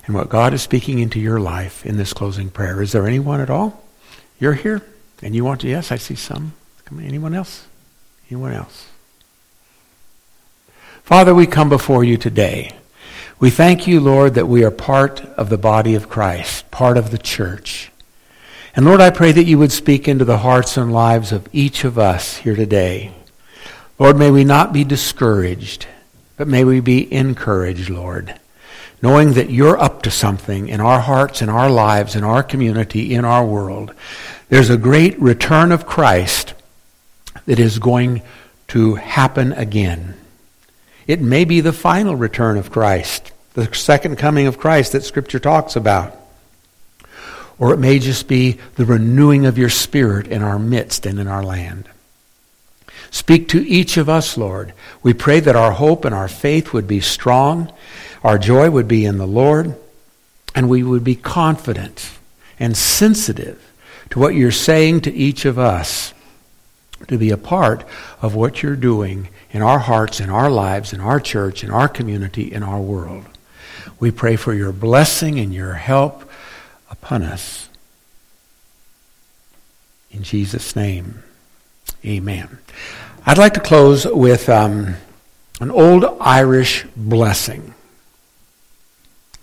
in 0.08 0.14
what 0.14 0.30
God 0.30 0.54
is 0.54 0.62
speaking 0.62 1.00
into 1.00 1.20
your 1.20 1.40
life 1.40 1.86
in 1.86 1.98
this 1.98 2.14
closing 2.14 2.50
prayer. 2.50 2.82
Is 2.82 2.94
there 2.94 3.08
anyone 3.08 3.42
at 3.42 3.50
all? 3.50 3.84
You're 4.40 4.54
here 4.54 4.82
and 5.22 5.36
you 5.36 5.44
want 5.44 5.62
to? 5.62 5.68
Yes, 5.68 5.92
I 5.92 5.98
see 5.98 6.16
some. 6.16 6.54
Come 6.86 7.00
on, 7.00 7.04
anyone 7.04 7.34
else? 7.34 7.68
Anyone 8.30 8.54
else? 8.54 8.88
Father, 11.04 11.36
we 11.36 11.46
come 11.46 11.70
before 11.70 12.04
you 12.04 12.18
today. 12.18 12.72
We 13.40 13.50
thank 13.50 13.88
you, 13.88 14.00
Lord, 14.00 14.34
that 14.36 14.48
we 14.48 14.64
are 14.64 14.72
part 14.72 15.22
of 15.22 15.50
the 15.50 15.58
body 15.58 15.96
of 15.96 16.10
Christ, 16.10 16.70
part 16.72 16.98
of 16.98 17.12
the 17.12 17.18
church. 17.18 17.92
And 18.76 18.86
Lord, 18.86 19.02
I 19.02 19.10
pray 19.10 19.32
that 19.32 19.46
you 19.46 19.58
would 19.58 19.72
speak 19.72 20.08
into 20.08 20.26
the 20.26 20.40
hearts 20.40 20.78
and 20.78 20.94
lives 20.94 21.32
of 21.32 21.48
each 21.52 21.84
of 21.84 21.98
us 21.98 22.38
here 22.38 22.56
today. 22.56 23.12
Lord, 23.98 24.18
may 24.18 24.32
we 24.32 24.44
not 24.44 24.72
be 24.72 24.84
discouraged, 24.84 25.88
but 26.40 26.48
may 26.48 26.64
we 26.64 26.80
be 26.80 27.14
encouraged, 27.14 27.90
Lord, 27.90 28.34
knowing 29.02 29.34
that 29.34 29.50
you're 29.50 29.78
up 29.78 30.04
to 30.04 30.10
something 30.10 30.70
in 30.70 30.80
our 30.80 31.02
hearts, 31.02 31.42
in 31.42 31.50
our 31.50 31.70
lives, 31.70 32.16
in 32.16 32.24
our 32.24 32.44
community, 32.44 33.14
in 33.14 33.26
our 33.26 33.46
world. 33.46 33.94
There's 34.48 34.70
a 34.70 34.78
great 34.78 35.20
return 35.22 35.74
of 35.74 35.86
Christ 35.86 36.54
that 37.46 37.60
is 37.60 37.78
going 37.78 38.22
to 38.70 38.96
happen 38.96 39.52
again. 39.52 40.14
It 41.08 41.20
may 41.20 41.44
be 41.44 41.60
the 41.60 41.74
final 41.74 42.16
return 42.16 42.58
of 42.58 42.72
Christ, 42.72 43.34
the 43.54 43.74
second 43.76 44.16
coming 44.16 44.48
of 44.48 44.58
Christ 44.58 44.94
that 44.94 45.04
Scripture 45.04 45.40
talks 45.40 45.76
about. 45.76 46.16
Or 47.58 47.74
it 47.74 47.80
may 47.80 48.00
just 48.00 48.30
be 48.30 48.60
the 48.76 48.86
renewing 48.86 49.46
of 49.46 49.58
your 49.58 49.68
spirit 49.68 50.28
in 50.28 50.42
our 50.42 50.58
midst 50.58 51.06
and 51.06 51.20
in 51.20 51.28
our 51.28 51.44
land. 51.44 51.90
Speak 53.12 53.50
to 53.50 53.68
each 53.68 53.98
of 53.98 54.10
us, 54.10 54.38
Lord. 54.38 54.74
We 55.02 55.14
pray 55.14 55.40
that 55.40 55.56
our 55.56 55.72
hope 55.72 56.06
and 56.06 56.14
our 56.14 56.28
faith 56.28 56.74
would 56.74 56.88
be 56.88 57.00
strong, 57.00 57.72
our 58.24 58.38
joy 58.38 58.70
would 58.70 58.88
be 58.88 59.06
in 59.06 59.18
the 59.18 59.28
Lord, 59.28 59.76
and 60.54 60.70
we 60.70 60.84
would 60.84 61.04
be 61.04 61.16
confident 61.16 62.12
and 62.60 62.76
sensitive 62.76 63.64
to 64.12 64.20
what 64.20 64.36
you're 64.36 64.52
saying 64.52 65.02
to 65.02 65.14
each 65.14 65.46
of 65.46 65.58
us 65.58 66.14
to 67.08 67.18
be 67.18 67.32
a 67.32 67.38
part 67.38 67.86
of 68.22 68.36
what 68.36 68.62
you're 68.62 68.76
doing 68.76 69.30
in 69.52 69.62
our 69.62 69.80
hearts, 69.80 70.20
in 70.20 70.30
our 70.30 70.50
lives, 70.50 70.94
in 70.94 71.00
our 71.00 71.20
church, 71.20 71.64
in 71.64 71.72
our 71.72 71.88
community, 71.88 72.52
in 72.52 72.62
our 72.62 72.80
world. 72.80 73.26
We 74.00 74.12
pray 74.12 74.36
for 74.36 74.54
your 74.54 74.72
blessing 74.72 75.40
and 75.40 75.54
your 75.54 75.74
help 75.74 76.30
upon 76.90 77.24
us. 77.24 77.70
In 80.12 80.24
Jesus' 80.24 80.76
name, 80.76 81.24
amen. 82.06 82.60
I'd 83.26 83.38
like 83.38 83.54
to 83.56 83.60
close 83.60 84.06
with 84.06 84.50
um, 84.50 84.96
an 85.60 85.72
old 85.72 86.06
Irish 86.20 86.86
blessing. 86.96 87.74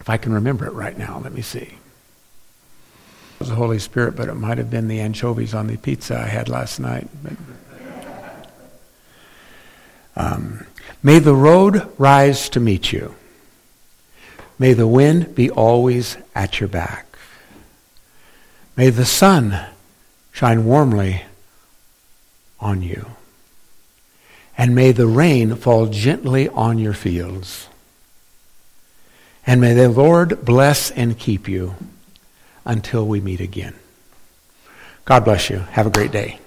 If 0.00 0.08
I 0.08 0.16
can 0.16 0.32
remember 0.32 0.66
it 0.66 0.72
right 0.72 0.96
now, 0.96 1.20
let 1.22 1.32
me 1.32 1.42
see. 1.42 1.58
It 3.34 3.40
was 3.40 3.48
the 3.48 3.54
Holy 3.54 3.78
Spirit, 3.78 4.16
but 4.16 4.28
it 4.28 4.34
might 4.34 4.58
have 4.58 4.70
been 4.70 4.88
the 4.88 5.00
anchovies 5.00 5.54
on 5.54 5.66
the 5.66 5.76
pizza 5.76 6.18
I 6.18 6.26
had 6.26 6.48
last 6.48 6.80
night. 6.80 7.08
Um, 10.16 10.66
May 11.06 11.20
the 11.20 11.34
road 11.34 11.88
rise 11.98 12.48
to 12.48 12.58
meet 12.58 12.92
you. 12.92 13.14
May 14.58 14.72
the 14.72 14.88
wind 14.88 15.36
be 15.36 15.48
always 15.48 16.16
at 16.34 16.58
your 16.58 16.68
back. 16.68 17.06
May 18.76 18.90
the 18.90 19.04
sun 19.04 19.66
shine 20.32 20.64
warmly 20.64 21.25
on 22.60 22.82
you. 22.82 23.06
And 24.58 24.74
may 24.74 24.92
the 24.92 25.06
rain 25.06 25.54
fall 25.56 25.86
gently 25.86 26.48
on 26.48 26.78
your 26.78 26.94
fields. 26.94 27.68
And 29.46 29.60
may 29.60 29.74
the 29.74 29.88
Lord 29.88 30.44
bless 30.44 30.90
and 30.90 31.18
keep 31.18 31.48
you 31.48 31.74
until 32.64 33.06
we 33.06 33.20
meet 33.20 33.40
again. 33.40 33.74
God 35.04 35.24
bless 35.24 35.50
you. 35.50 35.58
Have 35.58 35.86
a 35.86 35.90
great 35.90 36.10
day. 36.10 36.40